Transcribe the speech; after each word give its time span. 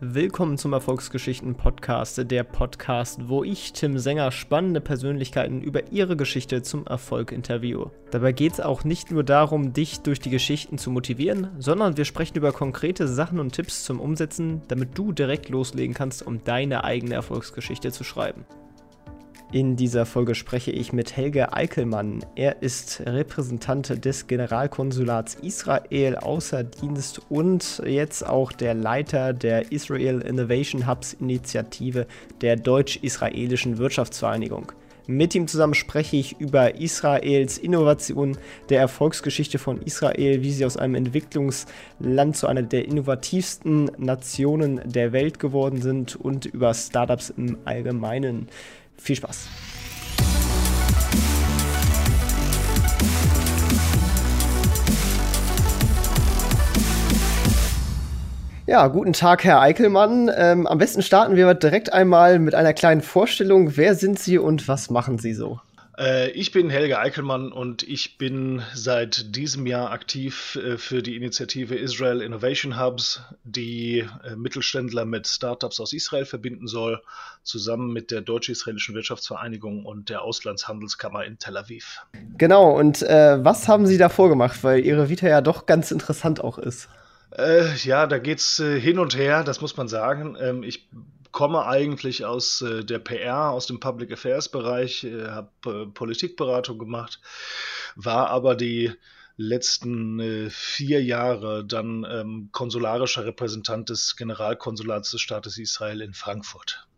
Willkommen 0.00 0.58
zum 0.58 0.74
Erfolgsgeschichten 0.74 1.56
Podcast, 1.56 2.30
der 2.30 2.44
Podcast, 2.44 3.28
wo 3.28 3.42
ich, 3.42 3.72
Tim 3.72 3.98
Sänger, 3.98 4.30
spannende 4.30 4.80
Persönlichkeiten 4.80 5.60
über 5.60 5.90
ihre 5.90 6.16
Geschichte 6.16 6.62
zum 6.62 6.86
Erfolg 6.86 7.32
interviewe. 7.32 7.90
Dabei 8.12 8.30
geht 8.30 8.52
es 8.52 8.60
auch 8.60 8.84
nicht 8.84 9.10
nur 9.10 9.24
darum, 9.24 9.72
dich 9.72 9.98
durch 10.02 10.20
die 10.20 10.30
Geschichten 10.30 10.78
zu 10.78 10.92
motivieren, 10.92 11.48
sondern 11.58 11.96
wir 11.96 12.04
sprechen 12.04 12.36
über 12.36 12.52
konkrete 12.52 13.08
Sachen 13.08 13.40
und 13.40 13.54
Tipps 13.54 13.82
zum 13.82 13.98
Umsetzen, 13.98 14.62
damit 14.68 14.96
du 14.96 15.10
direkt 15.10 15.48
loslegen 15.48 15.96
kannst, 15.96 16.24
um 16.24 16.44
deine 16.44 16.84
eigene 16.84 17.14
Erfolgsgeschichte 17.14 17.90
zu 17.90 18.04
schreiben. 18.04 18.44
In 19.50 19.76
dieser 19.76 20.04
Folge 20.04 20.34
spreche 20.34 20.70
ich 20.72 20.92
mit 20.92 21.16
Helge 21.16 21.54
Eickelmann. 21.54 22.22
Er 22.34 22.60
ist 22.60 23.00
Repräsentant 23.06 24.04
des 24.04 24.26
Generalkonsulats 24.26 25.36
Israel 25.36 26.16
außer 26.16 26.64
Dienst 26.64 27.22
und 27.30 27.82
jetzt 27.86 28.26
auch 28.26 28.52
der 28.52 28.74
Leiter 28.74 29.32
der 29.32 29.72
Israel 29.72 30.20
Innovation 30.20 30.86
Hubs 30.86 31.14
Initiative 31.14 32.06
der 32.42 32.56
Deutsch-Israelischen 32.56 33.78
Wirtschaftsvereinigung. 33.78 34.70
Mit 35.06 35.34
ihm 35.34 35.48
zusammen 35.48 35.72
spreche 35.72 36.18
ich 36.18 36.38
über 36.38 36.74
Israels 36.74 37.56
Innovation, 37.56 38.36
der 38.68 38.80
Erfolgsgeschichte 38.80 39.58
von 39.58 39.80
Israel, 39.80 40.42
wie 40.42 40.50
sie 40.50 40.66
aus 40.66 40.76
einem 40.76 40.96
Entwicklungsland 40.96 42.36
zu 42.36 42.46
einer 42.46 42.60
der 42.60 42.84
innovativsten 42.84 43.90
Nationen 43.96 44.82
der 44.84 45.12
Welt 45.12 45.38
geworden 45.38 45.80
sind 45.80 46.16
und 46.16 46.44
über 46.44 46.74
Startups 46.74 47.30
im 47.30 47.56
Allgemeinen. 47.64 48.48
Viel 48.98 49.16
Spaß! 49.16 49.48
Ja, 58.68 58.86
guten 58.88 59.14
Tag, 59.14 59.44
Herr 59.44 59.62
Eickelmann. 59.62 60.30
Ähm, 60.36 60.66
am 60.66 60.76
besten 60.76 61.00
starten 61.00 61.36
wir 61.36 61.54
direkt 61.54 61.94
einmal 61.94 62.38
mit 62.38 62.54
einer 62.54 62.74
kleinen 62.74 63.00
Vorstellung. 63.00 63.78
Wer 63.78 63.94
sind 63.94 64.18
Sie 64.18 64.36
und 64.36 64.68
was 64.68 64.90
machen 64.90 65.16
Sie 65.16 65.32
so? 65.32 65.58
Äh, 65.98 66.30
ich 66.30 66.52
bin 66.52 66.70
Helge 66.70 66.98
Eickelmann 66.98 67.50
und 67.50 67.82
ich 67.82 68.18
bin 68.18 68.62
seit 68.72 69.34
diesem 69.34 69.66
Jahr 69.66 69.90
aktiv 69.90 70.56
äh, 70.56 70.78
für 70.78 71.02
die 71.02 71.16
Initiative 71.16 71.74
Israel 71.74 72.20
Innovation 72.20 72.80
Hubs, 72.80 73.22
die 73.42 74.06
äh, 74.24 74.36
Mittelständler 74.36 75.04
mit 75.04 75.26
Startups 75.26 75.80
aus 75.80 75.92
Israel 75.92 76.24
verbinden 76.24 76.68
soll, 76.68 77.02
zusammen 77.42 77.92
mit 77.92 78.10
der 78.10 78.20
Deutsch-Israelischen 78.20 78.94
Wirtschaftsvereinigung 78.94 79.84
und 79.84 80.08
der 80.08 80.22
Auslandshandelskammer 80.22 81.24
in 81.24 81.38
Tel 81.38 81.56
Aviv. 81.56 82.02
Genau, 82.36 82.78
und 82.78 83.02
äh, 83.02 83.44
was 83.44 83.66
haben 83.66 83.86
Sie 83.86 83.98
da 83.98 84.08
vorgemacht, 84.08 84.62
weil 84.62 84.84
Ihre 84.84 85.08
Vita 85.08 85.26
ja 85.26 85.40
doch 85.40 85.66
ganz 85.66 85.90
interessant 85.90 86.42
auch 86.42 86.58
ist? 86.58 86.88
Äh, 87.36 87.74
ja, 87.82 88.06
da 88.06 88.18
geht's 88.18 88.58
äh, 88.60 88.80
hin 88.80 88.98
und 88.98 89.16
her, 89.16 89.44
das 89.44 89.60
muss 89.60 89.76
man 89.76 89.88
sagen. 89.88 90.36
Ähm, 90.40 90.62
ich 90.62 90.88
komme 91.32 91.66
eigentlich 91.66 92.24
aus 92.24 92.62
äh, 92.62 92.84
der 92.84 92.98
PR, 92.98 93.50
aus 93.50 93.66
dem 93.66 93.80
Public 93.80 94.12
Affairs 94.12 94.48
Bereich, 94.48 95.04
äh, 95.04 95.28
habe 95.28 95.50
äh, 95.66 95.86
Politikberatung 95.86 96.78
gemacht, 96.78 97.20
war 97.96 98.30
aber 98.30 98.54
die 98.54 98.92
letzten 99.36 100.18
äh, 100.18 100.50
vier 100.50 101.02
Jahre 101.02 101.64
dann 101.64 102.04
ähm, 102.10 102.48
konsularischer 102.52 103.24
Repräsentant 103.24 103.88
des 103.88 104.16
Generalkonsulats 104.16 105.12
des 105.12 105.20
Staates 105.20 105.58
Israel 105.58 106.00
in 106.00 106.12
Frankfurt. 106.12 106.88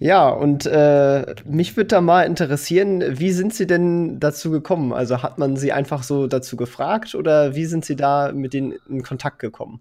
Ja, 0.00 0.28
und 0.28 0.64
äh, 0.64 1.34
mich 1.44 1.76
würde 1.76 1.88
da 1.88 2.00
mal 2.00 2.22
interessieren, 2.22 3.18
wie 3.18 3.32
sind 3.32 3.52
Sie 3.52 3.66
denn 3.66 4.20
dazu 4.20 4.50
gekommen? 4.50 4.92
Also 4.92 5.22
hat 5.22 5.38
man 5.38 5.56
Sie 5.56 5.72
einfach 5.72 6.02
so 6.02 6.28
dazu 6.28 6.56
gefragt 6.56 7.14
oder 7.14 7.54
wie 7.54 7.66
sind 7.66 7.84
Sie 7.84 7.96
da 7.96 8.32
mit 8.32 8.54
denen 8.54 8.78
in 8.88 9.02
Kontakt 9.02 9.40
gekommen? 9.40 9.80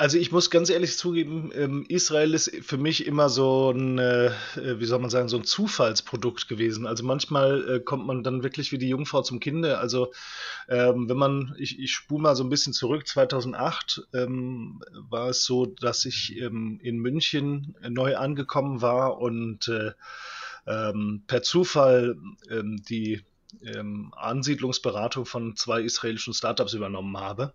Also 0.00 0.16
ich 0.16 0.30
muss 0.30 0.48
ganz 0.48 0.70
ehrlich 0.70 0.96
zugeben, 0.96 1.50
ähm, 1.56 1.84
Israel 1.88 2.32
ist 2.32 2.54
für 2.64 2.76
mich 2.78 3.04
immer 3.04 3.28
so 3.28 3.72
ein, 3.72 3.98
äh, 3.98 4.30
wie 4.54 4.84
soll 4.84 5.00
man 5.00 5.10
sagen, 5.10 5.28
so 5.28 5.38
ein 5.38 5.42
Zufallsprodukt 5.42 6.46
gewesen. 6.46 6.86
Also 6.86 7.04
manchmal 7.04 7.68
äh, 7.68 7.80
kommt 7.80 8.06
man 8.06 8.22
dann 8.22 8.44
wirklich 8.44 8.70
wie 8.70 8.78
die 8.78 8.90
Jungfrau 8.90 9.22
zum 9.22 9.40
Kinde. 9.40 9.78
Also 9.78 10.12
ähm, 10.68 11.08
wenn 11.08 11.16
man, 11.16 11.56
ich, 11.58 11.80
ich 11.80 11.90
spule 11.90 12.22
mal 12.22 12.36
so 12.36 12.44
ein 12.44 12.48
bisschen 12.48 12.72
zurück, 12.72 13.08
2008 13.08 14.06
ähm, 14.14 14.80
war 14.92 15.30
es 15.30 15.44
so, 15.44 15.66
dass 15.66 16.04
ich 16.04 16.36
in 16.36 16.98
München 16.98 17.74
neu 17.88 18.16
angekommen 18.16 18.80
war 18.80 19.18
und 19.18 19.66
äh, 19.66 19.90
per 20.64 21.42
Zufall 21.42 22.16
die 22.50 23.22
Ansiedlungsberatung 24.12 25.24
von 25.24 25.56
zwei 25.56 25.80
israelischen 25.80 26.34
Startups 26.34 26.74
übernommen 26.74 27.16
habe. 27.18 27.54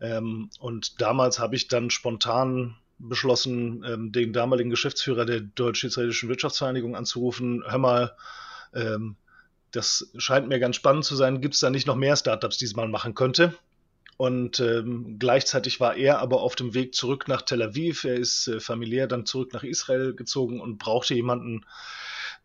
Ähm, 0.00 0.50
und 0.58 1.00
damals 1.00 1.38
habe 1.38 1.56
ich 1.56 1.68
dann 1.68 1.90
spontan 1.90 2.76
beschlossen, 2.98 3.84
ähm, 3.86 4.12
den 4.12 4.32
damaligen 4.32 4.70
Geschäftsführer 4.70 5.24
der 5.24 5.40
Deutsch-Israelischen 5.40 6.28
Wirtschaftsvereinigung 6.28 6.96
anzurufen. 6.96 7.62
Hör 7.66 7.78
mal, 7.78 8.16
ähm, 8.74 9.16
das 9.70 10.10
scheint 10.16 10.48
mir 10.48 10.60
ganz 10.60 10.76
spannend 10.76 11.04
zu 11.04 11.16
sein. 11.16 11.40
Gibt 11.40 11.54
es 11.54 11.60
da 11.60 11.70
nicht 11.70 11.86
noch 11.86 11.96
mehr 11.96 12.16
Startups, 12.16 12.58
die 12.58 12.72
mal 12.74 12.88
machen 12.88 13.14
könnte? 13.14 13.54
Und 14.16 14.60
ähm, 14.60 15.16
gleichzeitig 15.18 15.80
war 15.80 15.96
er 15.96 16.20
aber 16.20 16.40
auf 16.40 16.54
dem 16.54 16.72
Weg 16.74 16.94
zurück 16.94 17.26
nach 17.26 17.42
Tel 17.42 17.62
Aviv. 17.62 18.04
Er 18.04 18.14
ist 18.14 18.46
äh, 18.46 18.60
familiär 18.60 19.08
dann 19.08 19.26
zurück 19.26 19.52
nach 19.52 19.64
Israel 19.64 20.14
gezogen 20.14 20.60
und 20.60 20.78
brauchte 20.78 21.14
jemanden, 21.14 21.66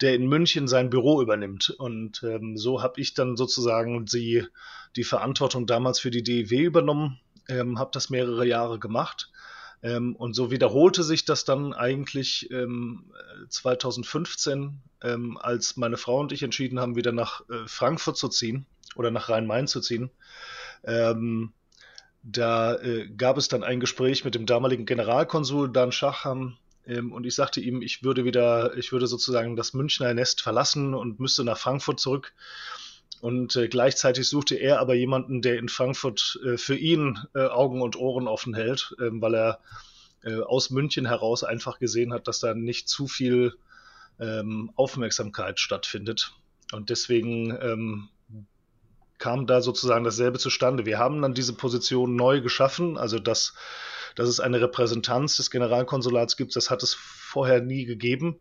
der 0.01 0.15
in 0.15 0.27
München 0.27 0.67
sein 0.67 0.89
Büro 0.89 1.21
übernimmt. 1.21 1.69
Und 1.69 2.23
ähm, 2.23 2.57
so 2.57 2.81
habe 2.81 2.99
ich 2.99 3.13
dann 3.13 3.37
sozusagen 3.37 4.05
die, 4.05 4.47
die 4.95 5.03
Verantwortung 5.03 5.67
damals 5.67 5.99
für 5.99 6.09
die 6.09 6.23
DEW 6.23 6.63
übernommen 6.63 7.19
ähm, 7.49 7.79
habe 7.79 7.91
das 7.93 8.09
mehrere 8.09 8.45
Jahre 8.45 8.79
gemacht. 8.79 9.29
Ähm, 9.81 10.15
und 10.15 10.33
so 10.33 10.51
wiederholte 10.51 11.03
sich 11.03 11.25
das 11.25 11.45
dann 11.45 11.73
eigentlich 11.73 12.51
ähm, 12.51 13.11
2015, 13.49 14.81
ähm, 15.01 15.37
als 15.37 15.77
meine 15.77 15.97
Frau 15.97 16.19
und 16.19 16.31
ich 16.31 16.43
entschieden 16.43 16.79
haben, 16.79 16.95
wieder 16.95 17.11
nach 17.11 17.41
äh, 17.49 17.67
Frankfurt 17.67 18.17
zu 18.17 18.27
ziehen 18.27 18.65
oder 18.95 19.11
nach 19.11 19.29
Rhein-Main 19.29 19.67
zu 19.67 19.79
ziehen. 19.79 20.09
Ähm, 20.83 21.53
da 22.23 22.75
äh, 22.75 23.07
gab 23.07 23.37
es 23.37 23.47
dann 23.47 23.63
ein 23.63 23.79
Gespräch 23.79 24.25
mit 24.25 24.35
dem 24.35 24.45
damaligen 24.45 24.85
Generalkonsul 24.85 25.71
Dan 25.71 25.93
Schacham 25.93 26.57
ähm, 26.85 27.13
und 27.13 27.25
ich 27.25 27.35
sagte 27.35 27.61
ihm, 27.61 27.81
ich 27.81 28.03
würde 28.03 28.25
wieder, 28.25 28.75
ich 28.77 28.91
würde 28.91 29.07
sozusagen 29.07 29.55
das 29.55 29.73
Münchner 29.73 30.13
Nest 30.13 30.41
verlassen 30.41 30.93
und 30.93 31.19
müsste 31.19 31.43
nach 31.43 31.57
Frankfurt 31.57 31.99
zurück. 31.99 32.33
Und 33.21 33.55
äh, 33.55 33.67
gleichzeitig 33.67 34.29
suchte 34.29 34.55
er 34.55 34.79
aber 34.79 34.93
jemanden, 34.93 35.41
der 35.41 35.57
in 35.57 35.67
Frankfurt 35.67 36.39
äh, 36.45 36.57
für 36.57 36.75
ihn 36.75 37.19
äh, 37.35 37.47
Augen 37.47 37.81
und 37.81 37.97
Ohren 37.97 38.27
offen 38.27 38.53
hält, 38.53 38.95
ähm, 39.01 39.21
weil 39.21 39.35
er 39.35 39.59
äh, 40.23 40.39
aus 40.41 40.69
München 40.69 41.05
heraus 41.05 41.43
einfach 41.43 41.79
gesehen 41.79 42.13
hat, 42.13 42.27
dass 42.27 42.39
da 42.39 42.53
nicht 42.53 42.87
zu 42.87 43.07
viel 43.07 43.53
ähm, 44.19 44.71
Aufmerksamkeit 44.75 45.59
stattfindet. 45.59 46.33
Und 46.71 46.89
deswegen 46.89 47.57
ähm, 47.61 48.09
kam 49.17 49.47
da 49.47 49.61
sozusagen 49.61 50.05
dasselbe 50.05 50.39
zustande. 50.39 50.85
Wir 50.85 50.97
haben 50.97 51.21
dann 51.21 51.33
diese 51.33 51.53
Position 51.53 52.15
neu 52.15 52.41
geschaffen, 52.41 52.97
also 52.97 53.19
dass, 53.19 53.53
dass 54.15 54.29
es 54.29 54.39
eine 54.39 54.61
Repräsentanz 54.61 55.35
des 55.35 55.51
Generalkonsulats 55.51 56.37
gibt, 56.37 56.55
das 56.55 56.69
hat 56.69 56.83
es 56.83 56.93
vorher 56.93 57.61
nie 57.61 57.85
gegeben. 57.85 58.39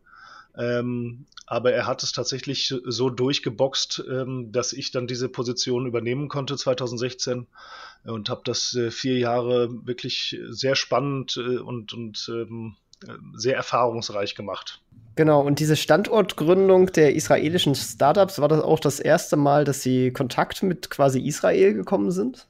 Ähm, 0.59 1.27
aber 1.47 1.73
er 1.73 1.87
hat 1.87 2.03
es 2.03 2.13
tatsächlich 2.13 2.75
so 2.85 3.11
durchgeboxt, 3.11 4.05
ähm, 4.11 4.51
dass 4.53 4.73
ich 4.73 4.91
dann 4.91 5.07
diese 5.07 5.29
Position 5.29 5.87
übernehmen 5.87 6.29
konnte 6.29 6.57
2016 6.57 7.47
und 8.05 8.29
habe 8.29 8.43
das 8.45 8.75
äh, 8.75 8.91
vier 8.91 9.19
Jahre 9.19 9.71
wirklich 9.87 10.37
sehr 10.51 10.75
spannend 10.75 11.37
äh, 11.37 11.59
und, 11.59 11.93
und 11.93 12.31
ähm, 12.33 12.77
sehr 13.35 13.55
erfahrungsreich 13.55 14.35
gemacht. 14.35 14.81
Genau, 15.15 15.41
und 15.41 15.61
diese 15.61 15.77
Standortgründung 15.77 16.93
der 16.93 17.15
israelischen 17.15 17.75
Startups, 17.75 18.41
war 18.41 18.49
das 18.49 18.61
auch 18.61 18.81
das 18.81 19.01
erste 19.01 19.37
Mal, 19.37 19.65
dass 19.65 19.83
Sie 19.83 20.13
Kontakt 20.13 20.63
mit 20.63 20.91
quasi 20.91 21.21
Israel 21.21 21.75
gekommen 21.75 22.11
sind? 22.11 22.47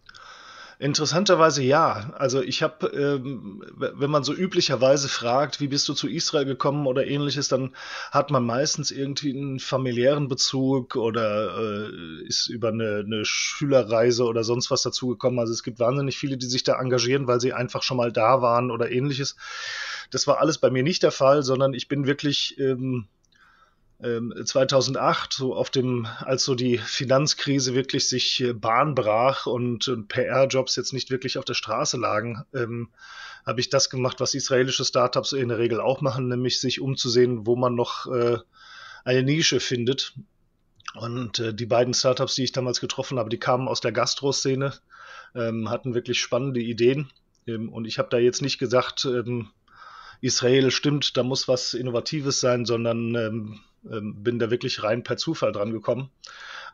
Interessanterweise 0.80 1.64
ja. 1.64 2.12
Also 2.18 2.40
ich 2.40 2.62
habe, 2.62 2.86
ähm, 2.86 3.64
wenn 3.74 4.10
man 4.10 4.22
so 4.22 4.32
üblicherweise 4.32 5.08
fragt, 5.08 5.60
wie 5.60 5.66
bist 5.66 5.88
du 5.88 5.94
zu 5.94 6.08
Israel 6.08 6.44
gekommen 6.44 6.86
oder 6.86 7.04
ähnliches, 7.04 7.48
dann 7.48 7.74
hat 8.12 8.30
man 8.30 8.46
meistens 8.46 8.92
irgendwie 8.92 9.36
einen 9.36 9.58
familiären 9.58 10.28
Bezug 10.28 10.94
oder 10.94 11.58
äh, 11.58 12.26
ist 12.28 12.46
über 12.46 12.68
eine, 12.68 13.02
eine 13.04 13.24
Schülerreise 13.24 14.24
oder 14.24 14.44
sonst 14.44 14.70
was 14.70 14.82
dazugekommen. 14.82 15.40
Also 15.40 15.52
es 15.52 15.64
gibt 15.64 15.80
wahnsinnig 15.80 16.16
viele, 16.16 16.36
die 16.36 16.46
sich 16.46 16.62
da 16.62 16.80
engagieren, 16.80 17.26
weil 17.26 17.40
sie 17.40 17.52
einfach 17.52 17.82
schon 17.82 17.96
mal 17.96 18.12
da 18.12 18.40
waren 18.40 18.70
oder 18.70 18.88
ähnliches. 18.88 19.34
Das 20.12 20.28
war 20.28 20.38
alles 20.38 20.58
bei 20.58 20.70
mir 20.70 20.84
nicht 20.84 21.02
der 21.02 21.10
Fall, 21.10 21.42
sondern 21.42 21.74
ich 21.74 21.88
bin 21.88 22.06
wirklich 22.06 22.56
ähm, 22.60 23.08
2008, 24.00 25.32
ähm, 25.32 25.36
so 25.36 25.54
auf 25.56 25.70
dem, 25.70 26.06
als 26.20 26.44
so 26.44 26.54
die 26.54 26.78
Finanzkrise 26.78 27.74
wirklich 27.74 28.08
sich 28.08 28.40
äh, 28.40 28.52
Bahn 28.52 28.94
brach 28.94 29.46
und, 29.46 29.88
und 29.88 30.06
PR-Jobs 30.06 30.76
jetzt 30.76 30.92
nicht 30.92 31.10
wirklich 31.10 31.36
auf 31.36 31.44
der 31.44 31.54
Straße 31.54 31.96
lagen, 31.96 32.44
ähm, 32.54 32.90
habe 33.44 33.60
ich 33.60 33.70
das 33.70 33.90
gemacht, 33.90 34.20
was 34.20 34.34
israelische 34.34 34.84
Startups 34.84 35.32
in 35.32 35.48
der 35.48 35.58
Regel 35.58 35.80
auch 35.80 36.00
machen, 36.00 36.28
nämlich 36.28 36.60
sich 36.60 36.80
umzusehen, 36.80 37.46
wo 37.46 37.56
man 37.56 37.74
noch 37.74 38.06
äh, 38.06 38.38
eine 39.04 39.22
Nische 39.24 39.58
findet. 39.58 40.14
Und 40.94 41.40
äh, 41.40 41.52
die 41.52 41.66
beiden 41.66 41.92
Startups, 41.92 42.36
die 42.36 42.44
ich 42.44 42.52
damals 42.52 42.80
getroffen 42.80 43.18
habe, 43.18 43.30
die 43.30 43.38
kamen 43.38 43.66
aus 43.66 43.80
der 43.80 43.92
Gastro-Szene, 43.92 44.74
ähm, 45.34 45.70
hatten 45.70 45.94
wirklich 45.94 46.20
spannende 46.20 46.60
Ideen 46.60 47.10
Ähm, 47.46 47.72
und 47.72 47.86
ich 47.86 47.98
habe 47.98 48.10
da 48.10 48.18
jetzt 48.18 48.42
nicht 48.42 48.58
gesagt, 48.58 49.06
ähm, 49.06 49.50
Israel 50.20 50.70
stimmt, 50.70 51.16
da 51.16 51.22
muss 51.22 51.48
was 51.48 51.74
Innovatives 51.74 52.40
sein, 52.40 52.64
sondern 52.64 53.14
ähm, 53.14 53.60
ähm, 53.90 54.22
bin 54.22 54.38
da 54.38 54.50
wirklich 54.50 54.82
rein 54.82 55.02
per 55.02 55.16
Zufall 55.16 55.52
dran 55.52 55.72
gekommen. 55.72 56.10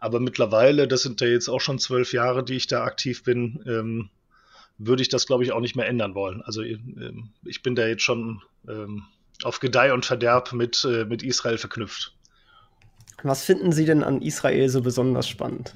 Aber 0.01 0.21
mittlerweile, 0.21 0.89
das 0.89 1.03
sind 1.03 1.21
ja 1.21 1.27
jetzt 1.27 1.49
auch 1.49 1.61
schon 1.61 1.79
zwölf 1.79 2.13
Jahre, 2.13 2.45
die 2.45 2.55
ich 2.55 2.67
da 2.67 2.85
aktiv 2.85 3.23
bin, 3.23 3.63
ähm, 3.67 4.11
würde 4.79 5.03
ich 5.03 5.09
das, 5.09 5.27
glaube 5.27 5.45
ich, 5.45 5.53
auch 5.53 5.61
nicht 5.61 5.77
mehr 5.77 5.87
ändern 5.87 6.15
wollen. 6.15 6.43
Also 6.43 6.63
ähm, 6.63 7.31
ich 7.45 7.63
bin 7.63 7.75
da 7.75 7.87
jetzt 7.87 8.03
schon 8.03 8.43
ähm, 8.69 9.05
auf 9.43 9.61
Gedeih 9.61 9.93
und 9.93 10.05
Verderb 10.05 10.53
mit, 10.53 10.85
äh, 10.85 11.05
mit 11.05 11.23
Israel 11.23 11.59
verknüpft. 11.59 12.15
Was 13.23 13.45
finden 13.45 13.73
Sie 13.73 13.85
denn 13.85 14.03
an 14.03 14.21
Israel 14.21 14.69
so 14.69 14.83
besonders 14.83 15.29
spannend? 15.29 15.75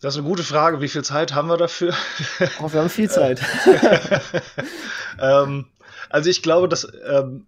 Das 0.00 0.14
ist 0.14 0.18
eine 0.18 0.28
gute 0.28 0.44
Frage. 0.44 0.80
Wie 0.80 0.88
viel 0.88 1.02
Zeit 1.02 1.34
haben 1.34 1.48
wir 1.48 1.56
dafür? 1.56 1.92
Oh, 2.60 2.72
wir 2.72 2.80
haben 2.80 2.88
viel 2.88 3.10
Zeit. 3.10 3.40
ähm, 5.20 5.66
also 6.08 6.30
ich 6.30 6.42
glaube, 6.42 6.68
dass 6.68 6.86
ähm, 7.04 7.46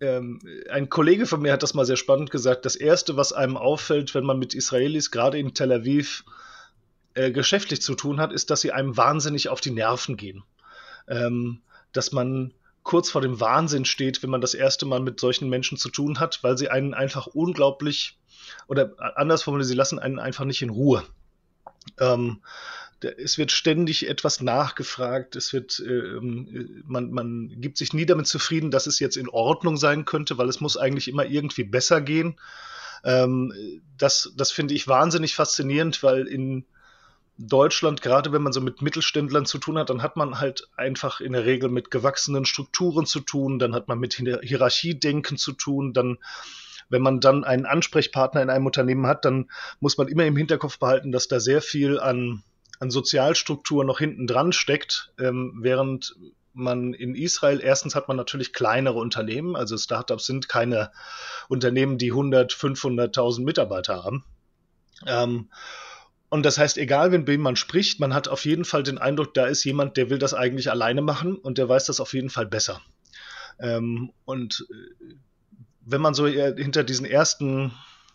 ähm, 0.00 0.40
ein 0.70 0.88
Kollege 0.88 1.26
von 1.26 1.42
mir 1.42 1.52
hat 1.52 1.62
das 1.62 1.74
mal 1.74 1.84
sehr 1.84 1.96
spannend 1.96 2.30
gesagt. 2.30 2.64
Das 2.64 2.76
Erste, 2.76 3.16
was 3.16 3.32
einem 3.32 3.56
auffällt, 3.56 4.14
wenn 4.14 4.24
man 4.24 4.38
mit 4.38 4.54
Israelis 4.54 5.10
gerade 5.10 5.38
in 5.38 5.52
Tel 5.52 5.72
Aviv 5.72 6.24
äh, 7.14 7.32
geschäftlich 7.32 7.82
zu 7.82 7.94
tun 7.96 8.20
hat, 8.20 8.32
ist, 8.32 8.50
dass 8.50 8.60
sie 8.60 8.72
einem 8.72 8.96
wahnsinnig 8.96 9.48
auf 9.48 9.60
die 9.60 9.72
Nerven 9.72 10.16
gehen. 10.16 10.44
Ähm, 11.08 11.62
dass 11.92 12.12
man 12.12 12.54
kurz 12.84 13.10
vor 13.10 13.20
dem 13.20 13.40
Wahnsinn 13.40 13.84
steht, 13.84 14.22
wenn 14.22 14.30
man 14.30 14.40
das 14.40 14.54
erste 14.54 14.86
Mal 14.86 15.00
mit 15.00 15.18
solchen 15.18 15.48
Menschen 15.48 15.76
zu 15.76 15.88
tun 15.88 16.20
hat, 16.20 16.42
weil 16.42 16.56
sie 16.56 16.68
einen 16.68 16.94
einfach 16.94 17.26
unglaublich 17.26 18.18
oder 18.68 18.94
anders 19.16 19.42
formuliert, 19.42 19.68
sie 19.68 19.74
lassen 19.74 19.98
einen 19.98 20.18
einfach 20.18 20.44
nicht 20.44 20.62
in 20.62 20.70
Ruhe. 20.70 21.02
Ähm, 21.98 22.42
es 23.18 23.38
wird 23.38 23.50
ständig 23.50 24.08
etwas 24.08 24.40
nachgefragt, 24.40 25.34
es 25.34 25.52
wird, 25.52 25.82
ähm, 25.84 26.82
man, 26.86 27.10
man 27.10 27.60
gibt 27.60 27.78
sich 27.78 27.92
nie 27.92 28.06
damit 28.06 28.26
zufrieden, 28.26 28.70
dass 28.70 28.86
es 28.86 29.00
jetzt 29.00 29.16
in 29.16 29.28
Ordnung 29.28 29.76
sein 29.76 30.04
könnte, 30.04 30.38
weil 30.38 30.48
es 30.48 30.60
muss 30.60 30.76
eigentlich 30.76 31.08
immer 31.08 31.24
irgendwie 31.24 31.64
besser 31.64 32.00
gehen. 32.00 32.38
Ähm, 33.04 33.52
das, 33.98 34.32
das 34.36 34.52
finde 34.52 34.74
ich 34.74 34.86
wahnsinnig 34.86 35.34
faszinierend, 35.34 36.02
weil 36.02 36.26
in 36.26 36.64
Deutschland, 37.38 38.02
gerade 38.02 38.32
wenn 38.32 38.42
man 38.42 38.52
so 38.52 38.60
mit 38.60 38.82
Mittelständlern 38.82 39.46
zu 39.46 39.58
tun 39.58 39.78
hat, 39.78 39.90
dann 39.90 40.02
hat 40.02 40.16
man 40.16 40.38
halt 40.38 40.68
einfach 40.76 41.20
in 41.20 41.32
der 41.32 41.44
Regel 41.44 41.70
mit 41.70 41.90
gewachsenen 41.90 42.44
Strukturen 42.44 43.06
zu 43.06 43.20
tun, 43.20 43.58
dann 43.58 43.74
hat 43.74 43.88
man 43.88 43.98
mit 43.98 44.14
Hierarchiedenken 44.14 45.36
zu 45.38 45.52
tun, 45.52 45.92
dann 45.92 46.18
wenn 46.92 47.02
man 47.02 47.20
dann 47.20 47.42
einen 47.42 47.64
Ansprechpartner 47.64 48.42
in 48.42 48.50
einem 48.50 48.66
Unternehmen 48.66 49.06
hat, 49.06 49.24
dann 49.24 49.50
muss 49.80 49.96
man 49.96 50.08
immer 50.08 50.26
im 50.26 50.36
Hinterkopf 50.36 50.78
behalten, 50.78 51.10
dass 51.10 51.26
da 51.26 51.40
sehr 51.40 51.62
viel 51.62 51.98
an, 51.98 52.42
an 52.78 52.90
Sozialstruktur 52.90 53.84
noch 53.84 53.98
hinten 53.98 54.26
dran 54.26 54.52
steckt, 54.52 55.12
ähm, 55.18 55.58
während 55.60 56.14
man 56.52 56.92
in 56.92 57.14
Israel, 57.14 57.60
erstens 57.62 57.94
hat 57.94 58.08
man 58.08 58.18
natürlich 58.18 58.52
kleinere 58.52 58.98
Unternehmen, 58.98 59.56
also 59.56 59.78
Startups 59.78 60.26
sind 60.26 60.50
keine 60.50 60.92
Unternehmen, 61.48 61.96
die 61.96 62.10
100, 62.10 62.52
500.000 62.52 63.42
Mitarbeiter 63.42 64.04
haben. 64.04 64.24
Ähm, 65.06 65.48
und 66.28 66.44
das 66.44 66.58
heißt, 66.58 66.76
egal 66.76 67.08
mit 67.08 67.26
wem 67.26 67.40
man 67.40 67.56
spricht, 67.56 68.00
man 68.00 68.12
hat 68.12 68.28
auf 68.28 68.44
jeden 68.44 68.66
Fall 68.66 68.82
den 68.82 68.98
Eindruck, 68.98 69.32
da 69.32 69.46
ist 69.46 69.64
jemand, 69.64 69.96
der 69.96 70.10
will 70.10 70.18
das 70.18 70.34
eigentlich 70.34 70.70
alleine 70.70 71.00
machen 71.00 71.36
und 71.36 71.56
der 71.56 71.70
weiß 71.70 71.86
das 71.86 72.00
auf 72.00 72.12
jeden 72.12 72.30
Fall 72.30 72.46
besser. 72.46 72.82
Ähm, 73.58 74.12
und 74.26 74.66
äh, 74.70 75.14
wenn 75.84 76.00
man 76.00 76.14
so 76.14 76.26
hinter 76.26 76.84
diesen 76.84 77.06
ersten, 77.06 77.72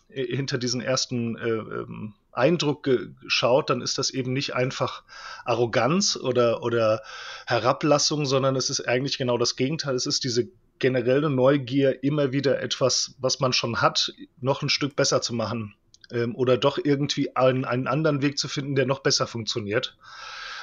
äh, 0.08 0.24
hinter 0.24 0.58
diesen 0.58 0.80
ersten 0.80 1.36
äh, 1.36 1.48
ähm, 1.48 2.14
Eindruck 2.32 2.88
schaut, 3.26 3.70
dann 3.70 3.80
ist 3.80 3.98
das 3.98 4.10
eben 4.10 4.32
nicht 4.32 4.54
einfach 4.54 5.02
Arroganz 5.44 6.16
oder, 6.16 6.62
oder 6.62 7.02
Herablassung, 7.46 8.26
sondern 8.26 8.54
es 8.54 8.70
ist 8.70 8.86
eigentlich 8.86 9.18
genau 9.18 9.38
das 9.38 9.56
Gegenteil. 9.56 9.96
Es 9.96 10.06
ist 10.06 10.22
diese 10.22 10.48
generelle 10.78 11.30
Neugier, 11.30 12.04
immer 12.04 12.32
wieder 12.32 12.60
etwas, 12.60 13.16
was 13.18 13.40
man 13.40 13.52
schon 13.52 13.80
hat, 13.80 14.12
noch 14.40 14.62
ein 14.62 14.68
Stück 14.68 14.94
besser 14.94 15.20
zu 15.20 15.34
machen 15.34 15.74
ähm, 16.10 16.34
oder 16.36 16.56
doch 16.56 16.78
irgendwie 16.82 17.34
einen, 17.36 17.64
einen 17.64 17.86
anderen 17.86 18.22
Weg 18.22 18.38
zu 18.38 18.48
finden, 18.48 18.74
der 18.74 18.86
noch 18.86 19.00
besser 19.00 19.26
funktioniert. 19.26 19.96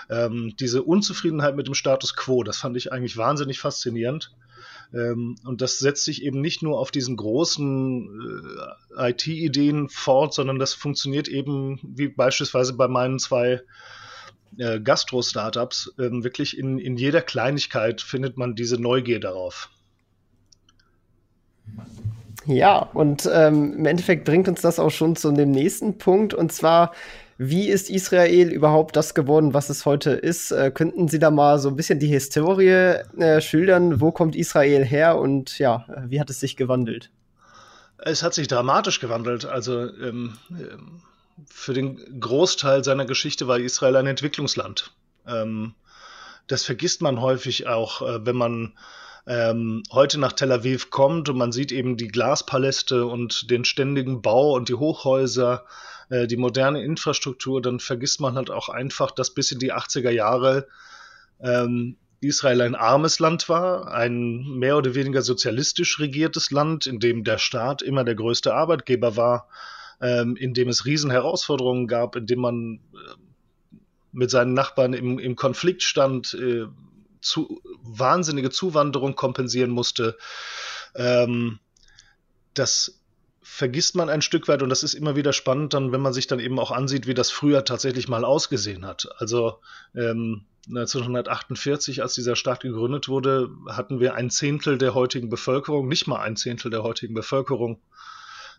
Ähm, 0.10 0.56
diese 0.60 0.84
Unzufriedenheit 0.84 1.56
mit 1.56 1.68
dem 1.68 1.74
Status 1.74 2.16
quo, 2.16 2.44
das 2.44 2.58
fand 2.58 2.78
ich 2.78 2.92
eigentlich 2.92 3.18
wahnsinnig 3.18 3.60
faszinierend. 3.60 4.32
Ähm, 4.94 5.36
und 5.44 5.62
das 5.62 5.80
setzt 5.80 6.06
sich 6.06 6.24
eben 6.24 6.42
nicht 6.42 6.62
nur 6.62 6.80
auf 6.80 6.92
diesen 6.92 7.16
großen 7.18 8.10
äh, 8.98 9.12
IT-Ideen 9.12 9.90
fort, 9.90 10.34
sondern 10.34 10.60
das 10.60 10.74
funktioniert 10.74 11.28
eben 11.28 11.80
wie 11.84 12.08
beispielsweise 12.08 12.74
bei 12.74 12.88
meinen 12.88 13.20
zwei 13.20 13.62
äh, 14.58 14.80
Gastro-Startups. 14.80 15.94
Ähm, 16.00 16.24
wirklich 16.24 16.58
in, 16.58 16.78
in 16.78 16.98
jeder 16.98 17.22
Kleinigkeit 17.22 18.02
findet 18.02 18.38
man 18.38 18.56
diese 18.56 18.80
Neugier 18.80 19.20
darauf. 19.20 19.70
Ja, 22.46 22.78
und 22.94 23.28
ähm, 23.32 23.74
im 23.74 23.86
Endeffekt 23.86 24.24
bringt 24.24 24.48
uns 24.48 24.62
das 24.62 24.80
auch 24.80 24.92
schon 24.92 25.16
zu 25.16 25.32
dem 25.32 25.52
nächsten 25.52 25.98
Punkt, 25.98 26.34
und 26.34 26.52
zwar 26.52 26.92
wie 27.38 27.68
ist 27.68 27.90
Israel 27.90 28.50
überhaupt 28.50 28.96
das 28.96 29.14
geworden, 29.14 29.54
was 29.54 29.70
es 29.70 29.86
heute 29.86 30.12
ist? 30.12 30.52
Äh, 30.52 30.72
könnten 30.72 31.08
Sie 31.08 31.20
da 31.20 31.32
mal 31.32 31.60
so 31.60 31.70
ein 31.70 31.76
bisschen 31.76 32.00
die 32.00 32.08
Historie 32.08 33.00
äh, 33.18 33.42
schildern? 33.42 34.00
Wo 34.00 34.12
kommt 34.12 34.36
Israel 34.36 34.86
her 34.86 35.18
und 35.18 35.60
ja, 35.60 35.86
wie 36.08 36.20
hat 36.20 36.30
es 36.30 36.40
sich 36.40 36.56
gewandelt? 36.56 37.10
Es 37.98 38.24
hat 38.24 38.34
sich 38.34 38.48
dramatisch 38.48 39.00
gewandelt. 39.00 39.46
Also 39.46 39.82
ähm, 39.82 40.38
ähm 40.50 41.02
für 41.50 41.74
den 41.74 42.20
Großteil 42.20 42.84
seiner 42.84 43.06
Geschichte 43.06 43.48
war 43.48 43.60
Israel 43.60 43.98
ein 43.98 44.08
Entwicklungsland. 44.08 44.92
Ähm, 45.28 45.74
das 46.48 46.64
vergisst 46.64 47.02
man 47.02 47.22
häufig 47.22 47.68
auch, 47.68 48.02
äh, 48.02 48.26
wenn 48.26 48.36
man 48.36 48.74
ähm, 49.28 49.84
heute 49.92 50.20
nach 50.20 50.34
Tel 50.34 50.52
Aviv 50.52 50.92
kommt 50.92 51.30
und 51.30 51.38
man 51.38 51.52
sieht 51.52 51.72
eben 51.72 51.98
die 51.98 52.08
Glaspaläste 52.08 53.06
und 53.06 53.50
den 53.50 53.66
ständigen 53.66 54.22
Bau 54.22 54.54
und 54.54 54.70
die 54.70 54.76
Hochhäuser 54.76 55.66
äh, 56.10 56.28
die 56.28 56.38
moderne 56.38 56.84
Infrastruktur, 56.84 57.62
dann 57.62 57.80
vergisst 57.80 58.20
man 58.20 58.36
halt 58.36 58.50
auch 58.50 58.70
einfach, 58.70 59.12
dass 59.12 59.34
bis 59.34 59.52
in 59.52 59.60
die 59.60 59.74
80er 59.74 60.12
Jahre 60.12 60.68
ähm, 61.40 61.98
Israel 62.22 62.62
ein 62.62 62.76
armes 62.76 63.20
Land 63.20 63.50
war, 63.50 63.92
ein 63.92 64.44
mehr 64.58 64.78
oder 64.78 64.96
weniger 64.96 65.22
sozialistisch 65.22 66.00
regiertes 66.00 66.52
Land, 66.52 66.88
in 66.88 67.00
dem 67.00 67.24
der 67.24 67.38
Staat 67.38 67.82
immer 67.82 68.04
der 68.04 68.16
größte 68.16 68.54
Arbeitgeber 68.54 69.16
war, 69.16 69.48
ähm, 70.02 70.36
in 70.36 70.54
dem 70.54 70.70
es 70.70 70.86
Riesenherausforderungen 70.86 71.88
gab, 71.88 72.16
in 72.16 72.26
dem 72.26 72.40
man 72.40 72.80
äh, 72.94 73.78
mit 74.12 74.32
seinen 74.32 74.54
Nachbarn 74.54 74.94
im, 74.94 75.20
im 75.20 75.36
Konflikt 75.36 75.84
stand, 75.84 76.34
äh, 76.34 76.66
zu, 77.22 77.62
wahnsinnige 77.82 78.50
Zuwanderung 78.50 79.16
kompensieren 79.16 79.72
musste. 79.72 80.18
Ähm, 80.96 81.60
das 82.54 83.02
vergisst 83.48 83.96
man 83.96 84.10
ein 84.10 84.24
Stück 84.24 84.48
weit 84.48 84.64
und 84.64 84.70
das 84.70 84.82
ist 84.82 84.96
immer 84.96 85.16
wieder 85.16 85.32
spannend, 85.32 85.76
dann, 85.76 85.92
wenn 85.92 86.02
man 86.02 86.14
sich 86.14 86.26
dann 86.26 86.40
eben 86.40 86.58
auch 86.58 86.72
ansieht, 86.72 87.06
wie 87.06 87.14
das 87.14 87.30
früher 87.30 87.64
tatsächlich 87.64 88.08
mal 88.08 88.26
ausgesehen 88.26 88.88
hat. 88.88 89.08
Also 89.20 89.60
ähm, 89.94 90.46
1948, 90.68 92.02
als 92.02 92.16
dieser 92.16 92.36
Staat 92.36 92.62
gegründet 92.62 93.08
wurde, 93.08 93.52
hatten 93.70 94.00
wir 94.00 94.16
ein 94.16 94.32
Zehntel 94.32 94.80
der 94.80 94.96
heutigen 94.96 95.30
Bevölkerung, 95.30 95.88
nicht 95.88 96.08
mal 96.08 96.22
ein 96.22 96.36
Zehntel 96.36 96.72
der 96.72 96.82
heutigen 96.82 97.14
Bevölkerung. 97.14 97.80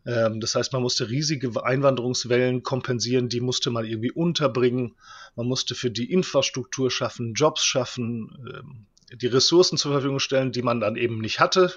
Ähm, 0.07 0.39
das 0.39 0.55
heißt, 0.55 0.73
man 0.73 0.83
musste 0.83 1.11
riesige 1.11 1.65
Einwanderungswellen 1.65 2.63
kompensieren, 2.63 3.29
die 3.29 3.41
musste 3.41 3.71
man 3.71 3.87
irgendwie 3.87 4.13
unterbringen. 4.13 4.95
Man 5.35 5.49
musste 5.49 5.75
für 5.75 5.91
die 5.91 6.13
Infrastruktur 6.13 6.93
schaffen, 6.93 7.35
Jobs 7.35 7.65
schaffen, 7.65 8.39
ähm, 8.55 8.87
die 9.21 9.27
Ressourcen 9.27 9.79
zur 9.79 9.91
Verfügung 9.91 10.21
stellen, 10.21 10.53
die 10.53 10.63
man 10.63 10.79
dann 10.79 10.95
eben 10.95 11.19
nicht 11.19 11.41
hatte, 11.41 11.73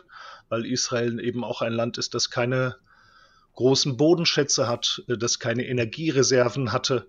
weil 0.47 0.63
Israel 0.63 1.19
eben 1.19 1.43
auch 1.43 1.63
ein 1.63 1.73
Land 1.73 1.97
ist, 1.97 2.13
das 2.13 2.29
keine 2.29 2.75
großen 3.53 3.97
Bodenschätze 3.97 4.67
hat, 4.67 5.03
äh, 5.07 5.17
das 5.17 5.39
keine 5.39 5.65
Energiereserven 5.65 6.71
hatte, 6.71 7.07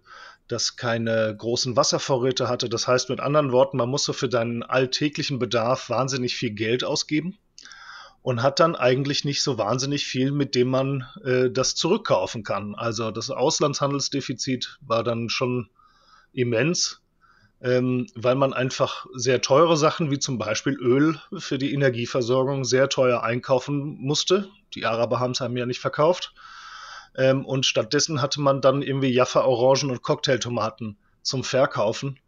das 0.48 0.76
keine 0.76 1.34
großen 1.36 1.76
Wasservorräte 1.76 2.48
hatte. 2.48 2.68
Das 2.68 2.88
heißt 2.88 3.08
mit 3.08 3.20
anderen 3.20 3.52
Worten, 3.52 3.76
man 3.76 3.88
muss 3.88 4.04
so 4.04 4.12
für 4.12 4.28
deinen 4.28 4.62
alltäglichen 4.62 5.38
Bedarf 5.38 5.88
wahnsinnig 5.90 6.36
viel 6.36 6.50
Geld 6.50 6.82
ausgeben 6.82 7.38
und 8.22 8.42
hat 8.42 8.60
dann 8.60 8.76
eigentlich 8.76 9.24
nicht 9.24 9.42
so 9.42 9.58
wahnsinnig 9.58 10.06
viel, 10.06 10.32
mit 10.32 10.54
dem 10.54 10.68
man 10.68 11.06
äh, 11.24 11.50
das 11.50 11.74
zurückkaufen 11.74 12.42
kann. 12.42 12.74
Also 12.74 13.10
das 13.10 13.30
Auslandshandelsdefizit 13.30 14.78
war 14.80 15.04
dann 15.04 15.28
schon 15.28 15.70
immens, 16.32 17.00
ähm, 17.62 18.06
weil 18.14 18.34
man 18.34 18.52
einfach 18.52 19.06
sehr 19.14 19.40
teure 19.40 19.76
Sachen 19.76 20.10
wie 20.10 20.18
zum 20.18 20.38
Beispiel 20.38 20.74
Öl 20.74 21.20
für 21.38 21.58
die 21.58 21.74
Energieversorgung 21.74 22.64
sehr 22.64 22.88
teuer 22.88 23.22
einkaufen 23.22 23.98
musste. 24.00 24.48
Die 24.74 24.86
Araber 24.86 25.20
haben 25.20 25.32
es 25.32 25.42
einem 25.42 25.56
ja 25.56 25.66
nicht 25.66 25.80
verkauft. 25.80 26.34
Ähm, 27.16 27.44
und 27.44 27.66
stattdessen 27.66 28.22
hatte 28.22 28.40
man 28.40 28.60
dann 28.60 28.82
irgendwie 28.82 29.08
Jaffa-Orangen 29.08 29.90
und 29.90 30.02
Cocktailtomaten 30.02 30.96
zum 31.22 31.44
Verkaufen. 31.44 32.18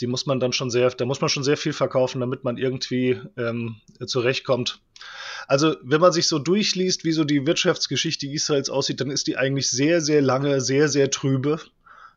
Die 0.00 0.06
muss 0.06 0.26
man 0.26 0.38
dann 0.38 0.52
schon 0.52 0.70
sehr, 0.70 0.88
da 0.90 1.04
muss 1.04 1.20
man 1.20 1.28
schon 1.28 1.42
sehr 1.42 1.56
viel 1.56 1.72
verkaufen, 1.72 2.20
damit 2.20 2.44
man 2.44 2.56
irgendwie 2.56 3.20
ähm, 3.36 3.76
zurechtkommt. 4.06 4.80
Also, 5.48 5.76
wenn 5.82 6.00
man 6.00 6.12
sich 6.12 6.28
so 6.28 6.38
durchliest, 6.38 7.04
wie 7.04 7.12
so 7.12 7.24
die 7.24 7.46
Wirtschaftsgeschichte 7.46 8.26
Israels 8.28 8.70
aussieht, 8.70 9.00
dann 9.00 9.10
ist 9.10 9.26
die 9.26 9.36
eigentlich 9.36 9.68
sehr, 9.68 10.00
sehr 10.00 10.22
lange, 10.22 10.60
sehr, 10.60 10.88
sehr 10.88 11.10
trübe. 11.10 11.58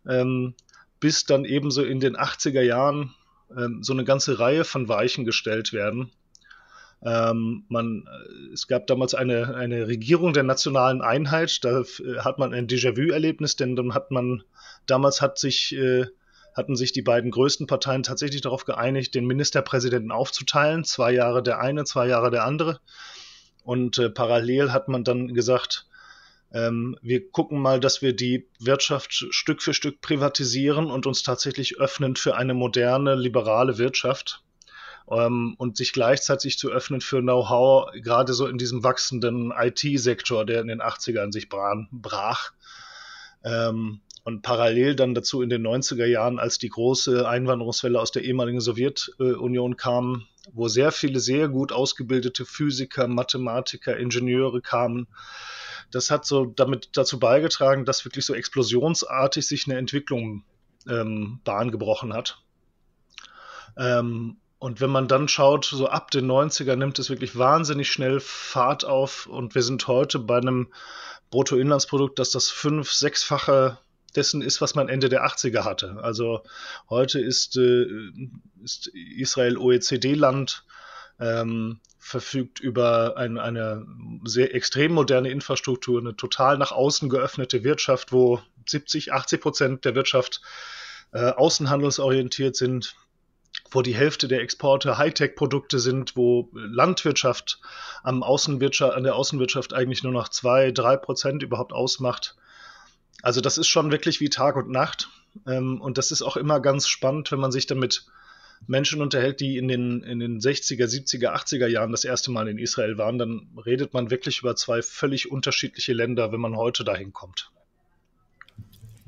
Ähm, 0.07 0.53
bis 1.01 1.25
dann 1.25 1.43
ebenso 1.43 1.83
in 1.83 1.99
den 1.99 2.15
80er 2.15 2.61
Jahren 2.61 3.13
ähm, 3.57 3.83
so 3.83 3.91
eine 3.91 4.05
ganze 4.05 4.39
Reihe 4.39 4.63
von 4.63 4.87
Weichen 4.87 5.25
gestellt 5.25 5.73
werden. 5.73 6.11
Ähm, 7.03 7.65
man, 7.67 8.07
äh, 8.07 8.53
es 8.53 8.67
gab 8.67 8.87
damals 8.87 9.15
eine, 9.15 9.55
eine 9.55 9.87
Regierung 9.87 10.33
der 10.33 10.43
nationalen 10.43 11.01
Einheit, 11.01 11.65
da 11.65 11.81
äh, 11.81 12.19
hat 12.19 12.37
man 12.37 12.53
ein 12.53 12.67
Déjà-vu-Erlebnis, 12.67 13.55
denn 13.55 13.75
dann 13.75 13.93
hat 13.95 14.11
man, 14.11 14.43
damals 14.85 15.21
hat 15.21 15.39
sich, 15.39 15.75
äh, 15.75 16.05
hatten 16.55 16.75
sich 16.75 16.93
die 16.93 17.01
beiden 17.01 17.31
größten 17.31 17.65
Parteien 17.65 18.03
tatsächlich 18.03 18.41
darauf 18.41 18.65
geeinigt, 18.65 19.15
den 19.15 19.25
Ministerpräsidenten 19.25 20.11
aufzuteilen, 20.11 20.83
zwei 20.83 21.11
Jahre 21.11 21.41
der 21.41 21.59
eine, 21.59 21.85
zwei 21.85 22.07
Jahre 22.07 22.29
der 22.29 22.45
andere. 22.45 22.79
Und 23.63 23.97
äh, 23.97 24.11
parallel 24.11 24.71
hat 24.71 24.87
man 24.87 25.03
dann 25.03 25.33
gesagt, 25.33 25.87
ähm, 26.53 26.97
wir 27.01 27.29
gucken 27.31 27.59
mal, 27.59 27.79
dass 27.79 28.01
wir 28.01 28.13
die 28.13 28.47
Wirtschaft 28.59 29.13
Stück 29.13 29.61
für 29.61 29.73
Stück 29.73 30.01
privatisieren 30.01 30.91
und 30.91 31.05
uns 31.05 31.23
tatsächlich 31.23 31.79
öffnen 31.79 32.15
für 32.15 32.35
eine 32.35 32.53
moderne, 32.53 33.15
liberale 33.15 33.77
Wirtschaft 33.77 34.43
ähm, 35.09 35.55
und 35.57 35.77
sich 35.77 35.93
gleichzeitig 35.93 36.57
zu 36.57 36.69
öffnen 36.69 37.01
für 37.01 37.21
Know-how, 37.21 37.91
gerade 38.01 38.33
so 38.33 38.47
in 38.47 38.57
diesem 38.57 38.83
wachsenden 38.83 39.53
IT-Sektor, 39.57 40.45
der 40.45 40.61
in 40.61 40.67
den 40.67 40.81
80ern 40.81 41.31
sich 41.31 41.47
brach. 41.49 42.51
Ähm, 43.43 44.01
und 44.23 44.43
parallel 44.43 44.95
dann 44.95 45.15
dazu 45.15 45.41
in 45.41 45.49
den 45.49 45.65
90er 45.65 46.05
Jahren, 46.05 46.37
als 46.37 46.59
die 46.59 46.69
große 46.69 47.27
Einwanderungswelle 47.27 47.99
aus 47.99 48.11
der 48.11 48.23
ehemaligen 48.23 48.61
Sowjetunion 48.61 49.77
kam, 49.77 50.27
wo 50.53 50.67
sehr 50.67 50.91
viele 50.91 51.19
sehr 51.19 51.47
gut 51.47 51.71
ausgebildete 51.71 52.45
Physiker, 52.45 53.07
Mathematiker, 53.07 53.97
Ingenieure 53.97 54.61
kamen, 54.61 55.07
das 55.91 56.09
hat 56.09 56.25
so 56.25 56.45
damit 56.45 56.89
dazu 56.93 57.19
beigetragen, 57.19 57.85
dass 57.85 58.05
wirklich 58.05 58.25
so 58.25 58.33
explosionsartig 58.33 59.45
sich 59.45 59.67
eine 59.67 59.77
Entwicklung 59.77 60.43
ähm, 60.87 61.39
Bahn 61.43 61.71
gebrochen 61.71 62.13
hat. 62.13 62.41
Ähm, 63.77 64.37
und 64.59 64.79
wenn 64.79 64.89
man 64.91 65.07
dann 65.07 65.27
schaut, 65.27 65.65
so 65.65 65.87
ab 65.87 66.11
den 66.11 66.29
90er 66.29 66.75
nimmt 66.75 66.99
es 66.99 67.09
wirklich 67.09 67.37
wahnsinnig 67.37 67.91
schnell 67.91 68.19
Fahrt 68.19 68.85
auf 68.85 69.25
und 69.25 69.55
wir 69.55 69.63
sind 69.63 69.87
heute 69.87 70.19
bei 70.19 70.37
einem 70.37 70.71
Bruttoinlandsprodukt, 71.31 72.19
das 72.19 72.29
das 72.31 72.49
fünf-, 72.49 72.91
sechsfache 72.91 73.79
dessen 74.15 74.41
ist, 74.41 74.61
was 74.61 74.75
man 74.75 74.89
Ende 74.89 75.09
der 75.09 75.25
80er 75.25 75.63
hatte. 75.63 75.97
Also 76.01 76.43
heute 76.89 77.19
ist, 77.19 77.57
äh, 77.57 77.87
ist 78.61 78.87
Israel 78.87 79.57
OECD-Land, 79.57 80.65
ähm, 81.21 81.79
verfügt 81.99 82.59
über 82.59 83.15
ein, 83.15 83.37
eine 83.37 83.85
sehr 84.25 84.55
extrem 84.55 84.93
moderne 84.93 85.29
Infrastruktur, 85.29 86.01
eine 86.01 86.15
total 86.15 86.57
nach 86.57 86.71
außen 86.71 87.09
geöffnete 87.09 87.63
Wirtschaft, 87.63 88.11
wo 88.11 88.41
70, 88.67 89.13
80 89.13 89.41
Prozent 89.41 89.85
der 89.85 89.95
Wirtschaft 89.95 90.41
äh, 91.13 91.29
außenhandelsorientiert 91.29 92.55
sind, 92.55 92.95
wo 93.69 93.83
die 93.83 93.95
Hälfte 93.95 94.27
der 94.27 94.41
Exporte 94.41 94.97
Hightech-Produkte 94.97 95.79
sind, 95.79 96.15
wo 96.15 96.49
Landwirtschaft 96.53 97.59
am 98.03 98.23
Außenwirtschaft, 98.23 98.95
an 98.95 99.03
der 99.03 99.15
Außenwirtschaft 99.15 99.73
eigentlich 99.73 100.03
nur 100.03 100.13
noch 100.13 100.29
zwei, 100.29 100.71
drei 100.71 100.97
Prozent 100.97 101.43
überhaupt 101.43 101.71
ausmacht. 101.71 102.35
Also 103.21 103.41
das 103.41 103.59
ist 103.59 103.67
schon 103.67 103.91
wirklich 103.91 104.19
wie 104.19 104.29
Tag 104.29 104.55
und 104.55 104.69
Nacht. 104.69 105.09
Ähm, 105.47 105.79
und 105.79 105.97
das 105.99 106.11
ist 106.11 106.23
auch 106.23 106.35
immer 106.35 106.59
ganz 106.59 106.87
spannend, 106.87 107.31
wenn 107.31 107.39
man 107.39 107.51
sich 107.51 107.67
damit 107.67 108.05
Menschen 108.67 109.01
unterhält, 109.01 109.39
die 109.39 109.57
in 109.57 109.67
den, 109.67 110.03
in 110.03 110.19
den 110.19 110.39
60er, 110.39 110.85
70er, 110.85 111.33
80er 111.33 111.67
Jahren 111.67 111.91
das 111.91 112.03
erste 112.03 112.31
Mal 112.31 112.47
in 112.47 112.57
Israel 112.57 112.97
waren, 112.97 113.17
dann 113.17 113.49
redet 113.65 113.93
man 113.93 114.11
wirklich 114.11 114.39
über 114.39 114.55
zwei 114.55 114.81
völlig 114.81 115.31
unterschiedliche 115.31 115.93
Länder, 115.93 116.31
wenn 116.31 116.39
man 116.39 116.55
heute 116.55 116.83
dahin 116.83 117.11
kommt. 117.11 117.51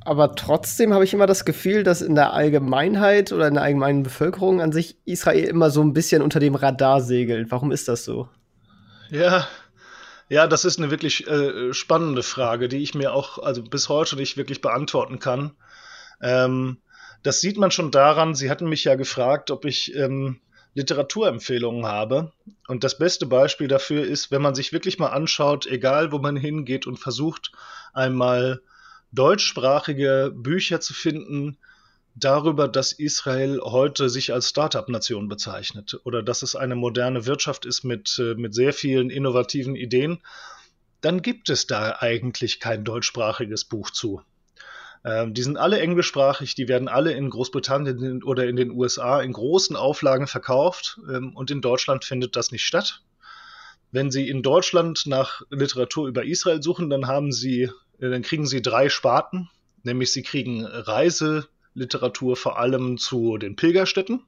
Aber 0.05 0.35
trotzdem 0.35 0.93
habe 0.93 1.05
ich 1.05 1.13
immer 1.13 1.27
das 1.27 1.45
Gefühl, 1.45 1.83
dass 1.83 2.01
in 2.01 2.15
der 2.15 2.33
Allgemeinheit 2.33 3.31
oder 3.31 3.47
in 3.47 3.53
der 3.53 3.63
allgemeinen 3.63 4.03
Bevölkerung 4.03 4.59
an 4.59 4.73
sich 4.73 4.97
Israel 5.05 5.45
immer 5.45 5.69
so 5.69 5.81
ein 5.81 5.93
bisschen 5.93 6.21
unter 6.21 6.39
dem 6.39 6.55
Radar 6.55 6.99
segelt. 6.99 7.51
Warum 7.51 7.71
ist 7.71 7.87
das 7.87 8.03
so? 8.03 8.27
Ja, 9.09 9.47
ja, 10.27 10.47
das 10.47 10.65
ist 10.65 10.77
eine 10.79 10.91
wirklich 10.91 11.27
äh, 11.27 11.73
spannende 11.73 12.23
Frage, 12.23 12.67
die 12.67 12.81
ich 12.81 12.95
mir 12.95 13.13
auch 13.13 13.39
also 13.39 13.61
bis 13.61 13.87
heute 13.87 14.15
nicht 14.15 14.35
wirklich 14.35 14.61
beantworten 14.61 15.19
kann. 15.19 15.51
Ähm, 16.21 16.77
das 17.23 17.41
sieht 17.41 17.57
man 17.57 17.71
schon 17.71 17.91
daran, 17.91 18.35
Sie 18.35 18.49
hatten 18.49 18.67
mich 18.67 18.83
ja 18.83 18.95
gefragt, 18.95 19.49
ob 19.49 19.65
ich 19.65 19.95
ähm, 19.95 20.39
Literaturempfehlungen 20.75 21.85
habe. 21.85 22.31
Und 22.67 22.83
das 22.83 22.97
beste 22.97 23.25
Beispiel 23.25 23.67
dafür 23.67 24.05
ist, 24.05 24.31
wenn 24.31 24.41
man 24.41 24.55
sich 24.55 24.73
wirklich 24.73 24.99
mal 24.99 25.09
anschaut, 25.09 25.65
egal 25.65 26.11
wo 26.11 26.19
man 26.19 26.35
hingeht 26.35 26.87
und 26.87 26.97
versucht, 26.97 27.51
einmal 27.93 28.61
deutschsprachige 29.11 30.31
Bücher 30.35 30.79
zu 30.81 30.93
finden 30.93 31.57
darüber, 32.15 32.67
dass 32.67 32.91
Israel 32.91 33.59
heute 33.63 34.09
sich 34.09 34.33
als 34.33 34.49
Startup-Nation 34.49 35.27
bezeichnet 35.27 35.99
oder 36.03 36.21
dass 36.21 36.43
es 36.43 36.55
eine 36.55 36.75
moderne 36.75 37.25
Wirtschaft 37.25 37.65
ist 37.65 37.83
mit, 37.83 38.19
äh, 38.19 38.35
mit 38.35 38.53
sehr 38.53 38.73
vielen 38.73 39.09
innovativen 39.09 39.75
Ideen, 39.75 40.19
dann 41.01 41.21
gibt 41.21 41.49
es 41.49 41.67
da 41.67 41.97
eigentlich 41.99 42.59
kein 42.59 42.83
deutschsprachiges 42.83 43.65
Buch 43.65 43.89
zu. 43.91 44.21
Ähm, 45.05 45.33
die 45.33 45.43
sind 45.43 45.57
alle 45.57 45.79
englischsprachig, 45.79 46.55
die 46.55 46.67
werden 46.67 46.87
alle 46.87 47.11
in 47.11 47.29
Großbritannien 47.29 48.23
oder 48.23 48.47
in 48.47 48.55
den 48.55 48.71
USA 48.71 49.21
in 49.21 49.33
großen 49.33 49.75
Auflagen 49.75 50.27
verkauft 50.27 50.99
ähm, 51.09 51.35
und 51.35 51.51
in 51.51 51.61
Deutschland 51.61 52.05
findet 52.05 52.35
das 52.35 52.51
nicht 52.51 52.63
statt. 52.63 53.01
Wenn 53.91 54.11
Sie 54.11 54.27
in 54.27 54.41
Deutschland 54.41 55.05
nach 55.05 55.41
Literatur 55.49 56.07
über 56.07 56.25
Israel 56.25 56.63
suchen, 56.63 56.89
dann 56.89 57.07
haben 57.07 57.31
Sie, 57.31 57.69
äh, 57.99 58.09
dann 58.09 58.21
kriegen 58.21 58.47
Sie 58.47 58.61
drei 58.61 58.89
Sparten, 58.89 59.49
nämlich 59.83 60.13
Sie 60.13 60.23
kriegen 60.23 60.65
Reiseliteratur 60.65 62.37
vor 62.37 62.57
allem 62.57 62.97
zu 62.97 63.37
den 63.37 63.55
Pilgerstätten. 63.55 64.23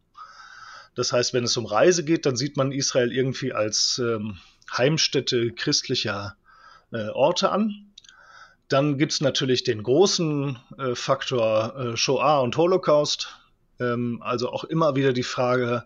Das 0.93 1.11
heißt, 1.11 1.33
wenn 1.33 1.43
es 1.45 1.57
um 1.57 1.65
Reise 1.65 2.03
geht, 2.03 2.25
dann 2.25 2.35
sieht 2.35 2.57
man 2.57 2.71
Israel 2.71 3.11
irgendwie 3.11 3.53
als 3.53 3.99
ähm, 4.03 4.37
Heimstätte 4.71 5.51
christlicher 5.51 6.35
äh, 6.91 7.07
Orte 7.09 7.51
an. 7.51 7.91
Dann 8.67 8.97
gibt 8.97 9.11
es 9.11 9.21
natürlich 9.21 9.63
den 9.63 9.83
großen 9.83 10.57
äh, 10.77 10.95
Faktor 10.95 11.75
äh, 11.77 11.97
Shoah 11.97 12.41
und 12.41 12.57
Holocaust. 12.57 13.29
Ähm, 13.79 14.21
also 14.23 14.49
auch 14.49 14.63
immer 14.63 14.95
wieder 14.95 15.13
die 15.13 15.23
Frage, 15.23 15.85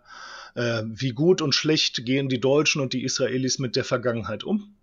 äh, 0.56 0.84
wie 0.86 1.12
gut 1.12 1.42
und 1.42 1.54
schlecht 1.54 2.06
gehen 2.06 2.30
die 2.30 2.40
Deutschen 2.40 2.82
und 2.82 2.94
die 2.94 3.04
Israelis 3.04 3.60
mit 3.60 3.76
der 3.76 3.84
Vergangenheit 3.84 4.44
um. 4.44 4.76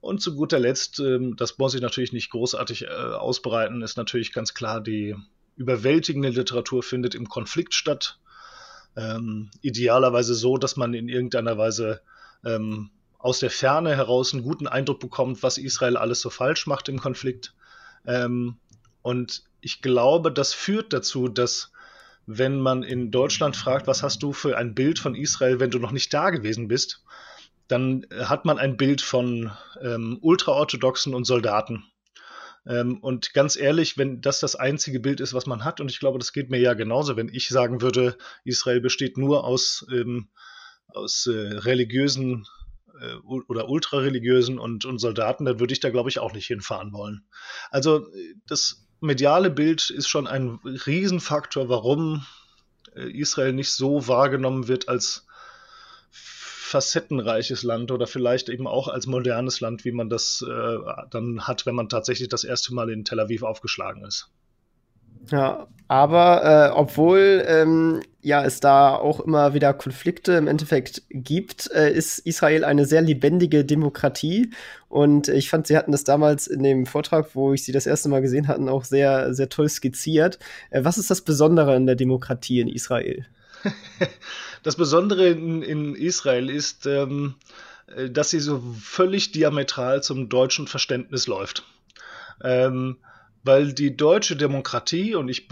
Und 0.00 0.20
zu 0.20 0.34
guter 0.34 0.58
Letzt, 0.58 0.98
ähm, 0.98 1.36
das 1.36 1.58
muss 1.58 1.74
ich 1.74 1.80
natürlich 1.80 2.12
nicht 2.12 2.30
großartig 2.30 2.82
äh, 2.82 2.88
ausbreiten, 2.88 3.82
ist 3.82 3.96
natürlich 3.96 4.32
ganz 4.32 4.52
klar, 4.52 4.80
die 4.80 5.14
überwältigende 5.56 6.30
Literatur 6.30 6.82
findet 6.82 7.14
im 7.14 7.28
Konflikt 7.28 7.74
statt. 7.74 8.18
Ähm, 8.96 9.50
idealerweise 9.62 10.34
so, 10.34 10.58
dass 10.58 10.76
man 10.76 10.92
in 10.92 11.08
irgendeiner 11.08 11.56
Weise 11.56 12.02
ähm, 12.44 12.90
aus 13.22 13.38
der 13.38 13.50
Ferne 13.50 13.96
heraus 13.96 14.34
einen 14.34 14.42
guten 14.42 14.66
Eindruck 14.66 14.98
bekommt, 14.98 15.42
was 15.42 15.56
Israel 15.56 15.96
alles 15.96 16.20
so 16.20 16.28
falsch 16.28 16.66
macht 16.66 16.88
im 16.88 16.98
Konflikt. 16.98 17.54
Ähm, 18.04 18.56
und 19.00 19.44
ich 19.60 19.80
glaube, 19.80 20.32
das 20.32 20.52
führt 20.52 20.92
dazu, 20.92 21.28
dass 21.28 21.72
wenn 22.26 22.60
man 22.60 22.82
in 22.82 23.12
Deutschland 23.12 23.56
fragt, 23.56 23.86
was 23.86 24.02
hast 24.02 24.22
du 24.22 24.32
für 24.32 24.56
ein 24.58 24.74
Bild 24.74 24.98
von 24.98 25.14
Israel, 25.14 25.60
wenn 25.60 25.70
du 25.70 25.78
noch 25.78 25.92
nicht 25.92 26.12
da 26.12 26.30
gewesen 26.30 26.66
bist, 26.66 27.04
dann 27.68 28.06
hat 28.10 28.44
man 28.44 28.58
ein 28.58 28.76
Bild 28.76 29.00
von 29.00 29.52
ähm, 29.80 30.18
Ultraorthodoxen 30.20 31.14
und 31.14 31.24
Soldaten. 31.24 31.84
Ähm, 32.66 32.98
und 32.98 33.34
ganz 33.34 33.56
ehrlich, 33.56 33.98
wenn 33.98 34.20
das 34.20 34.40
das 34.40 34.56
einzige 34.56 34.98
Bild 34.98 35.20
ist, 35.20 35.32
was 35.32 35.46
man 35.46 35.64
hat, 35.64 35.80
und 35.80 35.92
ich 35.92 36.00
glaube, 36.00 36.18
das 36.18 36.32
geht 36.32 36.50
mir 36.50 36.60
ja 36.60 36.74
genauso, 36.74 37.16
wenn 37.16 37.28
ich 37.28 37.48
sagen 37.48 37.82
würde, 37.82 38.16
Israel 38.44 38.80
besteht 38.80 39.16
nur 39.16 39.44
aus, 39.44 39.86
ähm, 39.92 40.28
aus 40.88 41.26
äh, 41.26 41.30
religiösen 41.30 42.46
äh, 43.00 43.14
oder 43.24 43.68
ultrareligiösen 43.68 44.58
und, 44.58 44.84
und 44.84 44.98
Soldaten, 44.98 45.44
dann 45.44 45.60
würde 45.60 45.72
ich 45.72 45.80
da, 45.80 45.90
glaube 45.90 46.10
ich, 46.10 46.18
auch 46.18 46.32
nicht 46.32 46.46
hinfahren 46.46 46.92
wollen. 46.92 47.24
Also 47.70 48.06
das 48.46 48.86
mediale 49.00 49.50
Bild 49.50 49.90
ist 49.90 50.08
schon 50.08 50.26
ein 50.26 50.60
Riesenfaktor, 50.64 51.68
warum 51.68 52.24
äh, 52.94 53.10
Israel 53.10 53.52
nicht 53.52 53.72
so 53.72 54.06
wahrgenommen 54.08 54.68
wird 54.68 54.88
als 54.88 55.26
facettenreiches 56.72 57.62
Land 57.64 57.90
oder 57.90 58.06
vielleicht 58.06 58.48
eben 58.48 58.66
auch 58.66 58.88
als 58.88 59.06
modernes 59.06 59.60
Land, 59.60 59.84
wie 59.84 59.92
man 59.92 60.08
das 60.08 60.42
äh, 60.48 60.78
dann 61.10 61.46
hat, 61.46 61.66
wenn 61.66 61.74
man 61.74 61.90
tatsächlich 61.90 62.28
das 62.28 62.44
erste 62.44 62.74
Mal 62.74 62.88
in 62.88 63.04
Tel 63.04 63.20
Aviv 63.20 63.42
aufgeschlagen 63.42 64.04
ist. 64.06 64.30
Ja, 65.30 65.66
aber 65.88 66.70
äh, 66.70 66.70
obwohl 66.74 67.44
ähm, 67.46 68.00
ja 68.22 68.42
es 68.44 68.60
da 68.60 68.94
auch 68.94 69.20
immer 69.20 69.52
wieder 69.52 69.74
Konflikte 69.74 70.32
im 70.32 70.48
Endeffekt 70.48 71.02
gibt, 71.10 71.70
äh, 71.72 71.92
ist 71.92 72.18
Israel 72.20 72.64
eine 72.64 72.86
sehr 72.86 73.02
lebendige 73.02 73.64
Demokratie. 73.64 74.50
Und 74.88 75.28
ich 75.28 75.50
fand, 75.50 75.66
sie 75.66 75.76
hatten 75.76 75.92
das 75.92 76.04
damals 76.04 76.46
in 76.46 76.62
dem 76.62 76.86
Vortrag, 76.86 77.34
wo 77.34 77.52
ich 77.52 77.64
sie 77.64 77.72
das 77.72 77.86
erste 77.86 78.08
Mal 78.08 78.22
gesehen 78.22 78.48
hatten, 78.48 78.70
auch 78.70 78.84
sehr, 78.84 79.34
sehr 79.34 79.50
toll 79.50 79.68
skizziert. 79.68 80.38
Äh, 80.70 80.82
was 80.84 80.96
ist 80.96 81.10
das 81.10 81.20
Besondere 81.20 81.76
in 81.76 81.86
der 81.86 81.96
Demokratie 81.96 82.60
in 82.60 82.68
Israel? 82.68 83.26
Das 84.64 84.76
Besondere 84.76 85.26
in, 85.28 85.60
in 85.62 85.96
Israel 85.96 86.48
ist, 86.48 86.86
ähm, 86.86 87.34
äh, 87.96 88.08
dass 88.08 88.30
sie 88.30 88.38
so 88.38 88.62
völlig 88.80 89.32
diametral 89.32 90.02
zum 90.02 90.28
deutschen 90.28 90.68
Verständnis 90.68 91.26
läuft. 91.26 91.64
Ähm, 92.44 92.98
weil 93.42 93.72
die 93.72 93.96
deutsche 93.96 94.36
Demokratie, 94.36 95.14
und 95.14 95.28
ich 95.28 95.48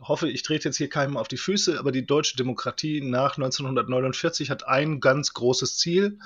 hoffe, 0.00 0.28
ich 0.28 0.42
trete 0.42 0.68
jetzt 0.68 0.76
hier 0.76 0.88
keinem 0.88 1.16
auf 1.16 1.28
die 1.28 1.36
Füße, 1.36 1.78
aber 1.78 1.92
die 1.92 2.06
deutsche 2.06 2.36
Demokratie 2.36 3.00
nach 3.00 3.36
1949 3.36 4.50
hat 4.50 4.66
ein 4.66 5.00
ganz 5.00 5.32
großes 5.32 5.78
Ziel, 5.78 6.18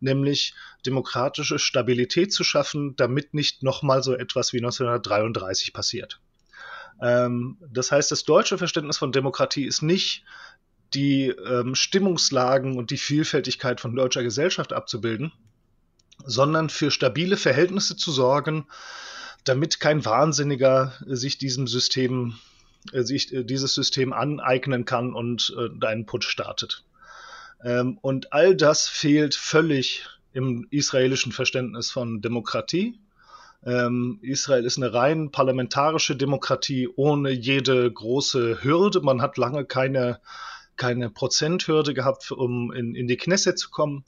nämlich 0.00 0.54
demokratische 0.84 1.58
Stabilität 1.58 2.32
zu 2.32 2.44
schaffen, 2.44 2.96
damit 2.96 3.34
nicht 3.34 3.62
nochmal 3.62 4.02
so 4.02 4.14
etwas 4.14 4.52
wie 4.52 4.58
1933 4.58 5.72
passiert. 5.72 6.20
Ähm, 7.00 7.58
das 7.70 7.92
heißt, 7.92 8.10
das 8.10 8.24
deutsche 8.24 8.58
Verständnis 8.58 8.98
von 8.98 9.12
Demokratie 9.12 9.64
ist 9.64 9.82
nicht 9.82 10.24
die 10.94 11.28
ähm, 11.28 11.74
Stimmungslagen 11.74 12.76
und 12.78 12.90
die 12.90 12.96
Vielfältigkeit 12.96 13.80
von 13.80 13.94
deutscher 13.94 14.22
Gesellschaft 14.22 14.72
abzubilden, 14.72 15.32
sondern 16.24 16.70
für 16.70 16.90
stabile 16.90 17.36
Verhältnisse 17.36 17.96
zu 17.96 18.12
sorgen, 18.12 18.66
damit 19.46 19.80
kein 19.80 20.04
Wahnsinniger 20.04 20.92
sich 21.06 21.38
diesem 21.38 21.66
System, 21.66 22.34
äh, 22.92 23.02
sich 23.02 23.32
äh, 23.32 23.44
dieses 23.44 23.74
System 23.74 24.12
aneignen 24.12 24.84
kann 24.84 25.14
und 25.14 25.54
äh, 25.56 25.86
einen 25.86 26.04
Putsch 26.04 26.28
startet. 26.28 26.84
Ähm, 27.64 27.98
und 28.02 28.32
all 28.32 28.54
das 28.54 28.88
fehlt 28.88 29.34
völlig 29.34 30.06
im 30.32 30.66
israelischen 30.70 31.32
Verständnis 31.32 31.90
von 31.90 32.20
Demokratie. 32.20 32.98
Ähm, 33.64 34.18
Israel 34.22 34.64
ist 34.64 34.76
eine 34.76 34.92
rein 34.92 35.30
parlamentarische 35.30 36.14
Demokratie 36.14 36.88
ohne 36.94 37.30
jede 37.30 37.90
große 37.90 38.62
Hürde. 38.62 39.00
Man 39.00 39.22
hat 39.22 39.38
lange 39.38 39.64
keine, 39.64 40.20
keine 40.76 41.08
Prozenthürde 41.08 41.94
gehabt, 41.94 42.30
um 42.30 42.72
in, 42.72 42.94
in 42.94 43.06
die 43.08 43.16
Knesset 43.16 43.58
zu 43.58 43.70
kommen. 43.70 44.04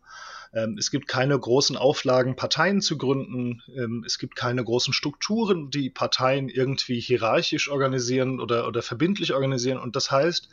Ähm, 0.52 0.76
es 0.78 0.90
gibt 0.90 1.08
keine 1.08 1.38
großen 1.38 1.76
Auflagen, 1.76 2.36
Parteien 2.36 2.80
zu 2.80 2.96
gründen. 2.98 3.62
Ähm, 3.74 4.04
es 4.06 4.18
gibt 4.18 4.36
keine 4.36 4.64
großen 4.64 4.92
Strukturen, 4.92 5.70
die 5.70 5.90
Parteien 5.90 6.48
irgendwie 6.48 7.00
hierarchisch 7.00 7.70
organisieren 7.70 8.40
oder, 8.40 8.66
oder 8.66 8.82
verbindlich 8.82 9.34
organisieren. 9.34 9.78
Und 9.78 9.96
das 9.96 10.10
heißt, 10.10 10.48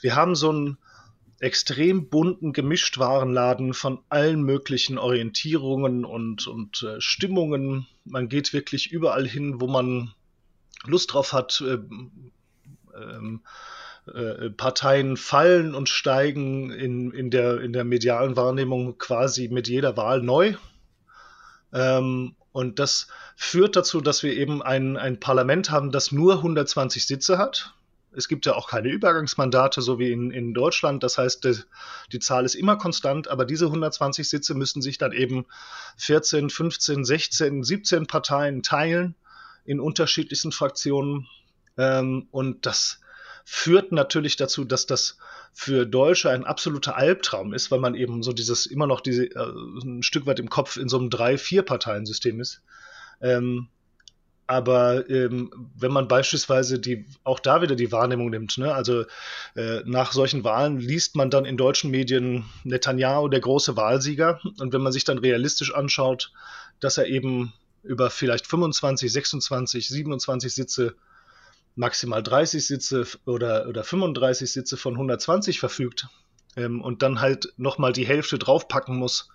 wir 0.00 0.16
haben 0.16 0.34
so 0.34 0.50
einen 0.50 0.78
extrem 1.38 2.10
bunten 2.10 2.52
Gemischtwarenladen 2.52 3.72
von 3.72 4.00
allen 4.10 4.42
möglichen 4.42 4.98
Orientierungen 4.98 6.04
und, 6.04 6.46
und 6.46 6.82
äh, 6.82 7.00
Stimmungen. 7.00 7.86
Man 8.04 8.28
geht 8.28 8.52
wirklich 8.52 8.92
überall 8.92 9.26
hin, 9.26 9.60
wo 9.60 9.66
man 9.66 10.12
Lust 10.84 11.14
drauf 11.14 11.32
hat. 11.32 11.62
Äh, 11.66 11.78
ähm, 12.94 13.40
äh, 14.14 14.50
Parteien 14.50 15.16
fallen 15.16 15.74
und 15.74 15.88
steigen 15.88 16.70
in, 16.70 17.10
in, 17.12 17.30
der, 17.30 17.60
in 17.60 17.72
der 17.72 17.84
medialen 17.84 18.36
Wahrnehmung 18.36 18.98
quasi 18.98 19.48
mit 19.48 19.68
jeder 19.68 19.96
Wahl 19.96 20.22
neu. 20.22 20.54
Ähm, 21.72 22.34
und 22.52 22.78
das 22.78 23.06
führt 23.36 23.76
dazu, 23.76 24.00
dass 24.00 24.22
wir 24.22 24.36
eben 24.36 24.62
ein, 24.62 24.96
ein 24.96 25.20
Parlament 25.20 25.70
haben, 25.70 25.92
das 25.92 26.12
nur 26.12 26.36
120 26.36 27.06
Sitze 27.06 27.38
hat. 27.38 27.74
Es 28.12 28.26
gibt 28.26 28.44
ja 28.44 28.54
auch 28.54 28.68
keine 28.68 28.88
Übergangsmandate, 28.88 29.82
so 29.82 30.00
wie 30.00 30.10
in, 30.10 30.32
in 30.32 30.52
Deutschland. 30.52 31.04
Das 31.04 31.16
heißt, 31.16 31.44
die, 31.44 31.56
die 32.12 32.18
Zahl 32.18 32.44
ist 32.44 32.56
immer 32.56 32.76
konstant, 32.76 33.28
aber 33.28 33.44
diese 33.44 33.66
120 33.66 34.28
Sitze 34.28 34.54
müssen 34.54 34.82
sich 34.82 34.98
dann 34.98 35.12
eben 35.12 35.46
14, 35.98 36.50
15, 36.50 37.04
16, 37.04 37.62
17 37.62 38.06
Parteien 38.08 38.64
teilen 38.64 39.14
in 39.64 39.78
unterschiedlichsten 39.78 40.50
Fraktionen. 40.50 41.28
Ähm, 41.78 42.26
und 42.32 42.66
das 42.66 43.00
führt 43.52 43.90
natürlich 43.90 44.36
dazu, 44.36 44.64
dass 44.64 44.86
das 44.86 45.18
für 45.52 45.84
Deutsche 45.84 46.30
ein 46.30 46.44
absoluter 46.44 46.96
Albtraum 46.96 47.52
ist, 47.52 47.72
weil 47.72 47.80
man 47.80 47.96
eben 47.96 48.22
so 48.22 48.32
dieses 48.32 48.64
immer 48.64 48.86
noch 48.86 49.00
diese, 49.00 49.24
äh, 49.24 49.52
ein 49.82 50.04
Stück 50.04 50.24
weit 50.26 50.38
im 50.38 50.48
Kopf 50.48 50.76
in 50.76 50.88
so 50.88 50.96
einem 50.96 51.10
drei, 51.10 51.36
vier 51.36 51.62
Parteien-System 51.62 52.40
ist. 52.40 52.62
Ähm, 53.20 53.66
aber 54.46 55.10
ähm, 55.10 55.50
wenn 55.76 55.90
man 55.90 56.06
beispielsweise 56.06 56.78
die 56.78 57.06
auch 57.24 57.40
da 57.40 57.60
wieder 57.60 57.74
die 57.74 57.90
Wahrnehmung 57.90 58.30
nimmt, 58.30 58.56
ne, 58.56 58.72
also 58.72 59.04
äh, 59.56 59.80
nach 59.84 60.12
solchen 60.12 60.44
Wahlen 60.44 60.78
liest 60.78 61.16
man 61.16 61.28
dann 61.28 61.44
in 61.44 61.56
deutschen 61.56 61.90
Medien 61.90 62.44
Netanyahu 62.62 63.26
der 63.26 63.40
große 63.40 63.76
Wahlsieger 63.76 64.40
und 64.60 64.72
wenn 64.72 64.80
man 64.80 64.92
sich 64.92 65.02
dann 65.02 65.18
realistisch 65.18 65.74
anschaut, 65.74 66.32
dass 66.78 66.98
er 66.98 67.06
eben 67.06 67.52
über 67.82 68.10
vielleicht 68.10 68.46
25, 68.46 69.12
26, 69.12 69.88
27 69.88 70.54
Sitze 70.54 70.94
maximal 71.74 72.22
30 72.22 72.66
Sitze 72.66 73.06
oder, 73.24 73.68
oder 73.68 73.84
35 73.84 74.52
Sitze 74.52 74.76
von 74.76 74.94
120 74.94 75.60
verfügt 75.60 76.08
ähm, 76.56 76.82
und 76.82 77.02
dann 77.02 77.20
halt 77.20 77.52
nochmal 77.56 77.92
die 77.92 78.06
Hälfte 78.06 78.38
draufpacken 78.38 78.96
muss, 78.96 79.28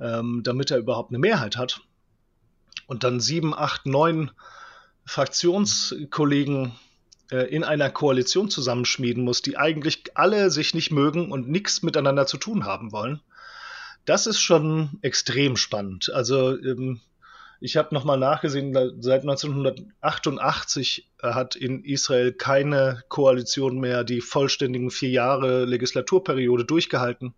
ähm, 0.00 0.42
damit 0.44 0.70
er 0.70 0.78
überhaupt 0.78 1.10
eine 1.10 1.18
Mehrheit 1.18 1.56
hat. 1.56 1.80
Und 2.86 3.04
dann 3.04 3.20
sieben, 3.20 3.54
acht, 3.54 3.86
neun 3.86 4.30
Fraktionskollegen 5.04 6.72
äh, 7.30 7.48
in 7.48 7.64
einer 7.64 7.90
Koalition 7.90 8.50
zusammenschmieden 8.50 9.24
muss, 9.24 9.42
die 9.42 9.56
eigentlich 9.56 10.16
alle 10.16 10.50
sich 10.50 10.74
nicht 10.74 10.90
mögen 10.90 11.32
und 11.32 11.48
nichts 11.48 11.82
miteinander 11.82 12.26
zu 12.26 12.36
tun 12.36 12.64
haben 12.64 12.92
wollen. 12.92 13.20
Das 14.04 14.26
ist 14.26 14.40
schon 14.40 14.98
extrem 15.02 15.56
spannend. 15.56 16.10
Also 16.12 16.56
ähm, 16.58 17.00
ich 17.62 17.76
habe 17.76 17.94
nochmal 17.94 18.18
nachgesehen, 18.18 18.74
seit 19.00 19.22
1988 19.22 21.08
hat 21.22 21.54
in 21.54 21.84
Israel 21.84 22.32
keine 22.32 23.04
Koalition 23.08 23.78
mehr 23.78 24.02
die 24.02 24.20
vollständigen 24.20 24.90
vier 24.90 25.10
Jahre 25.10 25.64
Legislaturperiode 25.64 26.64
durchgehalten. 26.64 27.34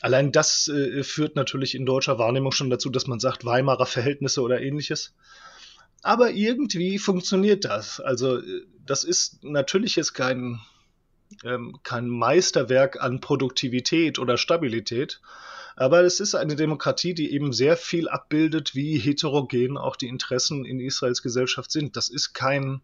Allein 0.00 0.32
das 0.32 0.66
äh, 0.66 1.04
führt 1.04 1.36
natürlich 1.36 1.76
in 1.76 1.86
deutscher 1.86 2.18
Wahrnehmung 2.18 2.50
schon 2.50 2.70
dazu, 2.70 2.90
dass 2.90 3.06
man 3.06 3.20
sagt 3.20 3.44
Weimarer 3.44 3.86
Verhältnisse 3.86 4.42
oder 4.42 4.60
ähnliches. 4.60 5.14
Aber 6.02 6.30
irgendwie 6.30 6.98
funktioniert 6.98 7.64
das. 7.64 8.00
Also 8.00 8.38
äh, 8.38 8.62
das 8.84 9.04
ist 9.04 9.44
natürlich 9.44 9.94
jetzt 9.94 10.12
kein, 10.12 10.58
ähm, 11.44 11.78
kein 11.84 12.08
Meisterwerk 12.08 13.00
an 13.00 13.20
Produktivität 13.20 14.18
oder 14.18 14.36
Stabilität, 14.38 15.20
aber 15.76 16.02
es 16.02 16.20
ist 16.20 16.34
eine 16.34 16.56
Demokratie, 16.56 17.14
die 17.14 17.32
eben 17.32 17.52
sehr 17.52 17.76
viel 17.76 18.08
abbildet, 18.08 18.74
wie 18.74 18.98
heterogen 18.98 19.76
auch 19.76 19.96
die 19.96 20.08
Interessen 20.08 20.64
in 20.64 20.80
Israels 20.80 21.22
Gesellschaft 21.22 21.70
sind. 21.70 21.96
Das 21.96 22.08
ist 22.08 22.32
kein 22.32 22.80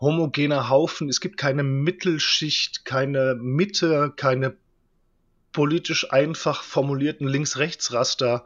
homogener 0.00 0.68
Haufen. 0.68 1.08
Es 1.08 1.20
gibt 1.20 1.36
keine 1.36 1.62
Mittelschicht, 1.62 2.84
keine 2.84 3.36
Mitte, 3.38 4.12
keine 4.16 4.56
politisch 5.52 6.12
einfach 6.12 6.62
formulierten 6.62 7.26
Links-Rechts-Raster. 7.26 8.44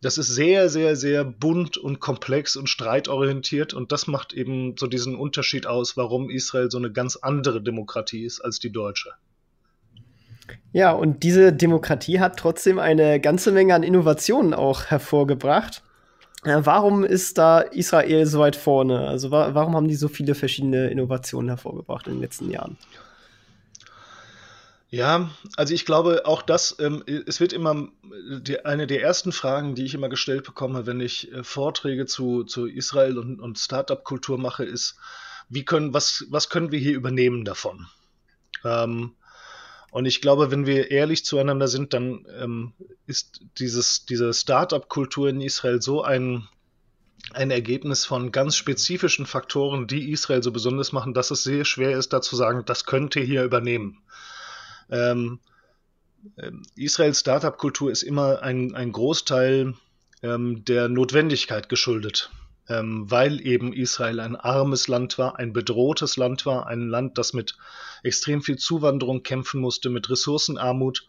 Das 0.00 0.18
ist 0.18 0.28
sehr, 0.28 0.68
sehr, 0.68 0.96
sehr 0.96 1.24
bunt 1.24 1.76
und 1.76 2.00
komplex 2.00 2.56
und 2.56 2.68
streitorientiert 2.68 3.74
und 3.74 3.92
das 3.92 4.06
macht 4.06 4.32
eben 4.32 4.76
so 4.76 4.86
diesen 4.86 5.14
Unterschied 5.14 5.66
aus, 5.66 5.96
warum 5.96 6.30
Israel 6.30 6.70
so 6.70 6.78
eine 6.78 6.90
ganz 6.90 7.16
andere 7.16 7.62
Demokratie 7.62 8.24
ist 8.24 8.40
als 8.40 8.58
die 8.58 8.72
deutsche. 8.72 9.12
Ja, 10.72 10.92
und 10.92 11.22
diese 11.22 11.52
Demokratie 11.52 12.20
hat 12.20 12.38
trotzdem 12.38 12.78
eine 12.78 13.20
ganze 13.20 13.52
Menge 13.52 13.74
an 13.74 13.82
Innovationen 13.82 14.54
auch 14.54 14.84
hervorgebracht. 14.84 15.82
Äh, 16.44 16.60
warum 16.62 17.04
ist 17.04 17.38
da 17.38 17.60
Israel 17.60 18.26
so 18.26 18.40
weit 18.40 18.56
vorne? 18.56 19.08
Also 19.08 19.30
wa 19.30 19.54
warum 19.54 19.74
haben 19.74 19.88
die 19.88 19.94
so 19.94 20.08
viele 20.08 20.34
verschiedene 20.34 20.88
Innovationen 20.88 21.48
hervorgebracht 21.48 22.06
in 22.06 22.14
den 22.14 22.22
letzten 22.22 22.50
Jahren? 22.50 22.76
Ja, 24.88 25.30
also 25.56 25.74
ich 25.74 25.84
glaube 25.84 26.22
auch 26.26 26.42
das, 26.42 26.76
ähm, 26.78 27.02
es 27.26 27.40
wird 27.40 27.52
immer 27.52 27.88
die, 28.40 28.64
eine 28.64 28.86
der 28.86 29.02
ersten 29.02 29.32
Fragen, 29.32 29.74
die 29.74 29.84
ich 29.84 29.94
immer 29.94 30.08
gestellt 30.08 30.44
bekomme, 30.44 30.86
wenn 30.86 31.00
ich 31.00 31.32
äh, 31.32 31.42
Vorträge 31.42 32.06
zu, 32.06 32.44
zu 32.44 32.66
Israel 32.66 33.18
und, 33.18 33.40
und 33.40 33.58
Startup-Kultur 33.58 34.38
mache, 34.38 34.64
ist, 34.64 34.96
wie 35.48 35.64
können, 35.64 35.92
was, 35.92 36.24
was 36.30 36.48
können 36.50 36.70
wir 36.70 36.78
hier 36.78 36.94
übernehmen 36.94 37.44
davon? 37.44 37.86
Ähm, 38.64 39.14
und 39.96 40.04
ich 40.04 40.20
glaube, 40.20 40.50
wenn 40.50 40.66
wir 40.66 40.90
ehrlich 40.90 41.24
zueinander 41.24 41.68
sind, 41.68 41.94
dann 41.94 42.26
ähm, 42.38 42.74
ist 43.06 43.40
dieses, 43.58 44.04
diese 44.04 44.34
Startup-Kultur 44.34 45.30
in 45.30 45.40
Israel 45.40 45.80
so 45.80 46.02
ein, 46.02 46.46
ein 47.32 47.50
Ergebnis 47.50 48.04
von 48.04 48.30
ganz 48.30 48.56
spezifischen 48.56 49.24
Faktoren, 49.24 49.86
die 49.86 50.12
Israel 50.12 50.42
so 50.42 50.52
besonders 50.52 50.92
machen, 50.92 51.14
dass 51.14 51.30
es 51.30 51.44
sehr 51.44 51.64
schwer 51.64 51.96
ist, 51.96 52.12
da 52.12 52.20
zu 52.20 52.36
sagen, 52.36 52.62
das 52.66 52.84
könnt 52.84 53.16
ihr 53.16 53.22
hier 53.22 53.42
übernehmen. 53.42 54.02
Ähm, 54.90 55.38
ähm 56.36 56.60
Israels 56.74 57.20
Startup-Kultur 57.20 57.90
ist 57.90 58.02
immer 58.02 58.42
ein, 58.42 58.74
ein 58.74 58.92
Großteil 58.92 59.72
ähm, 60.22 60.62
der 60.66 60.90
Notwendigkeit 60.90 61.70
geschuldet 61.70 62.30
ähm, 62.68 63.10
weil 63.10 63.40
eben 63.46 63.72
Israel 63.72 64.20
ein 64.20 64.36
armes 64.36 64.88
Land 64.88 65.18
war, 65.18 65.38
ein 65.38 65.52
bedrohtes 65.52 66.16
Land 66.16 66.46
war, 66.46 66.66
ein 66.66 66.88
Land, 66.88 67.18
das 67.18 67.32
mit 67.32 67.56
extrem 68.02 68.42
viel 68.42 68.56
Zuwanderung 68.56 69.22
kämpfen 69.22 69.60
musste, 69.60 69.90
mit 69.90 70.10
Ressourcenarmut. 70.10 71.06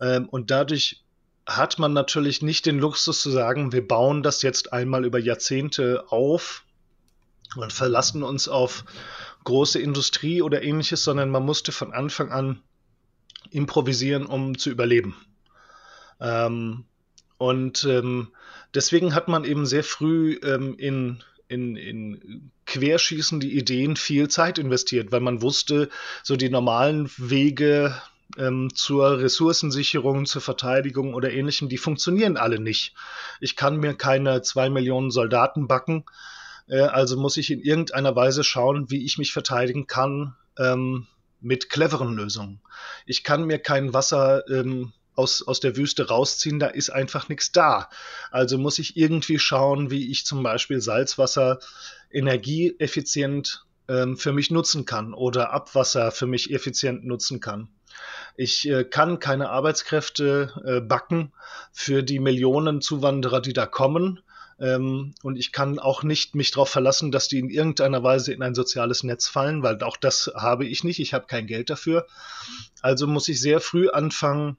Ähm, 0.00 0.28
und 0.28 0.50
dadurch 0.50 1.02
hat 1.46 1.78
man 1.78 1.92
natürlich 1.92 2.42
nicht 2.42 2.66
den 2.66 2.78
Luxus 2.78 3.22
zu 3.22 3.30
sagen, 3.30 3.72
wir 3.72 3.86
bauen 3.86 4.22
das 4.22 4.42
jetzt 4.42 4.72
einmal 4.72 5.04
über 5.04 5.18
Jahrzehnte 5.18 6.04
auf 6.08 6.64
und 7.54 7.72
verlassen 7.72 8.22
uns 8.22 8.48
auf 8.48 8.84
große 9.44 9.78
Industrie 9.78 10.42
oder 10.42 10.62
ähnliches, 10.62 11.04
sondern 11.04 11.30
man 11.30 11.44
musste 11.44 11.72
von 11.72 11.92
Anfang 11.92 12.32
an 12.32 12.62
improvisieren, 13.50 14.26
um 14.26 14.58
zu 14.58 14.70
überleben. 14.70 15.14
Ähm, 16.20 16.84
und 17.38 17.84
ähm, 17.84 18.28
deswegen 18.74 19.14
hat 19.14 19.28
man 19.28 19.44
eben 19.44 19.66
sehr 19.66 19.84
früh 19.84 20.38
ähm, 20.42 20.74
in 20.78 21.22
in, 21.48 21.76
in 21.76 22.50
querschießende 22.66 23.46
Ideen 23.46 23.96
viel 23.96 24.28
Zeit 24.28 24.58
investiert, 24.58 25.12
weil 25.12 25.20
man 25.20 25.42
wusste, 25.42 25.88
so 26.22 26.36
die 26.36 26.50
normalen 26.50 27.08
Wege 27.16 27.94
ähm, 28.36 28.74
zur 28.74 29.20
Ressourcensicherung, 29.20 30.26
zur 30.26 30.42
Verteidigung 30.42 31.14
oder 31.14 31.30
ähnlichem, 31.30 31.68
die 31.68 31.78
funktionieren 31.78 32.36
alle 32.36 32.58
nicht. 32.58 32.94
Ich 33.40 33.54
kann 33.54 33.76
mir 33.76 33.94
keine 33.94 34.42
zwei 34.42 34.68
Millionen 34.68 35.10
Soldaten 35.10 35.68
backen, 35.68 36.04
äh, 36.68 36.80
also 36.80 37.16
muss 37.16 37.36
ich 37.36 37.50
in 37.50 37.60
irgendeiner 37.60 38.16
Weise 38.16 38.42
schauen, 38.42 38.90
wie 38.90 39.04
ich 39.04 39.18
mich 39.18 39.32
verteidigen 39.32 39.86
kann 39.86 40.34
ähm, 40.58 41.06
mit 41.40 41.70
cleveren 41.70 42.14
Lösungen. 42.14 42.60
Ich 43.06 43.22
kann 43.22 43.44
mir 43.44 43.58
kein 43.58 43.92
Wasser 43.92 44.48
ähm, 44.48 44.92
aus, 45.16 45.42
aus 45.42 45.60
der 45.60 45.76
Wüste 45.76 46.08
rausziehen, 46.08 46.58
da 46.58 46.68
ist 46.68 46.90
einfach 46.90 47.28
nichts 47.28 47.50
da. 47.52 47.88
Also 48.30 48.58
muss 48.58 48.78
ich 48.78 48.96
irgendwie 48.96 49.38
schauen, 49.38 49.90
wie 49.90 50.10
ich 50.10 50.24
zum 50.24 50.42
Beispiel 50.42 50.80
Salzwasser 50.80 51.58
energieeffizient 52.10 53.64
ähm, 53.88 54.16
für 54.16 54.32
mich 54.32 54.50
nutzen 54.50 54.84
kann 54.84 55.14
oder 55.14 55.52
Abwasser 55.52 56.10
für 56.12 56.26
mich 56.26 56.52
effizient 56.52 57.04
nutzen 57.04 57.40
kann. 57.40 57.68
Ich 58.36 58.68
äh, 58.68 58.84
kann 58.84 59.18
keine 59.18 59.48
Arbeitskräfte 59.48 60.52
äh, 60.64 60.80
backen 60.80 61.32
für 61.72 62.02
die 62.02 62.18
Millionen 62.18 62.80
Zuwanderer, 62.80 63.40
die 63.40 63.54
da 63.54 63.66
kommen. 63.66 64.20
Ähm, 64.58 65.14
und 65.22 65.36
ich 65.36 65.52
kann 65.52 65.78
auch 65.78 66.02
nicht 66.02 66.34
mich 66.34 66.50
darauf 66.50 66.70
verlassen, 66.70 67.12
dass 67.12 67.28
die 67.28 67.38
in 67.38 67.50
irgendeiner 67.50 68.02
Weise 68.02 68.32
in 68.32 68.42
ein 68.42 68.54
soziales 68.54 69.02
Netz 69.02 69.28
fallen, 69.28 69.62
weil 69.62 69.82
auch 69.82 69.96
das 69.96 70.30
habe 70.34 70.66
ich 70.66 70.84
nicht. 70.84 70.98
Ich 70.98 71.14
habe 71.14 71.26
kein 71.26 71.46
Geld 71.46 71.70
dafür. 71.70 72.06
Also 72.80 73.06
muss 73.06 73.28
ich 73.28 73.40
sehr 73.40 73.60
früh 73.60 73.88
anfangen, 73.88 74.56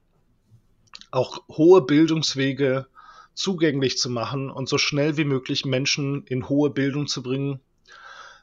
auch 1.10 1.42
hohe 1.48 1.82
Bildungswege 1.82 2.86
zugänglich 3.34 3.98
zu 3.98 4.10
machen 4.10 4.50
und 4.50 4.68
so 4.68 4.78
schnell 4.78 5.16
wie 5.16 5.24
möglich 5.24 5.64
Menschen 5.64 6.24
in 6.26 6.48
hohe 6.48 6.70
Bildung 6.70 7.06
zu 7.06 7.22
bringen, 7.22 7.60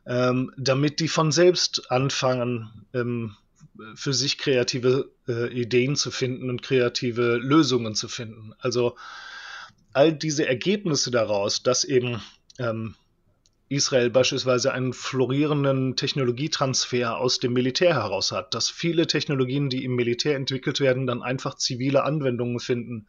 ähm, 0.06 0.54
damit 0.58 1.00
die 1.00 1.08
von 1.08 1.32
selbst 1.32 1.92
anfangen, 1.92 2.86
ähm, 2.94 3.36
für 3.96 4.14
sich 4.14 4.38
kreative 4.38 5.12
äh, 5.28 5.52
Ideen 5.54 5.96
zu 5.96 6.12
finden 6.12 6.50
und 6.50 6.62
kreative 6.62 7.38
Lösungen 7.38 7.94
zu 7.94 8.08
finden. 8.08 8.54
Also 8.60 8.96
all 9.92 10.14
diese 10.14 10.48
Ergebnisse 10.48 11.12
daraus, 11.12 11.64
dass 11.64 11.84
eben 11.84 12.22
ähm, 12.58 12.96
Israel 13.68 14.12
beispielsweise 14.12 14.74
einen 14.74 14.94
florierenden 14.94 15.96
Technologietransfer 15.96 17.18
aus 17.18 17.40
dem 17.40 17.54
Militär 17.54 17.96
heraus 17.96 18.32
hat, 18.32 18.54
dass 18.54 18.70
viele 18.70 19.08
Technologien, 19.08 19.70
die 19.70 19.84
im 19.84 19.96
Militär 19.96 20.36
entwickelt 20.36 20.80
werden, 20.80 21.08
dann 21.08 21.24
einfach 21.24 21.56
zivile 21.56 22.04
Anwendungen 22.04 22.60
finden, 22.60 23.08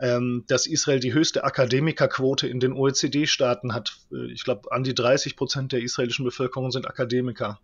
ähm, 0.00 0.44
dass 0.48 0.66
Israel 0.66 0.98
die 0.98 1.12
höchste 1.12 1.44
Akademikerquote 1.44 2.48
in 2.48 2.58
den 2.58 2.72
OECD-Staaten 2.72 3.72
hat. 3.72 3.98
Äh, 4.12 4.32
ich 4.32 4.42
glaube, 4.42 4.72
an 4.72 4.82
die 4.82 4.94
30 4.94 5.36
Prozent 5.36 5.72
der 5.72 5.82
israelischen 5.82 6.24
Bevölkerung 6.24 6.72
sind 6.72 6.88
Akademiker. 6.88 7.60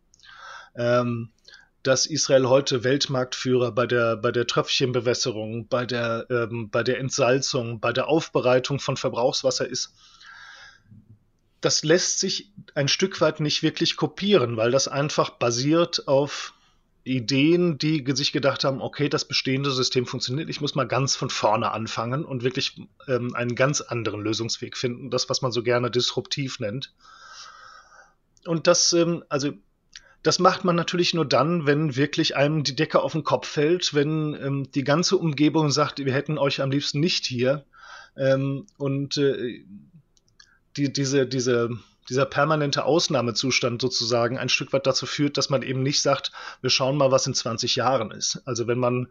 Ähm, 0.76 1.30
dass 1.82 2.06
Israel 2.06 2.48
heute 2.48 2.84
Weltmarktführer 2.84 3.72
bei 3.72 3.86
der, 3.86 4.16
bei 4.16 4.32
der 4.32 4.46
Tröpfchenbewässerung, 4.46 5.68
bei 5.68 5.86
der, 5.86 6.26
ähm, 6.30 6.68
bei 6.70 6.82
der 6.82 6.98
Entsalzung, 6.98 7.80
bei 7.80 7.92
der 7.92 8.08
Aufbereitung 8.08 8.80
von 8.80 8.96
Verbrauchswasser 8.96 9.68
ist 9.68 9.94
das 11.60 11.84
lässt 11.84 12.20
sich 12.20 12.52
ein 12.74 12.88
Stück 12.88 13.20
weit 13.20 13.40
nicht 13.40 13.62
wirklich 13.62 13.96
kopieren, 13.96 14.56
weil 14.56 14.70
das 14.70 14.88
einfach 14.88 15.30
basiert 15.30 16.06
auf 16.06 16.54
Ideen, 17.04 17.78
die 17.78 18.04
sich 18.14 18.32
gedacht 18.32 18.64
haben, 18.64 18.82
okay, 18.82 19.08
das 19.08 19.26
bestehende 19.26 19.70
System 19.70 20.06
funktioniert, 20.06 20.50
ich 20.50 20.60
muss 20.60 20.74
mal 20.74 20.88
ganz 20.88 21.14
von 21.14 21.30
vorne 21.30 21.70
anfangen 21.70 22.24
und 22.24 22.42
wirklich 22.42 22.80
ähm, 23.06 23.34
einen 23.34 23.54
ganz 23.54 23.80
anderen 23.80 24.20
Lösungsweg 24.20 24.76
finden, 24.76 25.10
das, 25.10 25.30
was 25.30 25.40
man 25.40 25.52
so 25.52 25.62
gerne 25.62 25.90
disruptiv 25.90 26.58
nennt. 26.58 26.92
Und 28.44 28.66
das, 28.66 28.92
ähm, 28.92 29.24
also 29.28 29.52
das 30.24 30.40
macht 30.40 30.64
man 30.64 30.74
natürlich 30.74 31.14
nur 31.14 31.24
dann, 31.24 31.66
wenn 31.66 31.94
wirklich 31.94 32.36
einem 32.36 32.64
die 32.64 32.74
Decke 32.74 33.00
auf 33.00 33.12
den 33.12 33.22
Kopf 33.22 33.46
fällt, 33.46 33.94
wenn 33.94 34.34
ähm, 34.34 34.70
die 34.74 34.82
ganze 34.82 35.16
Umgebung 35.16 35.70
sagt, 35.70 36.04
wir 36.04 36.12
hätten 36.12 36.38
euch 36.38 36.60
am 36.60 36.72
liebsten 36.72 36.98
nicht 36.98 37.24
hier. 37.24 37.64
Ähm, 38.16 38.66
und 38.78 39.16
äh, 39.18 39.64
die, 40.76 40.92
diese, 40.92 41.26
diese, 41.26 41.70
dieser 42.08 42.26
permanente 42.26 42.84
Ausnahmezustand 42.84 43.80
sozusagen 43.80 44.38
ein 44.38 44.48
Stück 44.48 44.72
weit 44.72 44.86
dazu 44.86 45.06
führt, 45.06 45.36
dass 45.36 45.50
man 45.50 45.62
eben 45.62 45.82
nicht 45.82 46.00
sagt, 46.00 46.32
wir 46.60 46.70
schauen 46.70 46.96
mal, 46.96 47.10
was 47.10 47.26
in 47.26 47.34
20 47.34 47.76
Jahren 47.76 48.10
ist. 48.10 48.42
Also 48.44 48.66
wenn 48.66 48.78
man 48.78 49.08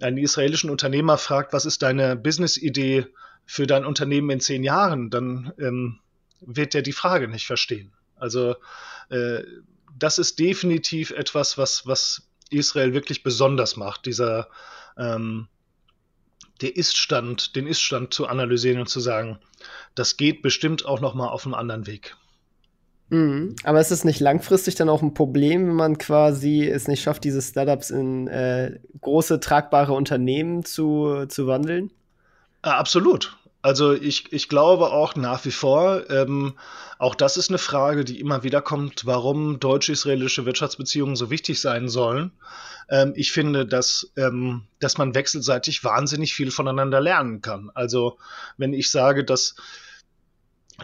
einen 0.00 0.18
israelischen 0.18 0.70
Unternehmer 0.70 1.18
fragt, 1.18 1.52
was 1.52 1.66
ist 1.66 1.82
deine 1.82 2.16
Business-Idee 2.16 3.06
für 3.44 3.66
dein 3.66 3.84
Unternehmen 3.84 4.30
in 4.30 4.40
zehn 4.40 4.64
Jahren, 4.64 5.10
dann 5.10 5.52
ähm, 5.58 6.00
wird 6.40 6.74
er 6.74 6.82
die 6.82 6.92
Frage 6.92 7.28
nicht 7.28 7.46
verstehen. 7.46 7.92
Also 8.16 8.56
äh, 9.10 9.42
das 9.98 10.18
ist 10.18 10.38
definitiv 10.38 11.10
etwas, 11.10 11.58
was, 11.58 11.86
was 11.86 12.28
Israel 12.50 12.94
wirklich 12.94 13.22
besonders 13.22 13.76
macht, 13.76 14.06
dieser 14.06 14.48
ähm, 14.96 15.48
der 16.60 16.76
Iststand, 16.76 17.56
den 17.56 17.66
Iststand 17.66 18.14
zu 18.14 18.26
analysieren 18.26 18.80
und 18.80 18.88
zu 18.88 19.00
sagen, 19.00 19.38
das 19.94 20.16
geht 20.16 20.42
bestimmt 20.42 20.86
auch 20.86 21.00
noch 21.00 21.14
mal 21.14 21.28
auf 21.28 21.44
einem 21.44 21.54
anderen 21.54 21.86
Weg. 21.86 22.16
Mhm. 23.12 23.56
Aber 23.64 23.80
ist 23.80 23.90
es 23.90 24.04
nicht 24.04 24.20
langfristig 24.20 24.74
dann 24.74 24.88
auch 24.88 25.02
ein 25.02 25.12
Problem, 25.12 25.66
wenn 25.66 25.74
man 25.74 25.98
quasi 25.98 26.66
es 26.66 26.88
nicht 26.88 27.02
schafft, 27.02 27.24
diese 27.24 27.42
Startups 27.42 27.90
in 27.90 28.26
äh, 28.28 28.78
große, 29.00 29.38
tragbare 29.40 29.92
Unternehmen 29.92 30.64
zu, 30.64 31.26
zu 31.28 31.46
wandeln? 31.46 31.90
Ja, 32.64 32.78
absolut. 32.78 33.36
Also 33.62 33.92
ich, 33.92 34.32
ich 34.32 34.48
glaube 34.48 34.90
auch 34.90 35.14
nach 35.14 35.44
wie 35.44 35.52
vor, 35.52 36.10
ähm, 36.10 36.54
auch 36.98 37.14
das 37.14 37.36
ist 37.36 37.48
eine 37.48 37.58
Frage, 37.58 38.04
die 38.04 38.18
immer 38.18 38.42
wieder 38.42 38.60
kommt, 38.60 39.06
warum 39.06 39.60
deutsch-israelische 39.60 40.44
Wirtschaftsbeziehungen 40.44 41.14
so 41.14 41.30
wichtig 41.30 41.60
sein 41.60 41.88
sollen. 41.88 42.32
Ähm, 42.88 43.12
ich 43.14 43.30
finde, 43.30 43.64
dass, 43.64 44.12
ähm, 44.16 44.64
dass 44.80 44.98
man 44.98 45.14
wechselseitig 45.14 45.84
wahnsinnig 45.84 46.34
viel 46.34 46.50
voneinander 46.50 47.00
lernen 47.00 47.40
kann. 47.40 47.70
Also 47.72 48.18
wenn 48.56 48.72
ich 48.72 48.90
sage, 48.90 49.24
dass 49.24 49.54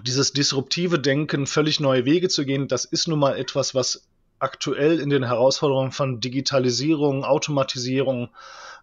dieses 0.06 0.32
disruptive 0.32 1.00
Denken, 1.00 1.48
völlig 1.48 1.80
neue 1.80 2.04
Wege 2.04 2.28
zu 2.28 2.44
gehen, 2.44 2.68
das 2.68 2.84
ist 2.84 3.08
nun 3.08 3.18
mal 3.18 3.36
etwas, 3.36 3.74
was 3.74 4.06
aktuell 4.38 5.00
in 5.00 5.10
den 5.10 5.24
Herausforderungen 5.24 5.90
von 5.90 6.20
Digitalisierung, 6.20 7.24
Automatisierung 7.24 8.28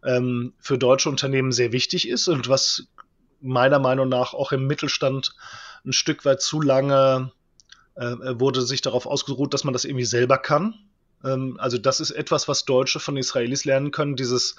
ähm, 0.03 0.53
für 0.59 0.77
deutsche 0.77 1.09
Unternehmen 1.09 1.53
sehr 1.53 1.71
wichtig 1.71 2.09
ist 2.09 2.27
und 2.27 2.49
was 2.49 2.87
meiner 3.41 3.79
Meinung 3.79 4.09
nach 4.09 4.33
auch 4.33 4.51
im 4.51 4.67
Mittelstand 4.67 5.35
ein 5.85 5.93
Stück 5.93 6.25
weit 6.25 6.41
zu 6.41 6.61
lange 6.61 7.31
äh, 7.95 8.15
wurde 8.39 8.61
sich 8.61 8.81
darauf 8.81 9.05
ausgeruht, 9.05 9.53
dass 9.53 9.63
man 9.63 9.73
das 9.73 9.85
irgendwie 9.85 10.05
selber 10.05 10.37
kann. 10.37 10.75
Ähm, 11.23 11.57
also 11.59 11.77
das 11.77 11.99
ist 11.99 12.11
etwas, 12.11 12.47
was 12.47 12.65
Deutsche 12.65 12.99
von 12.99 13.17
Israelis 13.17 13.65
lernen 13.65 13.91
können, 13.91 14.15
dieses 14.15 14.55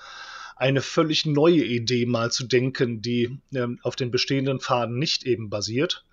eine 0.56 0.80
völlig 0.80 1.26
neue 1.26 1.64
Idee 1.64 2.06
mal 2.06 2.32
zu 2.32 2.44
denken, 2.44 3.02
die 3.02 3.38
ähm, 3.54 3.78
auf 3.82 3.94
den 3.94 4.10
bestehenden 4.10 4.60
Pfaden 4.60 4.98
nicht 4.98 5.24
eben 5.24 5.50
basiert. 5.50 6.04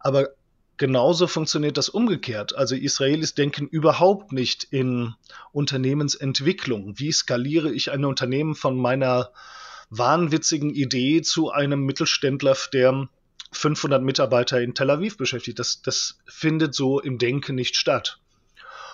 Aber 0.00 0.30
genauso 0.78 1.26
funktioniert 1.26 1.76
das 1.76 1.90
umgekehrt. 1.90 2.56
Also 2.56 2.74
Israelis 2.74 3.34
denken 3.34 3.66
überhaupt 3.66 4.32
nicht 4.32 4.64
in 4.64 5.14
Unternehmensentwicklung. 5.52 6.98
Wie 6.98 7.12
skaliere 7.12 7.70
ich 7.70 7.90
ein 7.90 8.04
Unternehmen 8.04 8.54
von 8.54 8.76
meiner 8.76 9.30
wahnwitzigen 9.92 10.70
Idee 10.70 11.20
zu 11.20 11.50
einem 11.50 11.84
Mittelständler, 11.84 12.56
der 12.72 13.08
500 13.52 14.02
Mitarbeiter 14.02 14.60
in 14.60 14.74
Tel 14.74 14.90
Aviv 14.90 15.18
beschäftigt. 15.18 15.58
Das, 15.58 15.82
das 15.82 16.18
findet 16.26 16.74
so 16.74 16.98
im 16.98 17.18
Denken 17.18 17.54
nicht 17.54 17.76
statt. 17.76 18.18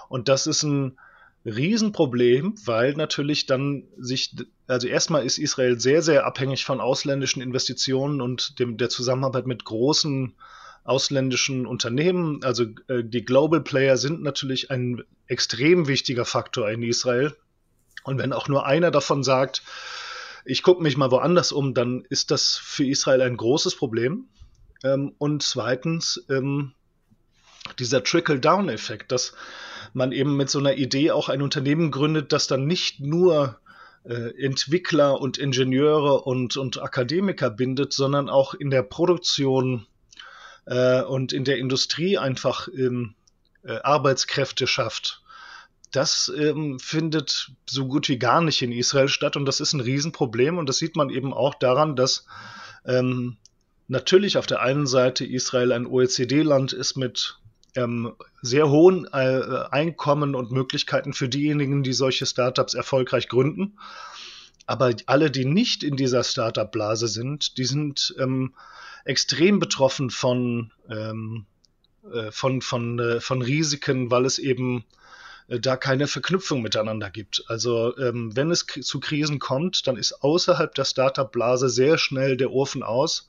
Und 0.08 0.28
das 0.28 0.48
ist 0.48 0.64
ein 0.64 0.98
Riesenproblem, 1.44 2.54
weil 2.64 2.94
natürlich 2.94 3.46
dann 3.46 3.84
sich, 3.96 4.34
also 4.66 4.88
erstmal 4.88 5.24
ist 5.24 5.38
Israel 5.38 5.78
sehr, 5.78 6.02
sehr 6.02 6.26
abhängig 6.26 6.64
von 6.64 6.80
ausländischen 6.80 7.40
Investitionen 7.42 8.20
und 8.20 8.58
dem, 8.58 8.76
der 8.76 8.88
Zusammenarbeit 8.88 9.46
mit 9.46 9.64
großen 9.64 10.34
ausländischen 10.82 11.64
Unternehmen. 11.64 12.42
Also 12.42 12.64
äh, 12.88 13.04
die 13.04 13.24
Global 13.24 13.60
Player 13.60 13.96
sind 13.96 14.22
natürlich 14.22 14.72
ein 14.72 15.04
extrem 15.28 15.86
wichtiger 15.86 16.24
Faktor 16.24 16.68
in 16.70 16.82
Israel. 16.82 17.36
Und 18.02 18.18
wenn 18.18 18.32
auch 18.32 18.48
nur 18.48 18.66
einer 18.66 18.90
davon 18.90 19.22
sagt, 19.22 19.62
ich 20.48 20.62
gucke 20.62 20.82
mich 20.82 20.96
mal 20.96 21.10
woanders 21.10 21.52
um, 21.52 21.74
dann 21.74 22.04
ist 22.08 22.30
das 22.30 22.56
für 22.56 22.86
Israel 22.86 23.20
ein 23.20 23.36
großes 23.36 23.76
Problem. 23.76 24.28
Ähm, 24.82 25.14
und 25.18 25.42
zweitens, 25.42 26.24
ähm, 26.30 26.72
dieser 27.78 28.02
Trickle-Down-Effekt, 28.02 29.12
dass 29.12 29.34
man 29.92 30.10
eben 30.10 30.36
mit 30.36 30.48
so 30.48 30.58
einer 30.58 30.74
Idee 30.74 31.10
auch 31.10 31.28
ein 31.28 31.42
Unternehmen 31.42 31.90
gründet, 31.90 32.32
das 32.32 32.46
dann 32.46 32.66
nicht 32.66 33.00
nur 33.00 33.60
äh, 34.04 34.42
Entwickler 34.42 35.20
und 35.20 35.36
Ingenieure 35.36 36.22
und, 36.22 36.56
und 36.56 36.80
Akademiker 36.80 37.50
bindet, 37.50 37.92
sondern 37.92 38.30
auch 38.30 38.54
in 38.54 38.70
der 38.70 38.82
Produktion 38.82 39.86
äh, 40.64 41.02
und 41.02 41.34
in 41.34 41.44
der 41.44 41.58
Industrie 41.58 42.16
einfach 42.16 42.68
ähm, 42.68 43.14
äh, 43.64 43.78
Arbeitskräfte 43.82 44.66
schafft 44.66 45.22
das 45.92 46.32
ähm, 46.36 46.78
findet 46.78 47.52
so 47.68 47.86
gut 47.86 48.08
wie 48.08 48.18
gar 48.18 48.40
nicht 48.40 48.62
in 48.62 48.72
Israel 48.72 49.08
statt 49.08 49.36
und 49.36 49.46
das 49.46 49.60
ist 49.60 49.72
ein 49.72 49.80
Riesenproblem 49.80 50.58
und 50.58 50.68
das 50.68 50.78
sieht 50.78 50.96
man 50.96 51.10
eben 51.10 51.32
auch 51.32 51.54
daran, 51.54 51.96
dass 51.96 52.26
ähm, 52.84 53.36
natürlich 53.86 54.36
auf 54.38 54.46
der 54.46 54.60
einen 54.60 54.86
Seite 54.86 55.24
Israel 55.24 55.72
ein 55.72 55.86
OECD-Land 55.86 56.72
ist 56.72 56.96
mit 56.96 57.38
ähm, 57.74 58.12
sehr 58.42 58.70
hohen 58.70 59.06
äh, 59.12 59.64
Einkommen 59.70 60.34
und 60.34 60.50
Möglichkeiten 60.50 61.12
für 61.12 61.28
diejenigen, 61.28 61.82
die 61.82 61.92
solche 61.92 62.26
Startups 62.26 62.74
erfolgreich 62.74 63.28
gründen. 63.28 63.78
Aber 64.66 64.92
alle, 65.06 65.30
die 65.30 65.46
nicht 65.46 65.82
in 65.82 65.96
dieser 65.96 66.24
Startup-Blase 66.24 67.08
sind, 67.08 67.56
die 67.56 67.64
sind 67.64 68.14
ähm, 68.18 68.54
extrem 69.04 69.60
betroffen 69.60 70.10
von, 70.10 70.72
ähm, 70.90 71.46
äh, 72.12 72.30
von, 72.30 72.60
von, 72.60 72.98
äh, 72.98 73.20
von 73.20 73.40
Risiken, 73.40 74.10
weil 74.10 74.26
es 74.26 74.38
eben 74.38 74.84
da 75.48 75.76
keine 75.76 76.06
Verknüpfung 76.06 76.60
miteinander 76.60 77.10
gibt. 77.10 77.44
Also 77.48 77.96
ähm, 77.98 78.36
wenn 78.36 78.50
es 78.50 78.66
zu 78.66 79.00
Krisen 79.00 79.38
kommt, 79.38 79.86
dann 79.86 79.96
ist 79.96 80.22
außerhalb 80.22 80.74
der 80.74 80.84
Startup-Blase 80.84 81.70
sehr 81.70 81.96
schnell 81.96 82.36
der 82.36 82.52
Ofen 82.52 82.82
aus. 82.82 83.28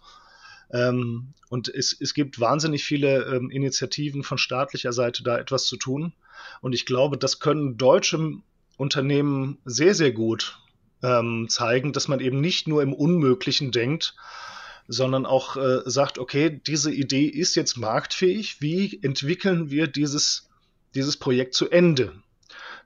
Ähm, 0.71 1.33
und 1.49 1.69
es, 1.69 1.95
es 1.99 2.13
gibt 2.13 2.39
wahnsinnig 2.39 2.83
viele 2.83 3.23
ähm, 3.23 3.49
Initiativen 3.49 4.23
von 4.23 4.37
staatlicher 4.37 4.93
Seite, 4.93 5.23
da 5.23 5.37
etwas 5.37 5.65
zu 5.65 5.77
tun. 5.77 6.13
Und 6.61 6.73
ich 6.73 6.85
glaube, 6.85 7.17
das 7.17 7.39
können 7.39 7.77
deutsche 7.77 8.33
Unternehmen 8.77 9.57
sehr, 9.65 9.95
sehr 9.95 10.11
gut 10.11 10.59
ähm, 11.01 11.47
zeigen, 11.49 11.93
dass 11.93 12.07
man 12.07 12.19
eben 12.19 12.41
nicht 12.41 12.67
nur 12.67 12.83
im 12.83 12.93
Unmöglichen 12.93 13.71
denkt, 13.71 14.15
sondern 14.87 15.25
auch 15.25 15.55
äh, 15.55 15.81
sagt, 15.85 16.17
okay, 16.17 16.61
diese 16.65 16.91
Idee 16.91 17.25
ist 17.25 17.55
jetzt 17.55 17.77
marktfähig, 17.77 18.61
wie 18.61 18.99
entwickeln 19.01 19.69
wir 19.69 19.87
dieses, 19.87 20.48
dieses 20.95 21.17
Projekt 21.17 21.53
zu 21.53 21.69
Ende? 21.69 22.13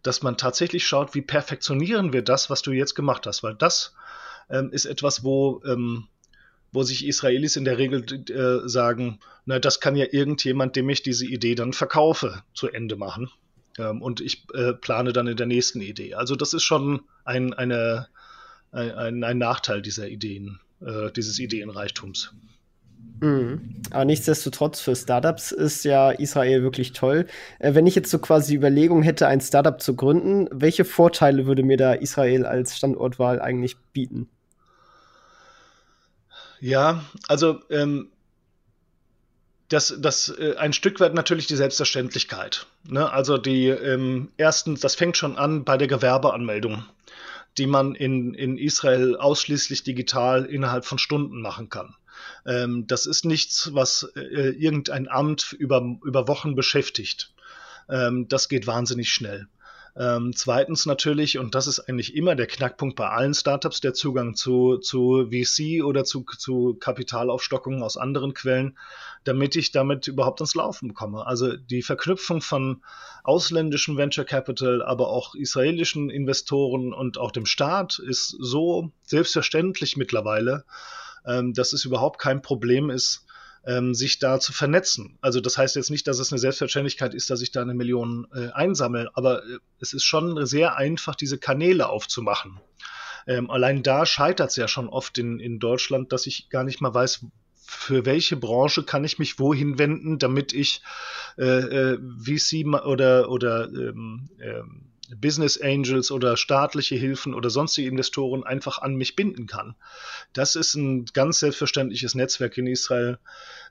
Dass 0.01 0.21
man 0.21 0.37
tatsächlich 0.37 0.85
schaut, 0.85 1.15
wie 1.15 1.21
perfektionieren 1.21 2.11
wir 2.13 2.21
das, 2.21 2.49
was 2.49 2.61
du 2.61 2.71
jetzt 2.71 2.93
gemacht 2.95 3.25
hast, 3.25 3.43
weil 3.43 3.55
das 3.55 3.95
ähm, 4.49 4.69
ist 4.71 4.85
etwas, 4.85 5.23
wo, 5.23 5.61
ähm, 5.65 6.07
wo 6.71 6.83
sich 6.83 7.05
Israelis 7.05 7.55
in 7.55 7.65
der 7.65 7.77
Regel 7.77 8.03
äh, 8.29 8.67
sagen, 8.67 9.19
na, 9.45 9.59
das 9.59 9.79
kann 9.79 9.95
ja 9.95 10.05
irgendjemand, 10.11 10.75
dem 10.75 10.89
ich 10.89 11.03
diese 11.03 11.25
Idee 11.25 11.55
dann 11.55 11.73
verkaufe, 11.73 12.43
zu 12.53 12.67
Ende 12.67 12.95
machen. 12.95 13.29
Ähm, 13.77 14.01
und 14.01 14.21
ich 14.21 14.45
äh, 14.53 14.73
plane 14.73 15.13
dann 15.13 15.27
in 15.27 15.37
der 15.37 15.45
nächsten 15.45 15.81
Idee. 15.81 16.15
Also 16.15 16.35
das 16.35 16.53
ist 16.53 16.63
schon 16.63 17.01
ein, 17.25 17.53
eine, 17.53 18.07
ein, 18.71 19.23
ein 19.23 19.37
Nachteil 19.37 19.81
dieser 19.81 20.07
Ideen, 20.07 20.59
äh, 20.81 21.11
dieses 21.11 21.39
Ideenreichtums. 21.39 22.33
Mhm. 23.23 23.75
Aber 23.91 24.05
nichtsdestotrotz 24.05 24.81
für 24.81 24.95
Startups 24.95 25.51
ist 25.51 25.85
ja 25.85 26.11
Israel 26.11 26.61
wirklich 26.61 26.91
toll. 26.91 27.27
Äh, 27.59 27.73
wenn 27.73 27.87
ich 27.87 27.95
jetzt 27.95 28.11
so 28.11 28.19
quasi 28.19 28.55
Überlegung 28.55 29.01
hätte, 29.01 29.27
ein 29.27 29.39
Startup 29.39 29.81
zu 29.81 29.95
gründen, 29.95 30.49
welche 30.51 30.83
Vorteile 30.83 31.45
würde 31.45 31.63
mir 31.63 31.77
da 31.77 31.93
Israel 31.93 32.45
als 32.45 32.75
Standortwahl 32.77 33.41
eigentlich 33.41 33.77
bieten? 33.93 34.27
Ja, 36.59 37.03
also 37.27 37.59
ähm, 37.69 38.09
das, 39.69 39.95
das 39.99 40.29
äh, 40.29 40.55
ein 40.57 40.73
Stück 40.73 40.99
weit 40.99 41.13
natürlich 41.13 41.47
die 41.47 41.55
Selbstverständlichkeit. 41.55 42.67
Ne? 42.87 43.11
Also 43.11 43.37
die 43.37 43.67
ähm, 43.67 44.31
erstens, 44.37 44.81
das 44.81 44.95
fängt 44.95 45.17
schon 45.17 45.37
an 45.37 45.63
bei 45.63 45.77
der 45.77 45.87
Gewerbeanmeldung, 45.87 46.85
die 47.57 47.67
man 47.67 47.95
in, 47.95 48.33
in 48.33 48.57
Israel 48.57 49.15
ausschließlich 49.15 49.83
digital 49.83 50.45
innerhalb 50.45 50.85
von 50.85 50.99
Stunden 50.99 51.41
machen 51.41 51.69
kann. 51.69 51.95
Ähm, 52.45 52.87
das 52.87 53.05
ist 53.05 53.25
nichts, 53.25 53.73
was 53.73 54.11
äh, 54.15 54.19
irgendein 54.19 55.07
Amt 55.07 55.53
über, 55.53 55.97
über 56.03 56.27
Wochen 56.27 56.55
beschäftigt. 56.55 57.33
Ähm, 57.89 58.27
das 58.27 58.49
geht 58.49 58.67
wahnsinnig 58.67 59.09
schnell. 59.09 59.47
Ähm, 59.95 60.33
zweitens 60.35 60.87
natürlich, 60.87 61.37
und 61.37 61.53
das 61.53 61.67
ist 61.67 61.81
eigentlich 61.81 62.15
immer 62.15 62.35
der 62.35 62.47
Knackpunkt 62.47 62.95
bei 62.95 63.09
allen 63.09 63.35
Startups, 63.35 63.79
der 63.79 63.93
Zugang 63.93 64.33
zu, 64.33 64.77
zu 64.77 65.29
VC 65.29 65.83
oder 65.83 66.03
zu, 66.03 66.25
zu 66.37 66.75
Kapitalaufstockungen 66.79 67.83
aus 67.83 67.97
anderen 67.97 68.33
Quellen, 68.33 68.75
damit 69.23 69.55
ich 69.55 69.71
damit 69.71 70.07
überhaupt 70.07 70.41
ins 70.41 70.55
Laufen 70.55 70.95
komme. 70.95 71.27
Also 71.27 71.55
die 71.55 71.83
Verknüpfung 71.83 72.41
von 72.41 72.81
ausländischen 73.23 73.95
Venture 73.95 74.25
Capital, 74.25 74.81
aber 74.81 75.09
auch 75.09 75.35
israelischen 75.35 76.09
Investoren 76.09 76.91
und 76.91 77.19
auch 77.19 77.31
dem 77.31 77.45
Staat 77.45 77.99
ist 77.99 78.35
so 78.39 78.91
selbstverständlich 79.03 79.95
mittlerweile, 79.95 80.65
ähm, 81.25 81.53
dass 81.53 81.73
es 81.73 81.85
überhaupt 81.85 82.19
kein 82.19 82.41
Problem 82.41 82.89
ist, 82.89 83.25
ähm, 83.65 83.93
sich 83.93 84.19
da 84.19 84.39
zu 84.39 84.51
vernetzen. 84.53 85.17
Also 85.21 85.39
das 85.39 85.57
heißt 85.57 85.75
jetzt 85.75 85.89
nicht, 85.89 86.07
dass 86.07 86.19
es 86.19 86.31
eine 86.31 86.39
Selbstverständlichkeit 86.39 87.13
ist, 87.13 87.29
dass 87.29 87.41
ich 87.41 87.51
da 87.51 87.61
eine 87.61 87.73
Million 87.73 88.27
äh, 88.33 88.49
einsammle, 88.49 89.09
aber 89.13 89.43
äh, 89.43 89.59
es 89.79 89.93
ist 89.93 90.03
schon 90.03 90.45
sehr 90.45 90.75
einfach, 90.75 91.15
diese 91.15 91.37
Kanäle 91.37 91.89
aufzumachen. 91.89 92.59
Ähm, 93.25 93.49
allein 93.49 93.83
da 93.83 94.05
scheitert 94.05 94.49
es 94.49 94.57
ja 94.57 94.67
schon 94.67 94.89
oft 94.89 95.17
in, 95.17 95.39
in 95.39 95.59
Deutschland, 95.59 96.11
dass 96.11 96.27
ich 96.27 96.49
gar 96.49 96.63
nicht 96.63 96.81
mal 96.81 96.93
weiß, 96.93 97.25
für 97.65 98.05
welche 98.05 98.35
Branche 98.35 98.83
kann 98.83 99.05
ich 99.05 99.19
mich 99.19 99.39
wohin 99.39 99.79
wenden, 99.79 100.19
damit 100.19 100.51
ich 100.53 100.81
äh, 101.37 101.93
äh, 101.93 101.97
VC 101.97 102.67
oder, 102.85 103.29
oder 103.29 103.69
ähm, 103.69 104.29
ähm, 104.41 104.92
Business 105.17 105.59
Angels 105.59 106.11
oder 106.11 106.37
staatliche 106.37 106.95
Hilfen 106.95 107.33
oder 107.33 107.49
sonstige 107.49 107.89
Investoren 107.89 108.43
einfach 108.43 108.79
an 108.79 108.95
mich 108.95 109.15
binden 109.15 109.47
kann. 109.47 109.75
Das 110.31 110.55
ist 110.55 110.75
ein 110.75 111.05
ganz 111.05 111.39
selbstverständliches 111.39 112.15
Netzwerk 112.15 112.57
in 112.57 112.67
Israel. 112.67 113.17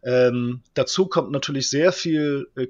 Ähm, 0.02 0.62
dazu 0.74 1.06
kommt 1.06 1.30
natürlich 1.30 1.70
sehr 1.70 1.92
viel 1.92 2.48
äh, 2.56 2.66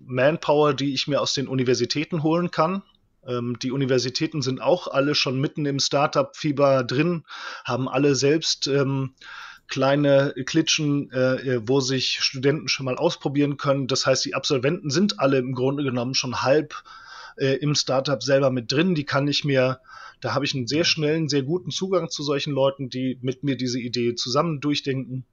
Manpower, 0.00 0.74
die 0.74 0.94
ich 0.94 1.06
mir 1.06 1.20
aus 1.20 1.34
den 1.34 1.48
Universitäten 1.48 2.22
holen 2.22 2.50
kann. 2.50 2.82
Ähm, 3.26 3.58
die 3.62 3.70
Universitäten 3.70 4.42
sind 4.42 4.60
auch 4.60 4.88
alle 4.88 5.14
schon 5.14 5.40
mitten 5.40 5.66
im 5.66 5.78
Startup-Fieber 5.78 6.84
drin, 6.84 7.24
haben 7.64 7.88
alle 7.88 8.14
selbst 8.14 8.66
ähm, 8.66 9.14
kleine 9.68 10.34
Klitschen, 10.46 11.10
äh, 11.12 11.60
wo 11.62 11.80
sich 11.80 12.20
Studenten 12.20 12.68
schon 12.68 12.86
mal 12.86 12.96
ausprobieren 12.96 13.56
können. 13.58 13.86
Das 13.86 14.06
heißt, 14.06 14.24
die 14.24 14.34
Absolventen 14.34 14.90
sind 14.90 15.20
alle 15.20 15.38
im 15.38 15.54
Grunde 15.54 15.84
genommen 15.84 16.14
schon 16.14 16.42
halb 16.42 16.74
äh, 17.38 17.54
im 17.56 17.74
Startup 17.74 18.22
selber 18.22 18.50
mit 18.50 18.70
drin. 18.70 18.94
Die 18.94 19.04
kann 19.04 19.28
ich 19.28 19.44
mir, 19.44 19.80
da 20.20 20.34
habe 20.34 20.44
ich 20.44 20.54
einen 20.54 20.66
sehr 20.66 20.84
schnellen, 20.84 21.28
sehr 21.28 21.42
guten 21.42 21.70
Zugang 21.70 22.10
zu 22.10 22.22
solchen 22.22 22.52
Leuten, 22.52 22.88
die 22.88 23.18
mit 23.22 23.42
mir 23.44 23.56
diese 23.56 23.80
Idee 23.80 24.14
zusammen 24.14 24.60
durchdenken. 24.60 25.24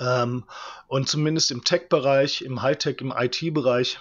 Ähm, 0.00 0.44
und 0.88 1.08
zumindest 1.08 1.50
im 1.50 1.64
Tech-Bereich, 1.64 2.42
im 2.42 2.62
Hightech, 2.62 3.00
im 3.00 3.12
IT-Bereich 3.16 3.98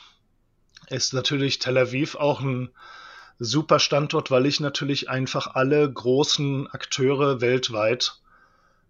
ist 0.90 1.14
natürlich 1.14 1.60
Tel 1.60 1.78
Aviv 1.78 2.16
auch 2.16 2.42
ein 2.42 2.70
super 3.40 3.80
Standort, 3.80 4.32
weil 4.32 4.46
ich 4.46 4.60
natürlich 4.60 5.10
einfach 5.10 5.56
alle 5.56 5.92
großen 5.92 6.68
Akteure 6.68 7.42
weltweit 7.42 8.20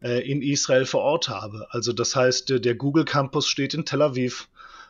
äh, 0.01 0.19
in 0.29 0.41
Israel 0.41 0.85
vor 0.85 1.01
Ort 1.01 1.29
habe. 1.29 1.67
Also 1.69 1.93
das 1.93 2.15
heißt, 2.15 2.49
der 2.49 2.75
Google 2.75 3.05
Campus 3.05 3.47
steht 3.47 3.73
in 3.73 3.85
Tel 3.85 4.01
Aviv. 4.01 4.49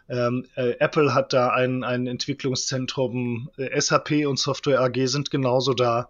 Ähm, 0.10 0.46
äh, 0.56 0.76
Apple 0.80 1.13
hat 1.13 1.34
da 1.34 1.50
ein, 1.50 1.84
ein 1.84 2.08
Entwicklungszentrum, 2.08 3.50
äh, 3.58 3.80
SAP 3.80 4.28
und 4.28 4.38
Software 4.38 4.82
AG 4.82 5.08
sind 5.08 5.32
genauso 5.32 5.74
da. 5.74 6.10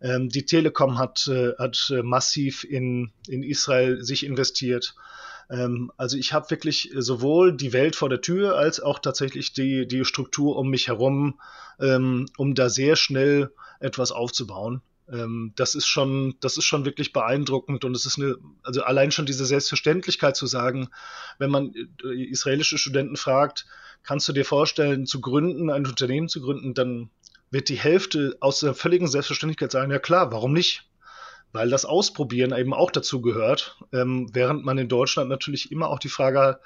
Ähm, 0.00 0.28
die 0.28 0.44
Telekom 0.44 0.98
hat, 0.98 1.28
äh, 1.28 1.52
hat 1.58 1.90
äh, 1.90 2.02
massiv 2.02 2.64
in, 2.64 3.12
in 3.28 3.42
Israel 3.42 4.02
sich 4.02 4.24
investiert. 4.24 4.94
Ähm, 5.50 5.92
also 5.96 6.16
ich 6.16 6.32
habe 6.32 6.50
wirklich 6.50 6.90
sowohl 6.96 7.56
die 7.56 7.72
Welt 7.72 7.96
vor 7.96 8.08
der 8.08 8.20
Tür 8.20 8.56
als 8.56 8.80
auch 8.80 8.98
tatsächlich 8.98 9.52
die, 9.52 9.86
die 9.86 10.04
Struktur 10.04 10.56
um 10.56 10.70
mich 10.70 10.88
herum, 10.88 11.40
ähm, 11.80 12.26
um 12.36 12.54
da 12.54 12.68
sehr 12.68 12.96
schnell 12.96 13.50
etwas 13.80 14.12
aufzubauen. 14.12 14.80
Ähm, 15.10 15.52
das 15.56 15.74
ist 15.74 15.86
schon, 15.86 16.34
das 16.40 16.56
ist 16.56 16.64
schon 16.64 16.84
wirklich 16.84 17.12
beeindruckend 17.12 17.84
und 17.84 17.94
es 17.94 18.06
ist 18.06 18.18
eine, 18.18 18.36
also 18.62 18.82
allein 18.82 19.10
schon 19.10 19.26
diese 19.26 19.44
Selbstverständlichkeit 19.44 20.36
zu 20.36 20.46
sagen, 20.46 20.88
wenn 21.38 21.50
man 21.50 21.74
äh, 22.04 22.24
israelische 22.24 22.78
Studenten 22.78 23.16
fragt, 23.16 23.66
kannst 24.02 24.28
du 24.28 24.32
dir 24.32 24.44
vorstellen, 24.44 25.06
zu 25.06 25.20
gründen, 25.20 25.70
ein 25.70 25.86
Unternehmen 25.86 26.28
zu 26.28 26.40
gründen, 26.40 26.74
dann 26.74 27.10
wird 27.50 27.68
die 27.68 27.78
Hälfte 27.78 28.36
aus 28.40 28.60
der 28.60 28.74
völligen 28.74 29.06
Selbstverständlichkeit 29.06 29.72
sagen, 29.72 29.92
ja 29.92 29.98
klar, 29.98 30.32
warum 30.32 30.52
nicht? 30.52 30.88
Weil 31.52 31.70
das 31.70 31.84
Ausprobieren 31.84 32.52
eben 32.52 32.74
auch 32.74 32.90
dazu 32.90 33.20
gehört, 33.20 33.78
ähm, 33.92 34.28
während 34.32 34.64
man 34.64 34.78
in 34.78 34.88
Deutschland 34.88 35.28
natürlich 35.30 35.70
immer 35.70 35.88
auch 35.88 36.00
die 36.00 36.08
Frage 36.08 36.58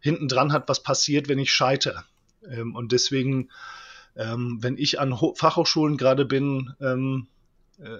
hinten 0.00 0.28
dran 0.28 0.52
hat, 0.52 0.68
was 0.68 0.82
passiert, 0.82 1.28
wenn 1.28 1.38
ich 1.38 1.52
scheitere. 1.52 2.04
Ähm, 2.48 2.76
und 2.76 2.92
deswegen, 2.92 3.50
ähm, 4.14 4.58
wenn 4.60 4.78
ich 4.78 5.00
an 5.00 5.20
Ho 5.20 5.34
Fachhochschulen 5.34 5.96
gerade 5.96 6.24
bin, 6.24 6.74
ähm, 6.80 7.26
äh, 7.26 7.35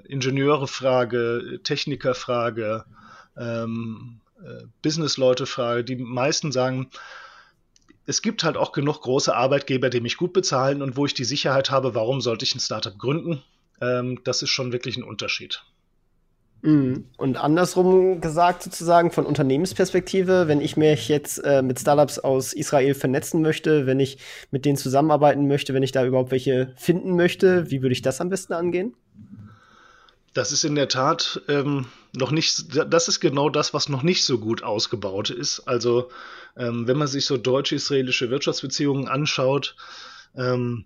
Ingenieure 0.09 0.69
frage, 0.69 1.61
Techniker 1.63 2.15
frage, 2.15 2.85
ähm, 3.37 4.21
äh, 4.43 4.65
Businessleute 4.83 5.47
frage, 5.47 5.85
die 5.85 5.97
meisten 5.97 6.53
sagen, 6.53 6.91
es 8.07 8.23
gibt 8.23 8.45
halt 8.45 8.57
auch 8.57 8.73
genug 8.73 9.03
große 9.03 9.35
Arbeitgeber, 9.35 9.91
die 9.91 10.01
mich 10.01 10.17
gut 10.17 10.33
bezahlen 10.33 10.81
und 10.81 10.97
wo 10.97 11.07
ich 11.07 11.15
die 11.15 11.25
Sicherheit 11.25 11.71
habe, 11.71 11.95
warum 11.95 12.21
sollte 12.21 12.45
ich 12.45 12.55
ein 12.55 12.61
Startup 12.61 12.97
gründen? 12.97 13.43
Ähm, 13.81 14.21
das 14.25 14.43
ist 14.43 14.51
schon 14.51 14.73
wirklich 14.73 14.97
ein 14.97 15.03
Unterschied. 15.03 15.63
Mhm. 16.63 17.07
Und 17.17 17.37
andersrum 17.37 18.21
gesagt, 18.21 18.63
sozusagen 18.63 19.11
von 19.11 19.27
Unternehmensperspektive, 19.27 20.49
wenn 20.49 20.61
ich 20.61 20.77
mich 20.77 21.09
jetzt 21.09 21.39
äh, 21.39 21.63
mit 21.63 21.79
Startups 21.81 22.19
aus 22.19 22.53
Israel 22.53 22.95
vernetzen 22.95 23.43
möchte, 23.43 23.87
wenn 23.87 24.01
ich 24.01 24.19
mit 24.51 24.65
denen 24.65 24.77
zusammenarbeiten 24.77 25.47
möchte, 25.47 25.75
wenn 25.75 25.83
ich 25.83 25.93
da 25.93 26.05
überhaupt 26.05 26.31
welche 26.31 26.73
finden 26.77 27.17
möchte, 27.17 27.71
wie 27.71 27.83
würde 27.83 27.93
ich 27.93 28.03
das 28.03 28.21
am 28.21 28.31
besten 28.31 28.53
angehen? 28.53 28.95
Das 30.37 30.53
ist 30.53 30.65
in 30.65 30.75
der 30.75 30.89
Tat 30.89 31.41
ähm, 31.49 31.87
noch 32.13 32.31
nicht, 32.31 32.77
das 32.93 33.09
ist 33.09 33.21
genau 33.21 33.49
das, 33.49 33.73
was 33.73 33.89
noch 33.89 34.03
nicht 34.03 34.25
so 34.25 34.39
gut 34.39 34.63
ausgebaut 34.63 35.31
ist. 35.31 35.61
Also, 35.61 36.11
ähm, 36.57 36.87
wenn 36.87 36.99
man 36.99 37.09
sich 37.09 37.25
so 37.25 37.39
deutsch-israelische 37.39 38.29
Wirtschaftsbeziehungen 38.29 39.09
anschaut, 39.09 39.77
ähm, 40.35 40.85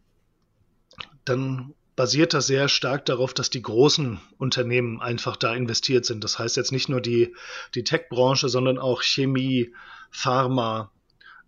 dann 1.25 1.75
basiert 1.97 2.33
das 2.33 2.47
sehr 2.47 2.69
stark 2.69 3.05
darauf, 3.07 3.35
dass 3.35 3.51
die 3.51 3.63
großen 3.63 4.21
Unternehmen 4.39 5.01
einfach 5.01 5.37
da 5.37 5.53
investiert 5.55 6.05
sind. 6.07 6.23
Das 6.23 6.39
heißt 6.39 6.57
jetzt 6.57 6.73
nicht 6.73 6.89
nur 6.89 7.01
die, 7.01 7.35
die 7.75 7.85
Tech-Branche, 7.85 8.49
sondern 8.49 8.79
auch 8.79 9.03
Chemie, 9.03 9.75
Pharma, 10.11 10.93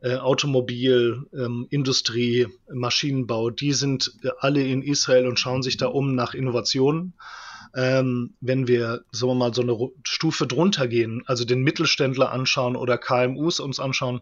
äh, 0.01 0.17
Automobil, 0.17 1.25
ähm, 1.33 1.69
Industrie, 1.71 2.49
Maschinenbau, 2.73 3.51
die 3.51 3.73
sind 3.73 4.13
alle 4.41 4.63
in 4.63 4.83
Israel 4.83 5.29
und 5.29 5.39
schauen 5.39 5.63
sich 5.63 5.77
da 5.77 5.87
um 5.87 6.17
nach 6.17 6.35
Innovationen. 6.35 7.15
Ähm, 7.75 8.35
wenn 8.41 8.69
wir, 8.69 9.05
sagen 9.13 9.31
wir 9.31 9.35
mal, 9.35 9.55
so 9.55 9.63
eine 9.63 9.77
Stufe 10.05 10.47
drunter 10.47 10.89
gehen, 10.89 11.23
also 11.27 11.45
den 11.45 11.63
Mittelständler 11.63 12.31
anschauen 12.31 12.77
oder 12.77 12.99
KMUs 12.99 13.61
uns 13.61 13.81
anschauen, 13.81 14.21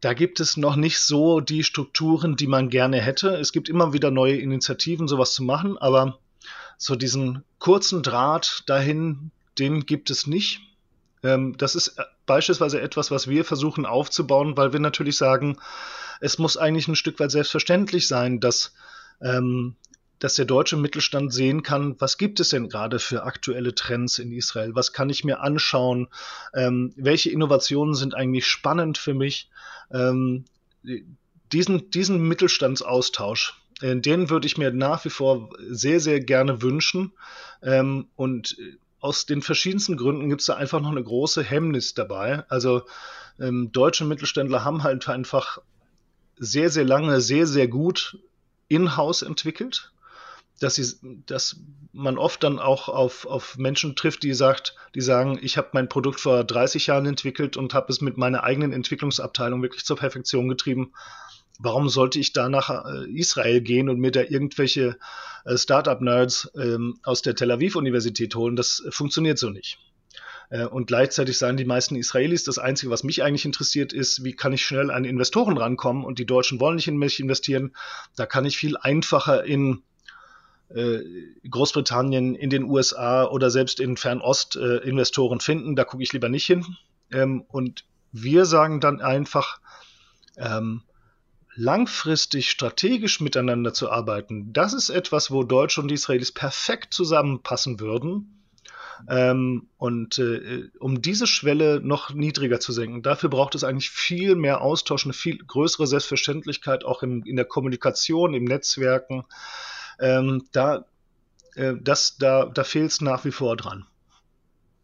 da 0.00 0.14
gibt 0.14 0.38
es 0.38 0.56
noch 0.56 0.76
nicht 0.76 1.00
so 1.00 1.40
die 1.40 1.64
Strukturen, 1.64 2.36
die 2.36 2.46
man 2.46 2.68
gerne 2.68 3.00
hätte. 3.00 3.30
Es 3.30 3.52
gibt 3.52 3.68
immer 3.68 3.92
wieder 3.92 4.10
neue 4.10 4.36
Initiativen, 4.36 5.08
sowas 5.08 5.32
zu 5.34 5.42
machen, 5.42 5.76
aber 5.76 6.18
so 6.76 6.94
diesen 6.94 7.42
kurzen 7.58 8.04
Draht 8.04 8.62
dahin, 8.66 9.32
den 9.58 9.86
gibt 9.86 10.10
es 10.10 10.28
nicht. 10.28 10.60
Ähm, 11.24 11.56
das 11.58 11.74
ist 11.74 11.98
äh, 11.98 12.04
beispielsweise 12.26 12.80
etwas, 12.80 13.10
was 13.10 13.28
wir 13.28 13.44
versuchen 13.44 13.86
aufzubauen, 13.86 14.56
weil 14.56 14.72
wir 14.72 14.80
natürlich 14.80 15.16
sagen, 15.16 15.58
es 16.20 16.38
muss 16.38 16.56
eigentlich 16.56 16.86
ein 16.86 16.96
Stück 16.96 17.18
weit 17.18 17.32
selbstverständlich 17.32 18.06
sein, 18.06 18.38
dass 18.38 18.74
ähm, 19.20 19.74
dass 20.18 20.34
der 20.34 20.44
deutsche 20.44 20.76
Mittelstand 20.76 21.32
sehen 21.32 21.62
kann, 21.62 21.94
was 22.00 22.18
gibt 22.18 22.40
es 22.40 22.48
denn 22.50 22.68
gerade 22.68 22.98
für 22.98 23.22
aktuelle 23.22 23.74
Trends 23.74 24.18
in 24.18 24.32
Israel? 24.32 24.74
Was 24.74 24.92
kann 24.92 25.10
ich 25.10 25.24
mir 25.24 25.40
anschauen? 25.40 26.08
Ähm, 26.54 26.92
welche 26.96 27.30
Innovationen 27.30 27.94
sind 27.94 28.14
eigentlich 28.14 28.46
spannend 28.46 28.98
für 28.98 29.14
mich? 29.14 29.48
Ähm, 29.92 30.44
diesen, 31.52 31.90
diesen 31.90 32.26
Mittelstandsaustausch, 32.26 33.54
äh, 33.80 33.96
den 33.96 34.28
würde 34.30 34.46
ich 34.46 34.58
mir 34.58 34.72
nach 34.72 35.04
wie 35.04 35.10
vor 35.10 35.50
sehr, 35.68 36.00
sehr 36.00 36.20
gerne 36.20 36.62
wünschen. 36.62 37.12
Ähm, 37.62 38.08
und 38.16 38.56
aus 39.00 39.26
den 39.26 39.42
verschiedensten 39.42 39.96
Gründen 39.96 40.28
gibt 40.28 40.40
es 40.40 40.48
da 40.48 40.56
einfach 40.56 40.80
noch 40.80 40.90
eine 40.90 41.04
große 41.04 41.44
Hemmnis 41.44 41.94
dabei. 41.94 42.44
Also 42.48 42.82
ähm, 43.38 43.70
deutsche 43.70 44.04
Mittelständler 44.04 44.64
haben 44.64 44.82
halt 44.82 45.08
einfach 45.08 45.58
sehr, 46.36 46.70
sehr 46.70 46.84
lange, 46.84 47.20
sehr, 47.20 47.46
sehr 47.46 47.68
gut 47.68 48.18
in-house 48.66 49.22
entwickelt 49.22 49.92
dass, 50.60 50.74
sie, 50.74 50.84
dass 51.26 51.60
man 51.92 52.18
oft 52.18 52.42
dann 52.42 52.58
auch 52.58 52.88
auf, 52.88 53.26
auf 53.26 53.56
Menschen 53.58 53.96
trifft, 53.96 54.22
die 54.22 54.34
sagt, 54.34 54.74
die 54.94 55.00
sagen, 55.00 55.38
ich 55.40 55.56
habe 55.56 55.70
mein 55.72 55.88
Produkt 55.88 56.20
vor 56.20 56.44
30 56.44 56.86
Jahren 56.86 57.06
entwickelt 57.06 57.56
und 57.56 57.74
habe 57.74 57.92
es 57.92 58.00
mit 58.00 58.16
meiner 58.16 58.42
eigenen 58.44 58.72
Entwicklungsabteilung 58.72 59.62
wirklich 59.62 59.84
zur 59.84 59.96
Perfektion 59.96 60.48
getrieben. 60.48 60.92
Warum 61.60 61.88
sollte 61.88 62.20
ich 62.20 62.32
da 62.32 62.48
nach 62.48 62.70
äh, 62.70 63.10
Israel 63.10 63.60
gehen 63.60 63.88
und 63.88 63.98
mir 63.98 64.12
da 64.12 64.22
irgendwelche 64.22 64.96
äh, 65.44 65.56
Startup-Nerds 65.56 66.52
ähm, 66.56 66.98
aus 67.02 67.22
der 67.22 67.34
Tel 67.34 67.50
Aviv-Universität 67.50 68.34
holen? 68.34 68.54
Das 68.54 68.84
funktioniert 68.90 69.38
so 69.38 69.50
nicht. 69.50 69.78
Äh, 70.50 70.66
und 70.66 70.86
gleichzeitig 70.86 71.36
sagen 71.36 71.56
die 71.56 71.64
meisten 71.64 71.96
Israelis, 71.96 72.44
das 72.44 72.58
Einzige, 72.58 72.90
was 72.90 73.02
mich 73.02 73.22
eigentlich 73.22 73.44
interessiert, 73.44 73.92
ist, 73.92 74.24
wie 74.24 74.34
kann 74.34 74.52
ich 74.52 74.64
schnell 74.64 74.90
an 74.90 75.04
Investoren 75.04 75.58
rankommen? 75.58 76.04
Und 76.04 76.18
die 76.18 76.26
Deutschen 76.26 76.60
wollen 76.60 76.76
nicht 76.76 76.88
in 76.88 76.96
mich 76.96 77.20
investieren. 77.20 77.74
Da 78.16 78.26
kann 78.26 78.44
ich 78.44 78.56
viel 78.56 78.76
einfacher 78.76 79.44
in 79.44 79.82
Großbritannien, 81.50 82.34
in 82.34 82.50
den 82.50 82.64
USA 82.64 83.24
oder 83.24 83.50
selbst 83.50 83.80
in 83.80 83.96
Fernost 83.96 84.56
äh, 84.56 84.78
Investoren 84.78 85.40
finden. 85.40 85.76
Da 85.76 85.84
gucke 85.84 86.02
ich 86.02 86.12
lieber 86.12 86.28
nicht 86.28 86.46
hin. 86.46 86.64
Ähm, 87.10 87.44
und 87.48 87.84
wir 88.12 88.44
sagen 88.44 88.80
dann 88.80 89.00
einfach, 89.00 89.60
ähm, 90.36 90.82
langfristig 91.58 92.50
strategisch 92.50 93.20
miteinander 93.20 93.74
zu 93.74 93.90
arbeiten, 93.90 94.52
das 94.52 94.72
ist 94.72 94.90
etwas, 94.90 95.32
wo 95.32 95.42
Deutsche 95.42 95.80
und 95.80 95.90
Israelis 95.90 96.30
perfekt 96.30 96.94
zusammenpassen 96.94 97.80
würden. 97.80 98.44
Ähm, 99.08 99.68
und 99.76 100.18
äh, 100.18 100.68
um 100.78 101.02
diese 101.02 101.26
Schwelle 101.26 101.80
noch 101.80 102.14
niedriger 102.14 102.60
zu 102.60 102.72
senken, 102.72 103.02
dafür 103.02 103.28
braucht 103.28 103.56
es 103.56 103.64
eigentlich 103.64 103.90
viel 103.90 104.36
mehr 104.36 104.60
Austausch, 104.60 105.04
eine 105.04 105.12
viel 105.12 105.38
größere 105.38 105.86
Selbstverständlichkeit 105.86 106.84
auch 106.84 107.02
im, 107.02 107.24
in 107.24 107.36
der 107.36 107.44
Kommunikation, 107.44 108.34
im 108.34 108.44
Netzwerken. 108.44 109.24
Ähm, 110.00 110.44
da, 110.52 110.86
äh, 111.56 111.74
das, 111.80 112.16
da, 112.18 112.46
da 112.46 112.64
fehlt 112.64 112.90
es 112.92 113.00
nach 113.00 113.24
wie 113.24 113.32
vor 113.32 113.56
dran. 113.56 113.86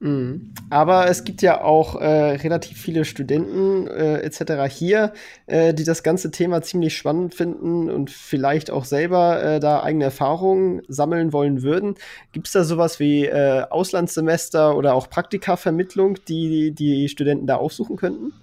Mhm. 0.04 0.52
Aber 0.68 1.08
es 1.08 1.24
gibt 1.24 1.40
ja 1.40 1.62
auch 1.62 1.98
äh, 1.98 2.06
relativ 2.06 2.78
viele 2.78 3.06
Studenten 3.06 3.86
äh, 3.86 4.18
etc. 4.18 4.70
hier, 4.70 5.14
äh, 5.46 5.72
die 5.72 5.84
das 5.84 6.02
ganze 6.02 6.30
Thema 6.30 6.60
ziemlich 6.60 6.94
spannend 6.94 7.34
finden 7.34 7.90
und 7.90 8.10
vielleicht 8.10 8.70
auch 8.70 8.84
selber 8.84 9.42
äh, 9.42 9.60
da 9.60 9.82
eigene 9.82 10.04
Erfahrungen 10.04 10.82
sammeln 10.88 11.32
wollen 11.32 11.62
würden. 11.62 11.94
Gibt 12.32 12.48
es 12.48 12.52
da 12.52 12.64
sowas 12.64 13.00
wie 13.00 13.24
äh, 13.24 13.62
Auslandssemester 13.70 14.76
oder 14.76 14.94
auch 14.94 15.08
Praktikavermittlung, 15.08 16.18
die 16.28 16.72
die 16.72 17.08
Studenten 17.08 17.46
da 17.46 17.56
aufsuchen 17.56 17.96
könnten? 17.96 18.34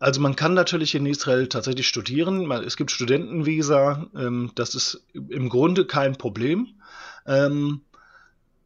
Also 0.00 0.22
man 0.22 0.34
kann 0.34 0.54
natürlich 0.54 0.94
in 0.94 1.04
Israel 1.04 1.46
tatsächlich 1.46 1.86
studieren. 1.86 2.50
Es 2.50 2.78
gibt 2.78 2.90
Studentenvisa. 2.90 4.06
Ähm, 4.16 4.50
das 4.54 4.74
ist 4.74 5.04
im 5.12 5.50
Grunde 5.50 5.86
kein 5.86 6.16
Problem. 6.16 6.68
Ähm, 7.26 7.82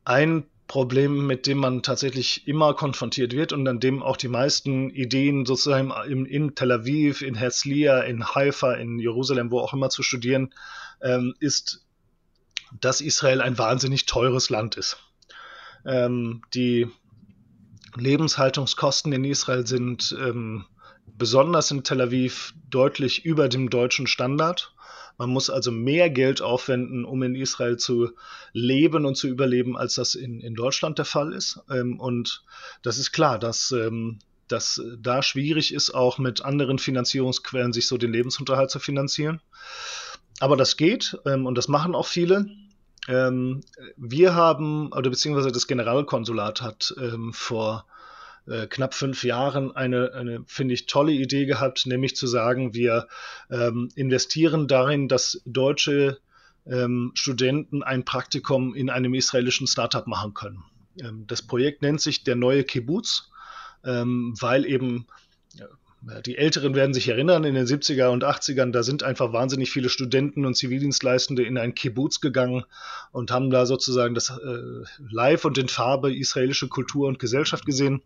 ein 0.05 0.45
Problem, 0.69 1.27
mit 1.27 1.49
dem 1.49 1.59
man 1.59 1.83
tatsächlich 1.83 2.47
immer 2.47 2.73
konfrontiert 2.75 3.33
wird 3.33 3.53
und 3.53 3.67
an 3.67 3.81
dem 3.81 4.01
auch 4.01 4.17
die 4.17 4.29
meisten 4.29 4.91
Ideen 4.91 5.45
sozusagen 5.45 5.93
in, 6.09 6.25
in 6.25 6.55
Tel 6.55 6.71
Aviv, 6.71 7.21
in 7.21 7.35
Herzliya, 7.35 8.03
in 8.03 8.25
Haifa, 8.25 8.75
in 8.75 9.01
Jerusalem, 9.01 9.51
wo 9.51 9.59
auch 9.59 9.75
immer 9.75 9.91
zu 9.91 10.05
studieren, 10.05 10.55
ähm, 11.03 11.35
ist, 11.41 11.85
dass 12.81 13.01
Israel 13.01 13.41
ein 13.41 13.59
wahnsinnig 13.59 14.07
teures 14.07 14.51
Land 14.51 14.77
ist. 14.77 14.99
die 15.85 16.89
Lebenshaltungskosten 17.95 19.13
in 19.13 19.23
Israel 19.25 19.67
sind 19.67 20.17
besonders 21.17 21.71
in 21.71 21.85
Tel 21.85 22.01
Aviv 22.01 22.55
deutlich 22.71 23.25
über 23.25 23.49
dem 23.49 23.71
deutschen 23.71 24.07
Standard. 24.07 24.73
Man 25.17 25.31
muss 25.31 25.49
also 25.49 25.71
mehr 25.71 26.11
Geld 26.11 26.43
aufwenden, 26.43 27.05
um 27.05 27.23
in 27.23 27.37
Israel 27.37 27.77
zu 27.77 28.11
leben 28.53 29.07
und 29.07 29.17
zu 29.17 29.29
überleben, 29.29 29.77
als 29.77 29.95
das 29.95 30.17
in, 30.17 30.41
in 30.41 30.55
Deutschland 30.55 30.99
der 30.99 31.05
Fall 31.05 31.33
ist. 31.33 31.61
Ähm, 31.71 32.01
und 32.01 32.45
das 32.83 32.99
ist 32.99 33.13
klar, 33.13 33.39
dass, 33.39 33.71
ähm, 33.71 34.19
dass 34.49 34.83
da 34.99 35.23
schwierig 35.23 35.73
ist, 35.73 35.95
auch 35.95 36.19
mit 36.19 36.45
anderen 36.45 36.79
Finanzierungsquellen 36.79 37.73
sich 37.73 37.87
so 37.87 37.97
den 37.97 38.13
Lebensunterhalt 38.13 38.71
zu 38.71 38.81
finanzieren. 38.81 39.41
Aber 40.41 40.57
das 40.57 40.77
geht 40.77 41.17
ähm, 41.27 41.47
und 41.47 41.57
das 41.57 41.69
machen 41.69 41.95
auch 41.95 42.07
viele. 42.07 42.47
Wir 43.07 44.35
haben, 44.35 44.91
oder 44.95 45.11
beziehungsweise 45.11 45.53
das 45.53 45.67
Generalkonsulat 45.67 46.63
hat 46.63 46.95
vor 47.33 47.85
äh, 48.47 48.67
knapp 48.67 48.95
fünf 48.95 49.25
Jahren 49.25 49.75
eine, 49.75 50.13
eine 50.15 50.45
finde 50.47 50.75
ich, 50.75 50.87
tolle 50.87 51.13
Idee 51.13 51.47
gehabt, 51.47 51.87
nämlich 51.87 52.17
zu 52.17 52.27
sagen, 52.27 52.75
wir 52.75 53.09
ähm, 53.51 53.89
investieren 53.95 54.69
darin, 54.69 55.09
dass 55.09 55.43
deutsche 55.47 56.19
ähm, 56.67 57.13
Studenten 57.15 57.83
ein 57.83 58.05
Praktikum 58.05 58.75
in 58.75 58.91
einem 58.91 59.15
israelischen 59.15 59.67
Startup 59.67 60.07
machen 60.07 60.35
können. 60.35 60.63
Ähm, 61.01 61.27
das 61.27 61.43
Projekt 61.43 61.83
nennt 61.83 62.01
sich 62.01 62.25
der 62.25 62.37
neue 62.37 62.65
Kibbutz, 62.65 63.31
ähm, 63.85 64.35
weil 64.41 64.65
eben 64.67 65.07
die 66.27 66.37
Älteren 66.37 66.75
werden 66.75 66.93
sich 66.93 67.09
erinnern, 67.09 67.45
in 67.45 67.55
den 67.55 67.67
70er 67.67 68.09
und 68.09 68.25
80ern, 68.25 68.73
da 68.73 68.83
sind 68.83 69.03
einfach 69.03 69.33
wahnsinnig 69.33 69.71
viele 69.71 69.89
Studenten 69.89 70.45
und 70.45 70.55
Zivildienstleistende 70.55 71.43
in 71.45 71.57
ein 71.57 71.75
Kibbutz 71.75 72.21
gegangen 72.21 72.65
und 73.13 73.31
haben 73.31 73.51
da 73.51 73.65
sozusagen 73.65 74.15
das 74.15 74.31
äh, 74.31 74.85
live 75.11 75.45
und 75.45 75.57
in 75.57 75.69
Farbe 75.69 76.15
israelische 76.15 76.69
Kultur 76.69 77.09
und 77.09 77.19
Gesellschaft 77.19 77.65
gesehen. 77.65 78.03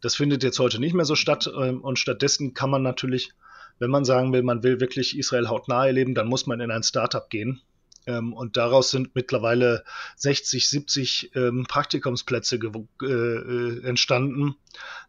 Das 0.00 0.16
findet 0.16 0.42
jetzt 0.42 0.58
heute 0.58 0.80
nicht 0.80 0.94
mehr 0.94 1.04
so 1.04 1.14
statt 1.14 1.48
ähm, 1.60 1.82
und 1.82 1.98
stattdessen 1.98 2.54
kann 2.54 2.70
man 2.70 2.82
natürlich, 2.82 3.30
wenn 3.78 3.90
man 3.90 4.04
sagen 4.04 4.32
will, 4.32 4.42
man 4.42 4.62
will 4.62 4.80
wirklich 4.80 5.16
Israel 5.16 5.48
hautnah 5.48 5.86
erleben, 5.86 6.14
dann 6.14 6.28
muss 6.28 6.46
man 6.46 6.60
in 6.60 6.70
ein 6.70 6.82
Startup 6.82 7.28
gehen. 7.30 7.60
Ähm, 8.08 8.32
und 8.32 8.56
daraus 8.56 8.90
sind 8.90 9.14
mittlerweile 9.14 9.84
60, 10.16 10.68
70 10.68 11.36
ähm, 11.36 11.66
Praktikumsplätze 11.68 12.56
äh, 12.56 13.06
äh, 13.06 13.84
entstanden, 13.84 14.56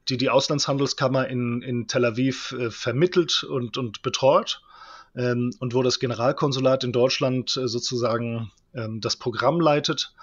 die 0.10 0.18
die 0.18 0.30
Auslandshandelskammer 0.30 1.28
in, 1.30 1.62
in 1.62 1.88
Tel 1.88 2.04
Aviv 2.04 2.52
äh, 2.52 2.70
vermittelt 2.70 3.44
und, 3.44 3.78
und 3.78 4.02
betreut. 4.02 4.62
Ähm, 5.16 5.52
und 5.60 5.74
wo 5.74 5.82
das 5.82 6.00
Generalkonsulat 6.00 6.84
in 6.84 6.92
Deutschland 6.92 7.56
äh, 7.56 7.68
sozusagen 7.68 8.52
ähm, 8.76 9.00
das 9.00 9.16
Programm 9.16 9.62
leitet. 9.62 10.14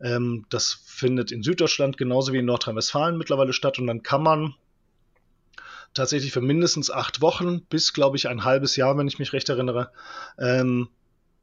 Ähm, 0.00 0.46
das 0.48 0.80
findet 0.86 1.30
in 1.30 1.42
Süddeutschland 1.42 1.98
genauso 1.98 2.32
wie 2.32 2.38
in 2.38 2.46
Nordrhein-Westfalen 2.46 3.18
mittlerweile 3.18 3.52
statt. 3.52 3.78
Und 3.78 3.86
dann 3.86 4.02
kann 4.02 4.22
man 4.22 4.54
tatsächlich 5.92 6.32
für 6.32 6.40
mindestens 6.40 6.90
acht 6.90 7.20
Wochen 7.20 7.60
bis, 7.66 7.92
glaube 7.92 8.16
ich, 8.16 8.28
ein 8.28 8.44
halbes 8.44 8.76
Jahr, 8.76 8.96
wenn 8.96 9.08
ich 9.08 9.18
mich 9.18 9.34
recht 9.34 9.50
erinnere, 9.50 9.92
ähm, 10.38 10.88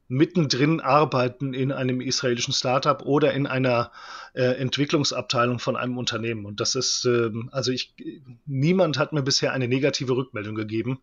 mittendrin 0.08 0.80
arbeiten 0.80 1.54
in 1.54 1.72
einem 1.72 2.00
israelischen 2.00 2.52
Startup 2.52 3.02
oder 3.02 3.32
in 3.32 3.46
einer 3.46 3.92
äh, 4.34 4.42
Entwicklungsabteilung 4.42 5.58
von 5.58 5.76
einem 5.76 5.96
Unternehmen. 5.96 6.44
Und 6.44 6.60
das 6.60 6.74
ist, 6.74 7.04
ähm, 7.04 7.48
also 7.52 7.72
ich, 7.72 7.94
niemand 8.44 8.98
hat 8.98 9.12
mir 9.12 9.22
bisher 9.22 9.52
eine 9.52 9.68
negative 9.68 10.14
Rückmeldung 10.14 10.54
gegeben. 10.54 11.00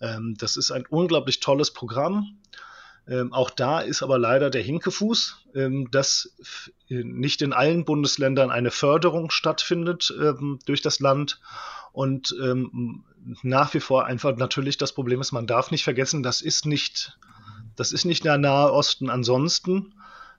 Ähm, 0.00 0.34
das 0.38 0.56
ist 0.56 0.70
ein 0.70 0.84
unglaublich 0.86 1.40
tolles 1.40 1.72
Programm. 1.72 2.38
Ähm, 3.08 3.32
auch 3.32 3.50
da 3.50 3.80
ist 3.80 4.02
aber 4.02 4.18
leider 4.18 4.50
der 4.50 4.62
Hinkefuß, 4.62 5.46
ähm, 5.54 5.90
dass 5.90 6.36
nicht 6.88 7.40
in 7.42 7.52
allen 7.52 7.84
Bundesländern 7.84 8.50
eine 8.50 8.70
Förderung 8.70 9.30
stattfindet 9.30 10.14
ähm, 10.20 10.58
durch 10.66 10.82
das 10.82 11.00
Land 11.00 11.40
und 11.92 12.34
ähm, 12.40 13.04
nach 13.42 13.74
wie 13.74 13.80
vor 13.80 14.06
einfach 14.06 14.36
natürlich 14.36 14.76
das 14.76 14.92
Problem 14.92 15.20
ist, 15.20 15.32
man 15.32 15.46
darf 15.46 15.70
nicht 15.70 15.84
vergessen, 15.84 16.22
das 16.22 16.40
ist 16.40 16.66
nicht 16.66 17.18
das 17.80 17.92
ist 17.92 18.04
nicht 18.04 18.26
der 18.26 18.36
Nahe 18.36 18.74
Osten 18.74 19.08
ansonsten, 19.08 19.94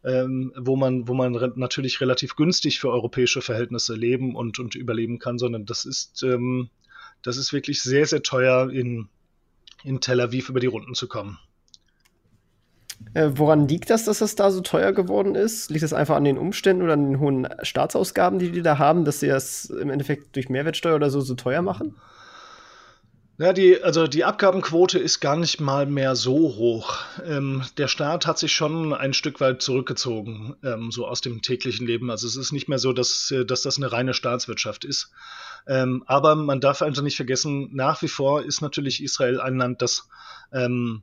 ähm, 0.06 0.54
wo 0.56 0.76
man, 0.76 1.08
wo 1.08 1.16
man 1.16 1.36
re 1.36 1.52
natürlich 1.56 2.00
relativ 2.00 2.36
günstig 2.36 2.80
für 2.80 2.92
europäische 2.92 3.42
Verhältnisse 3.42 3.96
leben 3.96 4.36
und, 4.36 4.60
und 4.60 4.76
überleben 4.76 5.18
kann, 5.18 5.40
sondern 5.40 5.66
das 5.66 5.86
ist, 5.86 6.22
ähm, 6.22 6.70
das 7.24 7.38
ist 7.38 7.52
wirklich 7.52 7.82
sehr, 7.82 8.06
sehr 8.06 8.22
teuer, 8.22 8.70
in, 8.70 9.10
in 9.84 10.02
Tel 10.02 10.22
Aviv 10.22 10.50
über 10.50 10.60
die 10.60 10.68
Runden 10.68 10.94
zu 10.94 11.08
kommen. 11.08 11.40
Äh, 13.16 13.32
woran 13.34 13.68
liegt 13.68 13.90
das, 13.90 14.06
dass 14.06 14.22
es 14.22 14.36
da 14.36 14.52
so 14.52 14.62
teuer 14.62 14.92
geworden 14.92 15.34
ist? 15.34 15.72
Liegt 15.72 15.82
das 15.82 15.94
einfach 15.94 16.18
an 16.18 16.26
den 16.26 16.38
Umständen 16.38 16.84
oder 16.84 16.94
an 16.94 17.10
den 17.10 17.20
hohen 17.20 17.48
Staatsausgaben, 17.64 18.38
die 18.38 18.52
die 18.52 18.62
da 18.62 18.78
haben, 18.78 19.04
dass 19.04 19.20
sie 19.20 19.30
das 19.30 19.66
im 19.66 19.90
Endeffekt 19.90 20.36
durch 20.36 20.50
Mehrwertsteuer 20.50 20.96
oder 20.96 21.10
so 21.10 21.22
so 21.22 21.34
teuer 21.34 21.64
machen? 21.64 21.96
Ja, 23.38 23.54
die, 23.54 23.82
also 23.82 24.06
die 24.06 24.24
Abgabenquote 24.24 25.00
ist 25.00 25.20
gar 25.20 25.36
nicht 25.36 25.60
mal 25.60 25.88
mehr 25.88 26.16
so 26.16 26.34
hoch. 26.34 27.00
Ähm, 27.26 27.64
der 27.78 27.88
Staat 27.88 28.28
hat 28.28 28.38
sich 28.38 28.54
schon 28.54 28.94
ein 28.94 29.14
Stück 29.14 29.40
weit 29.40 29.64
zurückgezogen, 29.64 30.56
ähm, 30.64 30.92
so 30.92 31.08
aus 31.08 31.22
dem 31.22 31.42
täglichen 31.42 31.88
Leben. 31.88 32.12
Also 32.12 32.28
es 32.28 32.36
ist 32.36 32.52
nicht 32.52 32.70
mehr 32.70 32.78
so, 32.78 32.94
dass, 32.94 33.32
äh, 33.32 33.44
dass 33.44 33.64
das 33.64 33.78
eine 33.78 33.92
reine 33.92 34.14
Staatswirtschaft 34.14 34.86
ist. 34.86 35.12
Ähm, 35.68 36.04
aber 36.06 36.36
man 36.36 36.60
darf 36.60 36.82
einfach 36.84 37.02
nicht 37.02 37.16
vergessen, 37.16 37.70
nach 37.74 38.02
wie 38.04 38.10
vor 38.10 38.44
ist 38.44 38.62
natürlich 38.62 39.02
Israel 39.02 39.42
ein 39.42 39.58
Land, 39.58 39.82
das 39.82 40.08
ähm, 40.52 41.02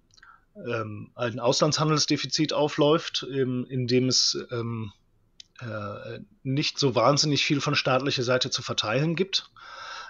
ähm, 0.54 1.10
ein 1.16 1.40
Auslandshandelsdefizit 1.40 2.52
aufläuft, 2.52 3.26
ähm, 3.32 3.66
in 3.68 3.86
dem 3.86 4.08
es 4.08 4.38
äh, 4.50 6.20
nicht 6.44 6.78
so 6.78 6.94
wahnsinnig 6.94 7.44
viel 7.44 7.60
von 7.60 7.74
staatlicher 7.74 8.22
Seite 8.22 8.50
zu 8.50 8.62
verteilen 8.62 9.16
gibt. 9.16 9.50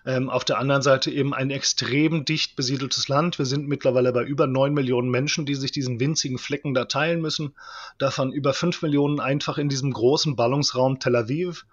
Ähm, 0.08 0.30
auf 0.30 0.42
der 0.42 0.58
anderen 0.58 0.80
Seite 0.80 1.10
eben 1.10 1.34
ein 1.34 1.50
extrem 1.50 2.24
dicht 2.24 2.56
besiedeltes 2.56 3.08
Land. 3.08 3.38
Wir 3.38 3.44
sind 3.44 3.68
mittlerweile 3.68 4.10
bei 4.10 4.24
über 4.24 4.46
9 4.46 4.72
Millionen 4.72 5.10
Menschen, 5.10 5.44
die 5.44 5.54
sich 5.54 5.70
diesen 5.70 6.00
winzigen 6.00 6.38
Flecken 6.38 6.72
da 6.72 6.86
teilen 6.86 7.20
müssen. 7.20 7.54
Davon 7.98 8.32
über 8.32 8.54
5 8.54 8.80
Millionen 8.80 9.20
einfach 9.20 9.58
in 9.58 9.68
diesem 9.68 9.92
großen 9.92 10.34
Ballungsraum 10.34 10.98
Tel 10.98 11.14
Aviv. 11.14 11.66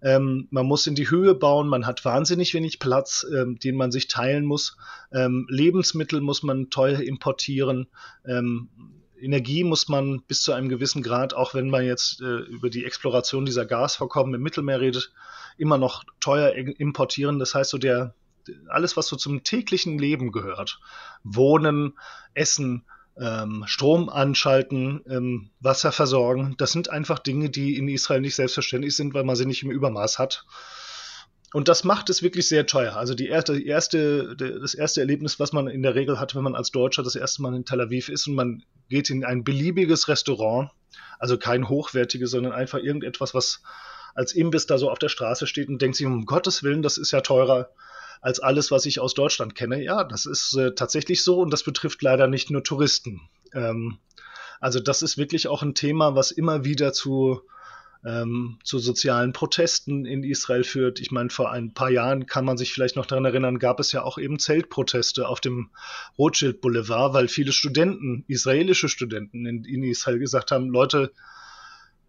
Ähm, 0.00 0.48
man 0.50 0.64
muss 0.64 0.86
in 0.86 0.94
die 0.94 1.10
Höhe 1.10 1.34
bauen, 1.34 1.68
man 1.68 1.86
hat 1.86 2.06
wahnsinnig 2.06 2.54
wenig 2.54 2.78
Platz, 2.78 3.26
ähm, 3.36 3.58
den 3.58 3.76
man 3.76 3.92
sich 3.92 4.08
teilen 4.08 4.46
muss. 4.46 4.78
Ähm, 5.12 5.46
Lebensmittel 5.50 6.22
muss 6.22 6.42
man 6.42 6.70
teuer 6.70 7.00
importieren. 7.00 7.86
Energie 9.20 9.64
muss 9.64 9.88
man 9.88 10.22
bis 10.22 10.42
zu 10.42 10.52
einem 10.52 10.68
gewissen 10.68 11.02
Grad, 11.02 11.34
auch 11.34 11.54
wenn 11.54 11.70
man 11.70 11.84
jetzt 11.84 12.20
äh, 12.20 12.38
über 12.40 12.70
die 12.70 12.84
Exploration 12.84 13.44
dieser 13.44 13.66
Gasvorkommen 13.66 14.34
im 14.34 14.42
Mittelmeer 14.42 14.80
redet, 14.80 15.12
immer 15.56 15.78
noch 15.78 16.04
teuer 16.20 16.54
importieren. 16.54 17.38
Das 17.38 17.54
heißt, 17.54 17.70
so 17.70 17.78
der, 17.78 18.14
alles, 18.68 18.96
was 18.96 19.08
so 19.08 19.16
zum 19.16 19.42
täglichen 19.42 19.98
Leben 19.98 20.32
gehört, 20.32 20.80
Wohnen, 21.24 21.98
Essen, 22.34 22.84
ähm, 23.20 23.64
Strom 23.66 24.08
anschalten, 24.08 25.02
ähm, 25.08 25.50
Wasser 25.60 25.92
versorgen, 25.92 26.54
das 26.58 26.72
sind 26.72 26.88
einfach 26.88 27.18
Dinge, 27.18 27.50
die 27.50 27.76
in 27.76 27.88
Israel 27.88 28.20
nicht 28.20 28.36
selbstverständlich 28.36 28.94
sind, 28.94 29.14
weil 29.14 29.24
man 29.24 29.36
sie 29.36 29.46
nicht 29.46 29.62
im 29.62 29.70
Übermaß 29.70 30.18
hat. 30.18 30.46
Und 31.54 31.68
das 31.68 31.82
macht 31.82 32.10
es 32.10 32.22
wirklich 32.22 32.46
sehr 32.46 32.66
teuer. 32.66 32.96
Also 32.96 33.14
die 33.14 33.28
erste, 33.28 33.54
die 33.54 33.66
erste, 33.66 34.36
das 34.36 34.74
erste 34.74 35.00
Erlebnis, 35.00 35.40
was 35.40 35.52
man 35.52 35.66
in 35.66 35.82
der 35.82 35.94
Regel 35.94 36.20
hat, 36.20 36.34
wenn 36.34 36.42
man 36.42 36.54
als 36.54 36.70
Deutscher 36.70 37.02
das 37.02 37.16
erste 37.16 37.40
Mal 37.42 37.54
in 37.54 37.64
Tel 37.64 37.80
Aviv 37.80 38.10
ist 38.10 38.26
und 38.26 38.34
man 38.34 38.62
geht 38.90 39.08
in 39.08 39.24
ein 39.24 39.44
beliebiges 39.44 40.08
Restaurant, 40.08 40.70
also 41.18 41.38
kein 41.38 41.68
hochwertiges, 41.68 42.30
sondern 42.30 42.52
einfach 42.52 42.78
irgendetwas, 42.78 43.32
was 43.32 43.62
als 44.14 44.32
Imbiss 44.32 44.66
da 44.66 44.78
so 44.78 44.90
auf 44.90 44.98
der 44.98 45.08
Straße 45.08 45.46
steht 45.46 45.68
und 45.68 45.80
denkt 45.80 45.96
sich, 45.96 46.06
um 46.06 46.26
Gottes 46.26 46.62
Willen, 46.62 46.82
das 46.82 46.98
ist 46.98 47.12
ja 47.12 47.20
teurer 47.22 47.70
als 48.20 48.40
alles, 48.40 48.70
was 48.70 48.84
ich 48.84 49.00
aus 49.00 49.14
Deutschland 49.14 49.54
kenne. 49.54 49.82
Ja, 49.82 50.04
das 50.04 50.26
ist 50.26 50.54
äh, 50.54 50.74
tatsächlich 50.74 51.22
so 51.22 51.40
und 51.40 51.52
das 51.52 51.62
betrifft 51.62 52.02
leider 52.02 52.26
nicht 52.26 52.50
nur 52.50 52.64
Touristen. 52.64 53.22
Ähm, 53.54 53.98
also 54.60 54.80
das 54.80 55.02
ist 55.02 55.18
wirklich 55.18 55.48
auch 55.48 55.62
ein 55.62 55.74
Thema, 55.74 56.14
was 56.14 56.30
immer 56.30 56.64
wieder 56.64 56.92
zu, 56.92 57.42
ähm, 58.04 58.58
zu 58.62 58.78
sozialen 58.78 59.32
Protesten 59.32 60.06
in 60.06 60.22
Israel 60.22 60.64
führt. 60.64 61.00
Ich 61.00 61.10
meine, 61.10 61.30
vor 61.30 61.50
ein 61.50 61.74
paar 61.74 61.90
Jahren 61.90 62.26
kann 62.26 62.44
man 62.44 62.56
sich 62.56 62.72
vielleicht 62.72 62.96
noch 62.96 63.06
daran 63.06 63.24
erinnern, 63.24 63.58
gab 63.58 63.80
es 63.80 63.92
ja 63.92 64.02
auch 64.02 64.18
eben 64.18 64.38
Zeltproteste 64.38 65.28
auf 65.28 65.40
dem 65.40 65.70
Rothschild 66.16 66.60
Boulevard, 66.60 67.12
weil 67.12 67.28
viele 67.28 67.52
Studenten, 67.52 68.24
israelische 68.28 68.88
Studenten 68.88 69.46
in, 69.46 69.64
in 69.64 69.82
Israel 69.82 70.18
gesagt 70.18 70.52
haben, 70.52 70.70
Leute, 70.70 71.12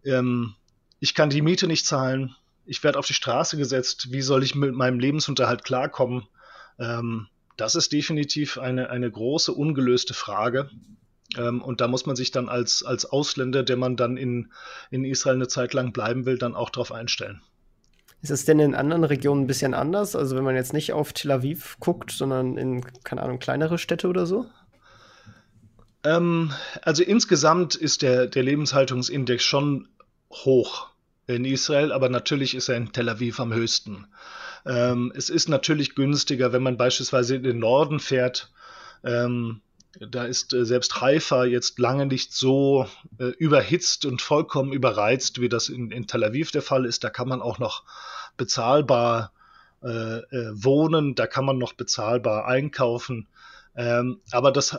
ähm, 0.04 0.54
ich 1.00 1.14
kann 1.14 1.30
die 1.30 1.42
Miete 1.42 1.66
nicht 1.66 1.86
zahlen, 1.86 2.34
ich 2.66 2.84
werde 2.84 2.98
auf 2.98 3.06
die 3.06 3.14
Straße 3.14 3.56
gesetzt, 3.56 4.12
wie 4.12 4.22
soll 4.22 4.44
ich 4.44 4.54
mit 4.54 4.74
meinem 4.74 5.00
Lebensunterhalt 5.00 5.64
klarkommen? 5.64 6.28
Ähm, 6.78 7.26
das 7.56 7.74
ist 7.74 7.92
definitiv 7.92 8.58
eine, 8.58 8.90
eine 8.90 9.10
große 9.10 9.52
ungelöste 9.52 10.14
Frage. 10.14 10.70
Ähm, 11.36 11.62
und 11.62 11.80
da 11.80 11.88
muss 11.88 12.06
man 12.06 12.16
sich 12.16 12.30
dann 12.30 12.48
als, 12.48 12.82
als 12.82 13.04
Ausländer, 13.04 13.62
der 13.62 13.76
man 13.76 13.96
dann 13.96 14.16
in, 14.16 14.52
in 14.90 15.04
Israel 15.04 15.36
eine 15.36 15.48
Zeit 15.48 15.74
lang 15.74 15.92
bleiben 15.92 16.26
will, 16.26 16.38
dann 16.38 16.54
auch 16.54 16.70
darauf 16.70 16.92
einstellen. 16.92 17.40
Ist 18.22 18.30
es 18.30 18.44
denn 18.44 18.58
in 18.58 18.74
anderen 18.74 19.04
Regionen 19.04 19.42
ein 19.42 19.46
bisschen 19.46 19.72
anders? 19.72 20.14
Also 20.14 20.36
wenn 20.36 20.44
man 20.44 20.54
jetzt 20.54 20.74
nicht 20.74 20.92
auf 20.92 21.12
Tel 21.12 21.30
Aviv 21.30 21.76
guckt, 21.80 22.10
sondern 22.10 22.58
in, 22.58 22.84
keine 23.02 23.22
Ahnung, 23.22 23.38
kleinere 23.38 23.78
Städte 23.78 24.08
oder 24.08 24.26
so? 24.26 24.46
Ähm, 26.04 26.52
also 26.82 27.02
insgesamt 27.02 27.74
ist 27.74 28.02
der, 28.02 28.26
der 28.26 28.42
Lebenshaltungsindex 28.42 29.42
schon 29.42 29.88
hoch 30.30 30.88
in 31.26 31.44
Israel, 31.44 31.92
aber 31.92 32.08
natürlich 32.08 32.54
ist 32.54 32.68
er 32.68 32.76
in 32.76 32.92
Tel 32.92 33.08
Aviv 33.08 33.40
am 33.40 33.54
höchsten. 33.54 34.06
Ähm, 34.66 35.12
es 35.14 35.30
ist 35.30 35.48
natürlich 35.48 35.94
günstiger, 35.94 36.52
wenn 36.52 36.62
man 36.62 36.76
beispielsweise 36.76 37.36
in 37.36 37.42
den 37.42 37.58
Norden 37.58 38.00
fährt. 38.00 38.52
Ähm, 39.02 39.62
da 39.98 40.24
ist 40.24 40.52
äh, 40.52 40.64
selbst 40.64 41.00
Haifa 41.00 41.44
jetzt 41.44 41.78
lange 41.78 42.06
nicht 42.06 42.32
so 42.32 42.86
äh, 43.18 43.26
überhitzt 43.38 44.04
und 44.04 44.22
vollkommen 44.22 44.72
überreizt, 44.72 45.40
wie 45.40 45.48
das 45.48 45.68
in, 45.68 45.90
in, 45.90 46.06
Tel 46.06 46.24
Aviv 46.24 46.50
der 46.50 46.62
Fall 46.62 46.84
ist. 46.84 47.02
Da 47.04 47.10
kann 47.10 47.28
man 47.28 47.42
auch 47.42 47.58
noch 47.58 47.82
bezahlbar 48.36 49.32
äh, 49.82 49.88
äh 49.88 50.52
wohnen, 50.52 51.14
da 51.14 51.26
kann 51.26 51.44
man 51.44 51.58
noch 51.58 51.72
bezahlbar 51.72 52.46
einkaufen. 52.46 53.26
Ähm, 53.74 54.20
aber 54.30 54.52
das 54.52 54.78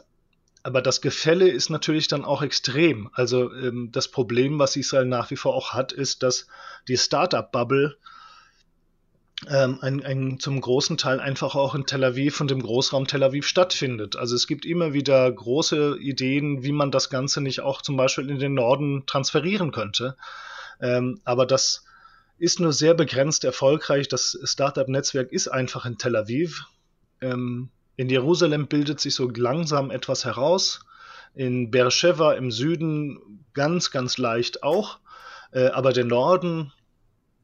aber 0.63 0.81
das 0.83 1.01
Gefälle 1.01 1.49
ist 1.49 1.69
natürlich 1.69 2.07
dann 2.07 2.23
auch 2.23 2.43
extrem. 2.43 3.09
Also 3.13 3.51
ähm, 3.51 3.89
das 3.91 4.09
Problem, 4.09 4.59
was 4.59 4.75
Israel 4.75 5.05
nach 5.05 5.31
wie 5.31 5.35
vor 5.35 5.55
auch 5.55 5.73
hat, 5.73 5.91
ist, 5.91 6.21
dass 6.21 6.47
die 6.87 6.97
Startup-Bubble 6.97 7.97
ähm, 9.49 9.79
ein, 9.81 10.03
ein, 10.05 10.39
zum 10.39 10.61
großen 10.61 10.97
Teil 10.97 11.19
einfach 11.19 11.55
auch 11.55 11.73
in 11.73 11.85
Tel 11.85 12.03
Aviv 12.03 12.39
und 12.41 12.51
im 12.51 12.61
Großraum 12.61 13.07
Tel 13.07 13.23
Aviv 13.23 13.47
stattfindet. 13.47 14.15
Also 14.15 14.35
es 14.35 14.45
gibt 14.45 14.65
immer 14.65 14.93
wieder 14.93 15.31
große 15.31 15.97
Ideen, 15.99 16.63
wie 16.63 16.71
man 16.71 16.91
das 16.91 17.09
Ganze 17.09 17.41
nicht 17.41 17.61
auch 17.61 17.81
zum 17.81 17.97
Beispiel 17.97 18.29
in 18.29 18.39
den 18.39 18.53
Norden 18.53 19.03
transferieren 19.07 19.71
könnte. 19.71 20.15
Ähm, 20.79 21.21
aber 21.23 21.45
das 21.45 21.85
ist 22.37 22.59
nur 22.59 22.73
sehr 22.73 22.93
begrenzt 22.93 23.43
erfolgreich. 23.43 24.07
Das 24.07 24.37
Startup-Netzwerk 24.43 25.31
ist 25.31 25.47
einfach 25.47 25.85
in 25.85 25.97
Tel 25.97 26.15
Aviv. 26.15 26.65
Ähm, 27.19 27.69
in 27.95 28.09
Jerusalem 28.09 28.67
bildet 28.67 28.99
sich 28.99 29.15
so 29.15 29.29
langsam 29.29 29.91
etwas 29.91 30.25
heraus. 30.25 30.85
In 31.33 31.71
Beersheba 31.71 32.33
im 32.33 32.51
Süden 32.51 33.45
ganz, 33.53 33.91
ganz 33.91 34.17
leicht 34.17 34.63
auch. 34.63 34.99
Äh, 35.51 35.67
aber 35.67 35.93
der 35.93 36.05
Norden 36.05 36.73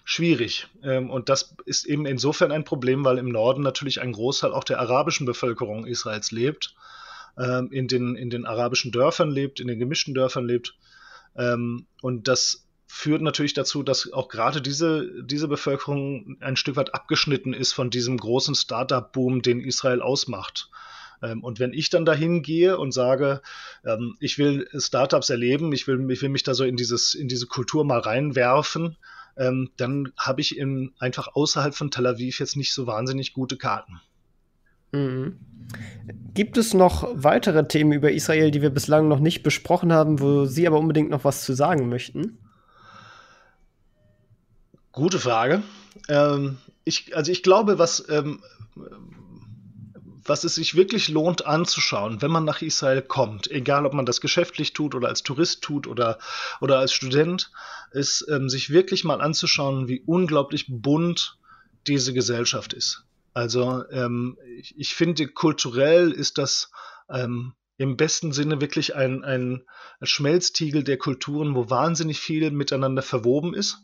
schwierig. 0.10 0.68
Ähm, 0.84 1.10
und 1.10 1.28
das 1.28 1.53
ist 1.66 1.86
eben 1.86 2.05
insofern 2.05 2.53
ein 2.53 2.64
Problem, 2.64 3.03
weil 3.03 3.18
im 3.18 3.28
Norden 3.28 3.62
natürlich 3.62 3.99
ein 3.99 4.14
Großteil 4.14 4.53
auch 4.53 4.64
der 4.64 4.80
arabischen 4.80 5.26
Bevölkerung 5.26 5.86
Israels 5.86 6.32
lebt, 6.32 6.76
ähm, 7.38 7.70
in, 7.74 7.89
den, 7.89 8.16
in 8.16 8.30
den 8.30 8.45
arabischen 8.45 8.93
Dörfern 8.93 9.30
lebt, 9.30 9.60
in 9.60 9.68
den 9.68 9.80
gemischten 9.80 10.14
Dörfern 10.14 10.47
lebt. 10.47 10.76
Ähm, 11.36 11.88
und 12.01 12.30
das 12.30 12.66
führt 12.88 13.22
natürlich 13.22 13.53
dazu, 13.53 13.84
dass 13.84 14.14
auch 14.14 14.30
gerade 14.30 14.62
diese, 14.62 15.12
diese 15.26 15.49
Bevölkerung 15.49 16.38
ein 16.39 16.55
Stück 16.55 16.78
weit 16.78 16.93
abgeschnitten 16.93 17.53
ist 17.53 17.74
von 17.74 17.89
diesem 17.89 18.16
großen 18.16 18.55
Startup-Boom, 18.55 19.41
den 19.41 19.60
Israel 19.60 20.01
ausmacht. 20.01 20.70
Und 21.20 21.60
wenn 21.60 21.74
ich 21.74 21.89
dann 21.89 22.05
dahin 22.05 22.43
gehe 22.43 22.78
und 22.78 22.93
sage, 22.93 23.41
ich 24.20 24.38
will 24.38 24.70
Startups 24.78 25.32
erleben, 25.32 25.74
ich 25.74 25.88
will, 25.88 26.10
ich 26.12 26.22
will 26.22 26.30
mich 26.30 26.43
da 26.43 26.53
so 26.53 26.64
in, 26.64 26.78
dieses, 26.78 27.14
in 27.16 27.28
diese 27.28 27.47
Kultur 27.47 27.84
mal 27.84 27.99
reinwerfen, 27.99 28.95
ähm, 29.38 29.71
dann 29.77 30.11
habe 30.17 30.41
ich 30.41 30.57
in, 30.57 30.93
einfach 30.99 31.29
außerhalb 31.35 31.73
von 31.73 31.91
Tel 31.91 32.07
Aviv 32.07 32.39
jetzt 32.39 32.55
nicht 32.55 32.73
so 32.73 32.88
wahnsinnig 32.88 33.33
gute 33.33 33.57
Karten. 33.57 33.99
Mhm. 34.91 35.39
Gibt 36.33 36.57
es 36.57 36.73
noch 36.73 37.07
weitere 37.13 37.67
Themen 37.67 37.91
über 37.91 38.11
Israel, 38.11 38.51
die 38.51 38.61
wir 38.61 38.69
bislang 38.69 39.07
noch 39.07 39.19
nicht 39.19 39.43
besprochen 39.43 39.91
haben, 39.91 40.19
wo 40.19 40.45
Sie 40.45 40.65
aber 40.65 40.79
unbedingt 40.79 41.09
noch 41.09 41.23
was 41.23 41.43
zu 41.43 41.53
sagen 41.53 41.89
möchten? 41.89 42.38
Gute 44.91 45.19
Frage. 45.19 45.61
Ähm, 46.07 46.57
ich, 46.85 47.15
also 47.15 47.31
ich 47.31 47.43
glaube, 47.43 47.77
was, 47.77 48.07
ähm, 48.09 48.41
was 50.28 50.43
es 50.43 50.55
sich 50.55 50.75
wirklich 50.75 51.09
lohnt 51.09 51.45
anzuschauen, 51.45 52.21
wenn 52.21 52.32
man 52.32 52.45
nach 52.45 52.61
Israel 52.61 53.01
kommt, 53.01 53.49
egal 53.49 53.86
ob 53.86 53.93
man 53.93 54.05
das 54.05 54.21
geschäftlich 54.21 54.73
tut 54.73 54.95
oder 54.95 55.07
als 55.07 55.23
Tourist 55.23 55.63
tut 55.63 55.88
oder, 55.88 56.19
oder 56.61 56.80
als 56.80 56.93
Student, 56.93 57.51
ist 57.91 58.25
ähm, 58.30 58.49
sich 58.49 58.69
wirklich 58.69 59.03
mal 59.03 59.21
anzuschauen, 59.21 59.88
wie 59.88 60.01
unglaublich 60.05 60.65
bunt 60.69 61.38
diese 61.88 62.13
Gesellschaft 62.13 62.73
ist. 62.73 63.03
Also 63.34 63.84
ähm, 63.91 64.38
ich, 64.57 64.78
ich, 64.78 64.95
finde, 64.95 65.28
kulturell 65.28 66.11
ist 66.11 66.38
das 66.38 66.71
ähm, 67.09 67.53
im 67.78 67.95
besten 67.95 68.32
Sinne 68.32 68.59
wirklich 68.59 68.95
ein, 68.95 69.23
ein 69.23 69.63
Schmelztiegel 70.01 70.84
der 70.84 70.97
Kulturen, 70.97 71.55
wo 71.55 71.69
wahnsinnig 71.69 72.19
viel 72.19 72.49
miteinander 72.51 73.03
verwoben 73.03 73.53
ist. 73.53 73.84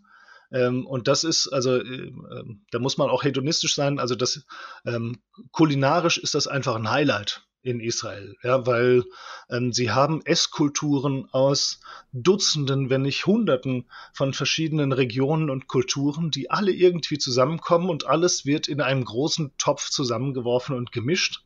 Ähm, 0.53 0.85
und 0.85 1.07
das 1.07 1.23
ist, 1.23 1.47
also, 1.47 1.75
äh, 1.77 1.81
äh, 1.81 2.43
da 2.71 2.79
muss 2.79 2.97
man 2.97 3.09
auch 3.09 3.23
hedonistisch 3.23 3.75
sein. 3.75 3.99
Also, 3.99 4.15
das 4.15 4.45
ähm, 4.85 5.19
kulinarisch 5.51 6.17
ist 6.19 6.35
das 6.35 6.47
einfach 6.47 6.75
ein 6.75 6.89
Highlight 6.89 7.43
in 7.63 7.79
Israel, 7.79 8.35
ja, 8.43 8.67
weil 8.67 9.05
ähm, 9.49 9.71
sie 9.71 9.89
haben 9.89 10.21
Esskulturen 10.25 11.29
aus 11.31 11.79
Dutzenden, 12.11 12.89
wenn 12.89 13.03
nicht 13.03 13.25
Hunderten 13.25 13.89
von 14.11 14.33
verschiedenen 14.33 14.91
Regionen 14.91 15.49
und 15.49 15.67
Kulturen, 15.67 16.29
die 16.29 16.51
alle 16.51 16.71
irgendwie 16.71 17.17
zusammenkommen 17.17 17.89
und 17.89 18.05
alles 18.05 18.45
wird 18.45 18.67
in 18.67 18.81
einem 18.81 19.05
großen 19.05 19.53
Topf 19.57 19.89
zusammengeworfen 19.89 20.75
und 20.75 20.91
gemischt. 20.91 21.45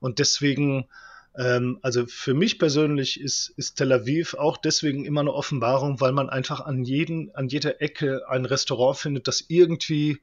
Und 0.00 0.18
deswegen 0.18 0.88
ähm, 1.36 1.78
also 1.82 2.06
für 2.06 2.34
mich 2.34 2.58
persönlich 2.58 3.20
ist, 3.20 3.52
ist 3.56 3.76
Tel 3.76 3.92
Aviv 3.92 4.34
auch 4.34 4.56
deswegen 4.56 5.04
immer 5.04 5.20
eine 5.20 5.32
Offenbarung, 5.32 6.00
weil 6.00 6.12
man 6.12 6.28
einfach 6.28 6.60
an, 6.60 6.84
jeden, 6.84 7.34
an 7.34 7.48
jeder 7.48 7.80
Ecke 7.80 8.28
ein 8.28 8.44
Restaurant 8.44 8.98
findet, 8.98 9.28
das 9.28 9.44
irgendwie 9.48 10.20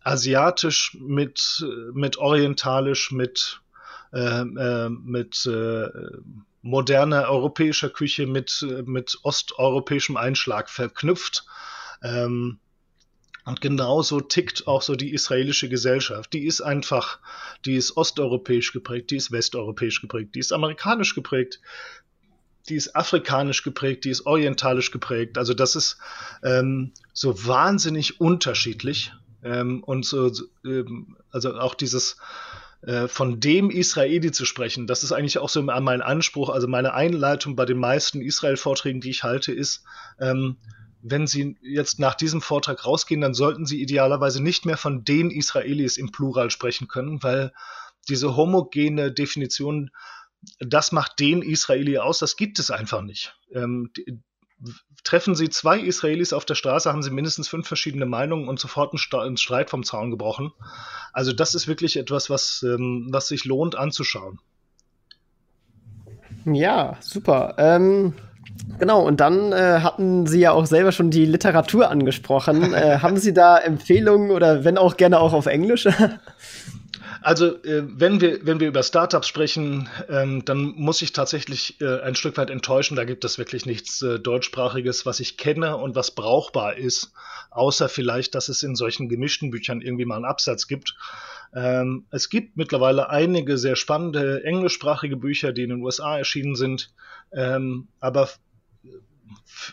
asiatisch 0.00 0.96
mit, 1.00 1.64
mit 1.92 2.18
orientalisch, 2.18 3.10
mit, 3.10 3.62
äh, 4.12 4.42
äh, 4.42 4.88
mit 4.90 5.46
äh, 5.46 5.88
moderner 6.60 7.28
europäischer 7.28 7.88
Küche, 7.88 8.26
mit, 8.26 8.66
mit 8.84 9.18
osteuropäischem 9.22 10.16
Einschlag 10.16 10.68
verknüpft. 10.68 11.46
Ähm, 12.02 12.58
und 13.44 13.60
genauso 13.60 14.20
tickt 14.20 14.66
auch 14.66 14.80
so 14.80 14.96
die 14.96 15.12
israelische 15.12 15.68
Gesellschaft. 15.68 16.32
Die 16.32 16.46
ist 16.46 16.62
einfach, 16.62 17.18
die 17.64 17.76
ist 17.76 17.96
osteuropäisch 17.96 18.72
geprägt, 18.72 19.10
die 19.10 19.16
ist 19.16 19.32
westeuropäisch 19.32 20.00
geprägt, 20.00 20.34
die 20.34 20.38
ist 20.38 20.52
amerikanisch 20.52 21.14
geprägt, 21.14 21.60
die 22.68 22.76
ist 22.76 22.96
afrikanisch 22.96 23.62
geprägt, 23.62 24.04
die 24.04 24.10
ist 24.10 24.24
orientalisch 24.24 24.90
geprägt. 24.90 25.36
Also 25.36 25.52
das 25.52 25.76
ist 25.76 25.98
ähm, 26.42 26.92
so 27.12 27.46
wahnsinnig 27.46 28.20
unterschiedlich. 28.20 29.12
Ähm, 29.42 29.84
und 29.84 30.06
so, 30.06 30.32
ähm, 30.64 31.18
also 31.30 31.54
auch 31.58 31.74
dieses 31.74 32.16
äh, 32.80 33.08
von 33.08 33.40
dem 33.40 33.70
Israeli 33.70 34.32
zu 34.32 34.46
sprechen, 34.46 34.86
das 34.86 35.04
ist 35.04 35.12
eigentlich 35.12 35.38
auch 35.38 35.50
so 35.50 35.62
mein 35.62 36.00
Anspruch. 36.00 36.48
Also 36.48 36.66
meine 36.66 36.94
Einleitung 36.94 37.56
bei 37.56 37.66
den 37.66 37.78
meisten 37.78 38.22
Israel-Vorträgen, 38.22 39.02
die 39.02 39.10
ich 39.10 39.22
halte, 39.22 39.52
ist, 39.52 39.84
ähm, 40.18 40.56
wenn 41.06 41.26
Sie 41.26 41.56
jetzt 41.60 41.98
nach 41.98 42.14
diesem 42.14 42.40
Vortrag 42.40 42.86
rausgehen, 42.86 43.20
dann 43.20 43.34
sollten 43.34 43.66
Sie 43.66 43.80
idealerweise 43.80 44.42
nicht 44.42 44.64
mehr 44.64 44.78
von 44.78 45.04
den 45.04 45.30
Israelis 45.30 45.98
im 45.98 46.10
Plural 46.10 46.50
sprechen 46.50 46.88
können, 46.88 47.22
weil 47.22 47.52
diese 48.08 48.36
homogene 48.36 49.12
Definition, 49.12 49.90
das 50.60 50.92
macht 50.92 51.20
den 51.20 51.42
Israeli 51.42 51.98
aus, 51.98 52.18
das 52.18 52.36
gibt 52.36 52.58
es 52.58 52.70
einfach 52.70 53.02
nicht. 53.02 53.36
Ähm, 53.52 53.90
treffen 55.04 55.34
Sie 55.34 55.50
zwei 55.50 55.78
Israelis 55.78 56.32
auf 56.32 56.46
der 56.46 56.54
Straße, 56.54 56.90
haben 56.90 57.02
Sie 57.02 57.10
mindestens 57.10 57.48
fünf 57.48 57.68
verschiedene 57.68 58.06
Meinungen 58.06 58.48
und 58.48 58.58
sofort 58.58 58.94
ein 58.94 59.36
Streit 59.36 59.68
vom 59.68 59.84
Zaun 59.84 60.10
gebrochen. 60.10 60.52
Also 61.12 61.34
das 61.34 61.54
ist 61.54 61.68
wirklich 61.68 61.98
etwas, 61.98 62.30
was, 62.30 62.62
ähm, 62.62 63.08
was 63.10 63.28
sich 63.28 63.44
lohnt 63.44 63.76
anzuschauen. 63.76 64.40
Ja, 66.46 66.96
super. 67.00 67.56
Ähm, 67.58 68.14
Genau, 68.78 69.02
und 69.06 69.20
dann 69.20 69.52
äh, 69.52 69.80
hatten 69.80 70.26
Sie 70.26 70.40
ja 70.40 70.52
auch 70.52 70.66
selber 70.66 70.92
schon 70.92 71.10
die 71.10 71.26
Literatur 71.26 71.90
angesprochen. 71.90 72.74
äh, 72.74 72.98
haben 72.98 73.16
Sie 73.16 73.32
da 73.32 73.58
Empfehlungen 73.58 74.30
oder 74.30 74.64
wenn 74.64 74.78
auch 74.78 74.96
gerne 74.96 75.20
auch 75.20 75.32
auf 75.32 75.46
Englisch? 75.46 75.88
Also, 77.24 77.54
äh, 77.64 77.82
wenn, 77.86 78.20
wir, 78.20 78.44
wenn 78.44 78.60
wir 78.60 78.68
über 78.68 78.82
Startups 78.82 79.28
sprechen, 79.28 79.88
ähm, 80.10 80.44
dann 80.44 80.74
muss 80.76 81.00
ich 81.00 81.12
tatsächlich 81.12 81.80
äh, 81.80 82.02
ein 82.02 82.16
Stück 82.16 82.36
weit 82.36 82.50
enttäuschen. 82.50 82.96
Da 82.96 83.04
gibt 83.04 83.24
es 83.24 83.38
wirklich 83.38 83.64
nichts 83.64 84.02
äh, 84.02 84.18
Deutschsprachiges, 84.18 85.06
was 85.06 85.20
ich 85.20 85.38
kenne 85.38 85.78
und 85.78 85.94
was 85.94 86.10
brauchbar 86.10 86.76
ist, 86.76 87.12
außer 87.48 87.88
vielleicht, 87.88 88.34
dass 88.34 88.50
es 88.50 88.62
in 88.62 88.76
solchen 88.76 89.08
gemischten 89.08 89.50
Büchern 89.50 89.80
irgendwie 89.80 90.04
mal 90.04 90.16
einen 90.16 90.26
Absatz 90.26 90.68
gibt. 90.68 90.96
Ähm, 91.54 92.06
es 92.10 92.28
gibt 92.30 92.56
mittlerweile 92.56 93.10
einige 93.10 93.58
sehr 93.58 93.76
spannende 93.76 94.42
englischsprachige 94.44 95.16
Bücher, 95.16 95.52
die 95.52 95.62
in 95.62 95.70
den 95.70 95.82
USA 95.82 96.18
erschienen 96.18 96.56
sind. 96.56 96.92
Ähm, 97.32 97.88
aber 98.00 98.28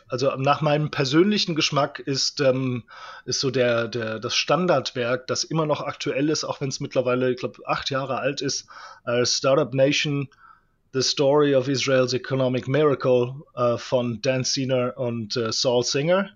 also 0.08 0.36
nach 0.36 0.62
meinem 0.62 0.92
persönlichen 0.92 1.56
Geschmack 1.56 2.00
ist, 2.00 2.40
ähm, 2.42 2.84
ist 3.26 3.40
so 3.40 3.50
der, 3.50 3.88
der, 3.88 4.20
das 4.20 4.36
Standardwerk, 4.36 5.28
das 5.28 5.44
immer 5.44 5.66
noch 5.66 5.82
aktuell 5.82 6.30
ist, 6.30 6.44
auch 6.44 6.62
wenn 6.62 6.70
es 6.70 6.80
mittlerweile, 6.80 7.32
ich 7.32 7.38
glaube, 7.38 7.62
acht 7.66 7.90
Jahre 7.90 8.18
alt 8.20 8.42
ist, 8.42 8.68
äh, 9.06 9.26
Startup 9.26 9.74
Nation, 9.74 10.30
The 10.94 11.02
Story 11.02 11.56
of 11.56 11.68
Israel's 11.68 12.14
Economic 12.14 12.68
Miracle 12.68 13.34
äh, 13.56 13.78
von 13.78 14.22
Dan 14.22 14.44
Siener 14.44 14.98
und 14.98 15.36
äh, 15.38 15.52
Saul 15.52 15.84
Singer. 15.84 16.30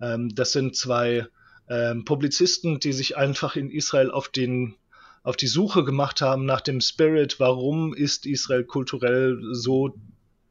Ähm, 0.00 0.34
das 0.34 0.52
sind 0.52 0.76
zwei 0.76 1.26
ähm, 1.68 2.04
Publizisten, 2.04 2.80
die 2.80 2.92
sich 2.92 3.16
einfach 3.16 3.56
in 3.56 3.70
Israel 3.70 4.10
auf 4.10 4.28
den 4.28 4.74
auf 5.22 5.36
die 5.36 5.46
Suche 5.46 5.84
gemacht 5.84 6.20
haben 6.20 6.44
nach 6.44 6.60
dem 6.60 6.80
Spirit, 6.80 7.38
warum 7.38 7.94
ist 7.94 8.26
Israel 8.26 8.64
kulturell 8.64 9.38
so 9.52 9.94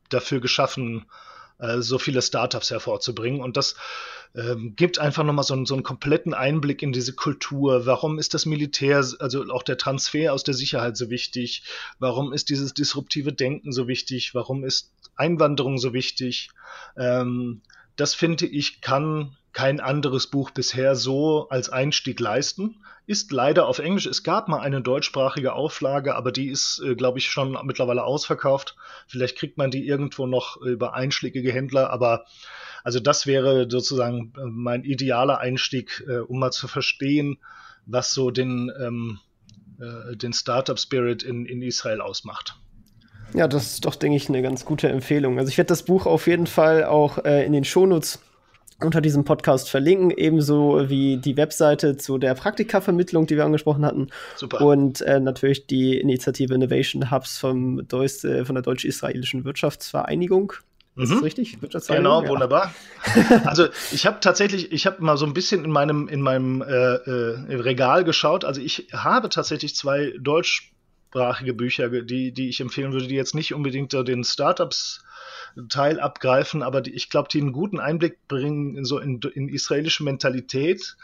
dafür 0.10 0.40
geschaffen, 0.40 1.06
äh, 1.60 1.82
so 1.82 1.98
viele 1.98 2.22
Startups 2.22 2.72
hervorzubringen. 2.72 3.42
Und 3.42 3.58
das 3.58 3.76
ähm, 4.34 4.76
gibt 4.76 4.98
einfach 4.98 5.24
nochmal 5.24 5.44
so, 5.44 5.66
so 5.66 5.74
einen 5.74 5.84
kompletten 5.84 6.34
Einblick 6.34 6.82
in 6.82 6.94
diese 6.94 7.14
Kultur. 7.14 7.86
Warum 7.86 8.18
ist 8.18 8.34
das 8.34 8.46
Militär, 8.46 9.06
also 9.20 9.44
auch 9.52 9.64
der 9.64 9.78
Transfer 9.78 10.34
aus 10.34 10.44
der 10.44 10.54
Sicherheit 10.54 10.96
so 10.96 11.10
wichtig? 11.10 11.64
Warum 12.00 12.32
ist 12.32 12.50
dieses 12.50 12.74
disruptive 12.74 13.34
Denken 13.34 13.72
so 13.72 13.88
wichtig? 13.88 14.34
Warum 14.34 14.64
ist 14.64 14.94
Einwanderung 15.16 15.78
so 15.78 15.94
wichtig? 15.94 16.50
Ähm, 16.98 17.62
das 17.98 18.14
finde 18.14 18.46
ich, 18.48 18.82
kann 18.82 19.36
kein 19.54 19.80
anderes 19.80 20.28
Buch 20.28 20.52
bisher 20.52 20.96
so 20.96 21.50
als 21.50 21.70
Einstieg 21.70 22.20
leisten. 22.20 22.78
Ist 23.06 23.32
leider 23.32 23.68
auf 23.68 23.80
Englisch. 23.80 24.06
Es 24.06 24.24
gab 24.24 24.48
mal 24.48 24.62
eine 24.62 24.82
deutschsprachige 24.82 25.54
Auflage, 25.54 26.16
aber 26.16 26.32
die 26.32 26.48
ist, 26.48 26.82
äh, 26.86 26.96
glaube 26.96 27.20
ich, 27.20 27.30
schon 27.30 27.58
mittlerweile 27.64 28.04
ausverkauft. 28.04 28.76
Vielleicht 29.08 29.38
kriegt 29.38 29.58
man 29.58 29.72
die 29.72 29.86
irgendwo 29.86 30.28
noch 30.28 30.58
über 30.58 30.94
einschlägige 30.94 31.52
Händler, 31.52 31.90
aber 31.90 32.26
also 32.84 33.00
das 33.00 33.28
wäre 33.28 33.68
sozusagen 33.70 34.34
äh, 34.38 34.46
mein 34.46 34.84
idealer 34.84 35.40
Einstieg, 35.40 36.04
äh, 36.08 36.20
um 36.20 36.40
mal 36.40 36.52
zu 36.52 36.68
verstehen, 36.68 37.38
was 37.86 38.14
so 38.14 38.32
den, 38.32 38.72
ähm, 38.80 39.20
äh, 39.80 40.16
den 40.16 40.34
Startup 40.34 40.80
Spirit 40.80 41.24
in, 41.24 41.46
in 41.46 41.62
Israel 41.62 42.02
ausmacht. 42.02 42.58
Ja, 43.34 43.48
das 43.48 43.74
ist 43.74 43.86
doch, 43.86 43.96
denke 43.96 44.18
ich, 44.18 44.30
eine 44.30 44.42
ganz 44.42 44.66
gute 44.66 44.90
Empfehlung. 44.90 45.40
Also 45.40 45.50
ich 45.50 45.58
werde 45.58 45.70
das 45.70 45.84
Buch 45.84 46.06
auf 46.06 46.28
jeden 46.28 46.48
Fall 46.48 46.84
auch 46.84 47.24
äh, 47.24 47.46
in 47.46 47.54
den 47.54 47.64
Shownotes 47.64 48.20
unter 48.84 49.02
diesem 49.02 49.24
Podcast 49.24 49.70
verlinken, 49.70 50.12
ebenso 50.12 50.90
wie 50.90 51.18
die 51.18 51.38
Webseite 51.38 51.98
zu 51.98 52.18
der 52.18 52.36
Praktikavermittlung, 52.36 53.28
die 53.28 53.36
wir 53.36 53.46
angesprochen 53.46 53.86
hatten. 53.86 54.08
Super. 54.36 54.62
Und 54.62 55.02
äh, 55.02 55.20
natürlich 55.20 55.68
die 55.68 55.98
Initiative 55.98 56.54
Innovation 56.54 57.12
Hubs 57.12 57.38
vom 57.38 57.88
Deus, 57.88 58.24
äh, 58.24 58.46
von 58.46 58.56
der 58.56 58.64
Deutsch-Israelischen 58.64 59.46
Wirtschaftsvereinigung. 59.46 60.54
Ist 60.98 61.10
mhm. 61.10 61.16
das 61.16 61.24
richtig? 61.24 61.58
Genau, 61.88 62.24
ja. 62.24 62.30
wunderbar. 62.30 62.74
also 63.46 63.68
ich 63.92 64.06
habe 64.06 64.20
tatsächlich, 64.20 64.72
ich 64.72 64.86
habe 64.86 65.02
mal 65.02 65.16
so 65.16 65.26
ein 65.26 65.34
bisschen 65.34 65.64
in 65.64 65.72
meinem, 65.72 66.08
in 66.10 66.22
meinem 66.22 66.62
äh, 66.62 66.66
äh, 66.66 67.56
Regal 67.56 68.04
geschaut. 68.04 68.44
Also 68.44 68.60
ich 68.60 68.90
habe 68.92 69.30
tatsächlich 69.30 69.76
zwei 69.76 70.14
deutschsprachige 70.20 71.54
Bücher, 71.54 71.90
die, 71.90 72.34
die 72.34 72.50
ich 72.50 72.60
empfehlen 72.60 72.92
würde, 72.92 73.08
die 73.08 73.16
jetzt 73.16 73.36
nicht 73.36 73.54
unbedingt 73.54 73.94
den 73.94 74.24
Startups 74.26 75.04
Teil 75.70 76.00
abgreifen, 76.00 76.64
aber 76.64 76.82
die, 76.82 76.92
ich 76.92 77.10
glaube, 77.10 77.30
die 77.32 77.42
einen 77.42 77.52
guten 77.52 77.80
Einblick 77.80 78.28
bringen 78.28 78.86
so 78.86 79.00
in, 79.00 79.20
in 79.34 79.50
israelische 79.50 80.04
Mentalität. 80.04 80.96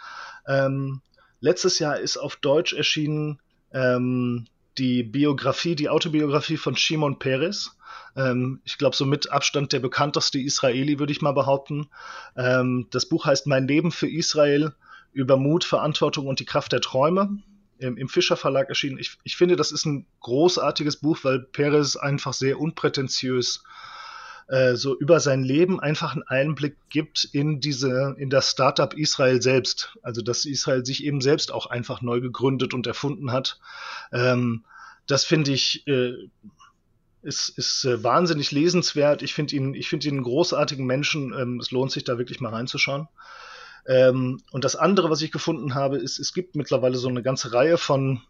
Ähm, 0.48 1.02
letztes 1.40 1.80
Jahr 1.80 2.00
ist 2.00 2.18
auf 2.18 2.36
Deutsch 2.38 2.74
erschienen 2.74 3.40
ähm, 3.74 4.46
die 4.78 5.04
Biografie, 5.04 5.76
die 5.76 5.90
Autobiografie 5.90 6.58
von 6.58 6.76
Shimon 6.76 7.20
Peres. 7.20 7.76
Ähm, 8.16 8.62
ich 8.64 8.78
glaube, 8.78 8.96
so 8.96 9.06
mit 9.06 9.32
Abstand 9.32 9.74
der 9.74 9.80
bekannteste 9.80 10.40
Israeli, 10.40 11.00
würde 11.00 11.12
ich 11.12 11.22
mal 11.22 11.34
behaupten. 11.34 11.90
Ähm, 12.36 12.88
das 12.92 13.08
Buch 13.08 13.26
heißt 13.26 13.48
Mein 13.48 13.68
Leben 13.68 13.92
für 13.92 14.10
Israel 14.10 14.74
über 15.14 15.38
Mut, 15.38 15.64
Verantwortung 15.64 16.28
und 16.28 16.40
die 16.40 16.46
Kraft 16.46 16.72
der 16.72 16.82
Träume. 16.82 17.40
im, 17.80 17.98
im 17.98 18.10
Fischer 18.10 18.38
Verlag 18.38 18.70
erschienen. 18.70 18.98
Ich, 18.98 19.18
ich 19.24 19.36
finde, 19.36 19.56
das 19.56 19.72
ist 19.72 19.86
ein 19.86 20.06
großartiges 20.22 20.98
Buch, 20.98 21.20
weil 21.24 21.40
Perez 21.40 21.96
einfach 21.96 22.34
sehr 22.34 22.60
unprätentiös 22.60 23.64
äh, 24.48 24.76
so 24.76 24.98
über 24.98 25.20
sein 25.20 25.44
Leben 25.44 25.80
einfach 25.80 26.14
einen 26.14 26.24
Einblick 26.24 26.78
gibt 26.90 27.28
in 27.32 27.60
diese, 27.60 28.16
in 28.18 28.30
das 28.30 28.50
Startup 28.50 28.94
Israel 28.94 29.42
selbst. 29.42 29.98
Also, 30.02 30.22
dass 30.22 30.46
Israel 30.46 30.86
sich 30.86 31.04
eben 31.04 31.22
selbst 31.22 31.52
auch 31.52 31.66
einfach 31.66 32.02
neu 32.02 32.22
gegründet 32.22 32.74
und 32.74 32.88
erfunden 32.88 33.32
hat. 33.32 33.60
Ähm, 34.12 34.64
das 35.06 35.26
finde 35.26 35.52
ich, 35.52 35.86
äh, 35.88 36.14
ist, 37.24 37.50
ist 37.58 37.84
äh, 37.84 38.04
wahnsinnig 38.04 38.52
lesenswert. 38.52 39.22
Ich 39.22 39.34
finde 39.34 39.56
ihn, 39.56 39.74
ich 39.74 39.90
finde 39.90 40.08
ihn 40.08 40.16
einen 40.16 40.24
großartigen 40.24 40.86
Menschen. 40.86 41.34
Ähm, 41.34 41.60
es 41.60 41.72
lohnt 41.72 41.92
sich 41.92 42.06
da 42.06 42.18
wirklich 42.18 42.40
mal 42.40 42.54
reinzuschauen. 42.54 43.10
Ähm, 43.86 44.42
und 44.52 44.64
das 44.64 44.76
andere, 44.76 45.10
was 45.10 45.22
ich 45.22 45.32
gefunden 45.32 45.76
habe, 45.76 45.98
ist, 45.98 46.20
es 46.20 46.34
gibt 46.34 46.56
mittlerweile 46.56 46.98
so 46.98 47.10
eine 47.10 47.24
ganze 47.24 47.54
Reihe 47.54 47.78
von 47.78 48.22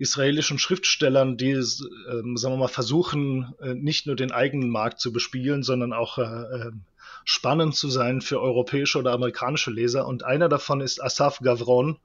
israelischen 0.00 0.58
Schriftstellern, 0.58 1.36
die, 1.36 1.50
äh, 1.50 1.62
sagen 1.62 2.54
wir 2.54 2.56
mal, 2.56 2.68
versuchen, 2.68 3.54
äh, 3.60 3.74
nicht 3.74 4.06
nur 4.06 4.16
den 4.16 4.32
eigenen 4.32 4.70
Markt 4.70 4.98
zu 4.98 5.12
bespielen, 5.12 5.62
sondern 5.62 5.92
auch 5.92 6.16
äh, 6.16 6.22
ähm, 6.22 6.84
spannend 7.24 7.76
zu 7.76 7.90
sein 7.90 8.22
für 8.22 8.40
europäische 8.40 8.98
oder 8.98 9.12
amerikanische 9.12 9.70
Leser. 9.70 10.06
Und 10.06 10.24
einer 10.24 10.48
davon 10.48 10.80
ist 10.80 11.02
Asaf 11.02 11.40
Gavron, 11.40 11.98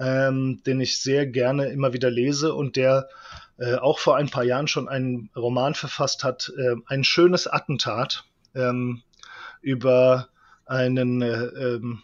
ähm, 0.00 0.62
den 0.64 0.80
ich 0.80 1.02
sehr 1.02 1.26
gerne 1.26 1.66
immer 1.66 1.92
wieder 1.92 2.10
lese 2.10 2.54
und 2.54 2.76
der 2.76 3.08
äh, 3.58 3.74
auch 3.74 3.98
vor 3.98 4.16
ein 4.16 4.30
paar 4.30 4.44
Jahren 4.44 4.68
schon 4.68 4.88
einen 4.88 5.30
Roman 5.36 5.74
verfasst 5.74 6.24
hat, 6.24 6.50
äh, 6.56 6.76
ein 6.86 7.04
schönes 7.04 7.46
Attentat 7.46 8.24
ähm, 8.54 9.02
über 9.60 10.28
einen 10.64 11.20
äh, 11.20 11.44
ähm, 11.44 12.02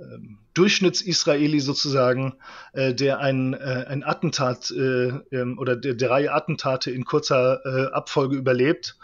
ähm, 0.00 0.38
Durchschnittsisraeli 0.54 1.60
sozusagen, 1.60 2.34
äh, 2.72 2.94
der 2.94 3.18
ein, 3.18 3.54
äh, 3.54 3.84
ein 3.88 4.04
Attentat 4.04 4.70
äh, 4.70 5.08
ähm, 5.32 5.58
oder 5.58 5.76
der, 5.76 5.94
drei 5.94 6.30
Attentate 6.30 6.90
in 6.90 7.04
kurzer 7.04 7.60
äh, 7.64 7.92
Abfolge 7.92 8.36
überlebt 8.36 8.96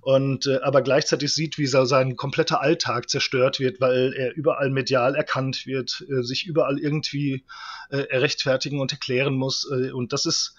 und 0.00 0.46
äh, 0.46 0.58
aber 0.62 0.82
gleichzeitig 0.82 1.32
sieht, 1.32 1.58
wie 1.58 1.66
so 1.66 1.84
sein 1.84 2.16
kompletter 2.16 2.60
Alltag 2.60 3.08
zerstört 3.08 3.60
wird, 3.60 3.80
weil 3.80 4.12
er 4.14 4.34
überall 4.34 4.70
medial 4.70 5.14
erkannt 5.14 5.66
wird, 5.66 6.04
äh, 6.08 6.22
sich 6.22 6.46
überall 6.46 6.78
irgendwie 6.78 7.44
rechtfertigen 7.88 8.80
und 8.80 8.90
erklären 8.90 9.34
muss. 9.34 9.64
und 9.64 10.12
das 10.12 10.26
ist 10.26 10.56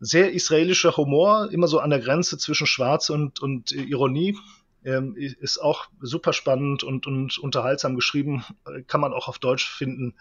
sehr 0.00 0.32
israelischer 0.32 0.96
Humor, 0.96 1.48
immer 1.52 1.68
so 1.68 1.78
an 1.78 1.90
der 1.90 2.00
Grenze 2.00 2.38
zwischen 2.38 2.66
Schwarz 2.66 3.08
und, 3.08 3.40
und 3.40 3.70
Ironie 3.70 4.36
ähm, 4.86 5.16
ist 5.16 5.58
auch 5.58 5.86
super 6.00 6.32
spannend 6.32 6.84
und, 6.84 7.06
und 7.06 7.38
unterhaltsam 7.38 7.96
geschrieben. 7.96 8.44
Kann 8.86 9.00
man 9.00 9.12
auch 9.12 9.26
auf 9.28 9.38
Deutsch 9.38 9.68
finden. 9.68 10.14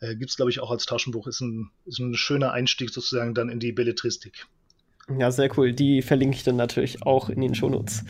Äh, 0.00 0.14
Gibt 0.14 0.30
es, 0.30 0.36
glaube 0.36 0.50
ich, 0.50 0.60
auch 0.60 0.70
als 0.70 0.84
Taschenbuch. 0.84 1.26
Ist 1.26 1.40
ein, 1.40 1.70
ist 1.86 1.98
ein 1.98 2.14
schöner 2.14 2.52
Einstieg 2.52 2.90
sozusagen 2.90 3.34
dann 3.34 3.48
in 3.48 3.60
die 3.60 3.72
Belletristik. 3.72 4.46
Ja, 5.18 5.30
sehr 5.30 5.50
cool. 5.58 5.72
Die 5.72 6.02
verlinke 6.02 6.36
ich 6.36 6.44
dann 6.44 6.56
natürlich 6.56 7.02
auch 7.02 7.30
in 7.30 7.40
den 7.40 7.54
Shownotes. 7.54 8.04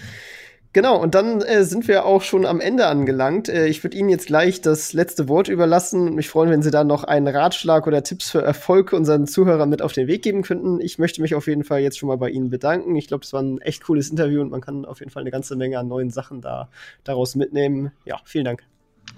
Genau, 0.72 1.02
und 1.02 1.16
dann 1.16 1.42
äh, 1.42 1.64
sind 1.64 1.88
wir 1.88 2.04
auch 2.04 2.22
schon 2.22 2.46
am 2.46 2.60
Ende 2.60 2.86
angelangt. 2.86 3.48
Äh, 3.48 3.66
ich 3.66 3.82
würde 3.82 3.96
Ihnen 3.96 4.08
jetzt 4.08 4.28
gleich 4.28 4.60
das 4.60 4.92
letzte 4.92 5.28
Wort 5.28 5.48
überlassen 5.48 6.08
und 6.08 6.14
mich 6.14 6.28
freuen, 6.28 6.48
wenn 6.48 6.62
Sie 6.62 6.70
da 6.70 6.84
noch 6.84 7.02
einen 7.02 7.26
Ratschlag 7.26 7.88
oder 7.88 8.04
Tipps 8.04 8.30
für 8.30 8.40
Erfolg 8.42 8.92
unseren 8.92 9.26
Zuhörern 9.26 9.68
mit 9.68 9.82
auf 9.82 9.92
den 9.92 10.06
Weg 10.06 10.22
geben 10.22 10.42
könnten. 10.42 10.80
Ich 10.80 11.00
möchte 11.00 11.22
mich 11.22 11.34
auf 11.34 11.48
jeden 11.48 11.64
Fall 11.64 11.80
jetzt 11.80 11.98
schon 11.98 12.06
mal 12.06 12.18
bei 12.18 12.30
Ihnen 12.30 12.50
bedanken. 12.50 12.94
Ich 12.94 13.08
glaube, 13.08 13.24
es 13.24 13.32
war 13.32 13.42
ein 13.42 13.60
echt 13.60 13.82
cooles 13.82 14.10
Interview 14.10 14.40
und 14.40 14.50
man 14.50 14.60
kann 14.60 14.84
auf 14.84 15.00
jeden 15.00 15.10
Fall 15.10 15.22
eine 15.22 15.32
ganze 15.32 15.56
Menge 15.56 15.76
an 15.76 15.88
neuen 15.88 16.10
Sachen 16.10 16.40
da 16.40 16.68
daraus 17.02 17.34
mitnehmen. 17.34 17.90
Ja, 18.04 18.20
vielen 18.24 18.44
Dank. 18.44 18.62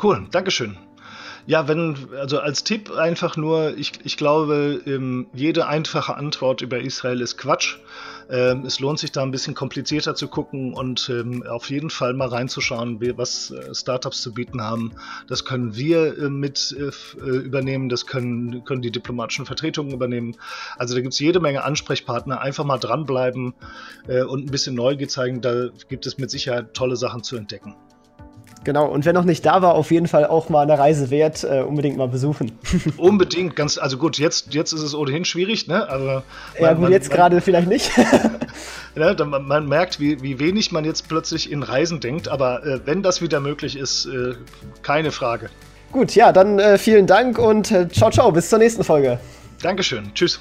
Cool, 0.03 0.27
Dankeschön. 0.31 0.79
Ja, 1.47 1.69
wenn, 1.69 1.97
also 2.19 2.39
als 2.39 2.65
Tipp 2.65 2.91
einfach 2.93 3.37
nur, 3.37 3.77
ich, 3.77 3.93
ich 4.05 4.17
glaube, 4.17 4.81
ähm, 4.87 5.27
jede 5.35 5.67
einfache 5.67 6.17
Antwort 6.17 6.63
über 6.63 6.81
Israel 6.81 7.21
ist 7.21 7.37
Quatsch. 7.37 7.79
Ähm, 8.33 8.65
es 8.65 8.81
lohnt 8.81 8.99
sich 8.99 9.13
da 9.13 9.23
ein 9.23 9.31
bisschen 9.31 9.55
komplizierter 9.55 10.15
zu 10.15 10.27
gucken 10.27 10.73
und 10.73 11.11
ähm, 11.11 11.47
auf 11.47 11.69
jeden 11.69 11.91
Fall 11.91 12.15
mal 12.15 12.29
reinzuschauen, 12.29 12.99
was 13.19 13.51
äh, 13.51 13.75
Startups 13.75 14.23
zu 14.23 14.33
bieten 14.33 14.63
haben. 14.63 14.93
Das 15.29 15.45
können 15.45 15.77
wir 15.77 16.19
äh, 16.19 16.31
mit 16.31 16.75
äh, 16.79 16.85
äh, 17.21 17.37
übernehmen, 17.37 17.91
das 17.91 18.07
können, 18.07 18.65
können 18.65 18.81
die 18.81 18.91
diplomatischen 18.91 19.45
Vertretungen 19.45 19.93
übernehmen. 19.93 20.35
Also 20.79 20.95
da 20.95 21.03
gibt 21.03 21.13
es 21.13 21.21
jede 21.21 21.41
Menge 21.41 21.63
Ansprechpartner. 21.63 22.41
Einfach 22.41 22.65
mal 22.65 22.79
dranbleiben 22.79 23.53
äh, 24.09 24.23
und 24.23 24.47
ein 24.47 24.51
bisschen 24.51 24.75
Neugier 24.75 25.09
zeigen. 25.09 25.43
Da 25.43 25.69
gibt 25.91 26.07
es 26.07 26.17
mit 26.17 26.31
Sicherheit 26.31 26.73
tolle 26.73 26.97
Sachen 26.97 27.23
zu 27.23 27.37
entdecken. 27.37 27.77
Genau, 28.65 28.87
und 28.87 29.05
wer 29.05 29.13
noch 29.13 29.25
nicht 29.25 29.45
da 29.45 29.61
war, 29.61 29.75
auf 29.75 29.91
jeden 29.91 30.07
Fall 30.07 30.25
auch 30.25 30.49
mal 30.49 30.63
eine 30.63 30.79
Reise 30.79 31.11
wert, 31.11 31.43
äh, 31.43 31.63
unbedingt 31.63 31.97
mal 31.97 32.09
besuchen. 32.09 32.53
unbedingt, 32.97 33.57
ganz, 33.57 33.77
also 33.77 33.99
gut, 33.99 34.19
jetzt, 34.19 34.55
jetzt 34.55 34.73
ist 34.73 34.83
es 34.83 34.95
ohnehin 34.95 35.25
schwierig, 35.25 35.67
ne? 35.67 35.89
Aber 35.91 36.23
man, 36.55 36.63
ja, 36.63 36.73
gut, 36.73 36.83
man, 36.83 36.93
jetzt 36.93 37.11
gerade 37.11 37.41
vielleicht 37.41 37.69
nicht. 37.69 37.91
ja, 38.95 39.25
man, 39.25 39.47
man, 39.47 39.69
merkt, 39.69 39.99
wie, 39.99 40.23
wie 40.23 40.39
wenig 40.39 40.71
man 40.71 40.85
jetzt 40.85 41.09
plötzlich 41.09 41.51
in 41.51 41.63
Reisen 41.63 42.01
denkt, 42.01 42.29
aber 42.29 42.65
äh, 42.65 42.81
wenn 42.85 43.03
das 43.03 43.21
wieder 43.21 43.41
möglich 43.41 43.77
ist, 43.77 44.07
äh, 44.07 44.35
keine 44.83 45.11
Frage. 45.11 45.51
Gut, 45.91 46.15
ja, 46.15 46.33
dann 46.33 46.59
äh, 46.59 46.79
vielen 46.79 47.07
Dank 47.07 47.39
und 47.39 47.71
äh, 47.71 47.89
ciao, 47.89 48.11
ciao, 48.11 48.31
bis 48.31 48.49
zur 48.49 48.59
nächsten 48.59 48.85
Folge. 48.85 49.19
Dankeschön, 49.61 50.13
tschüss. 50.15 50.41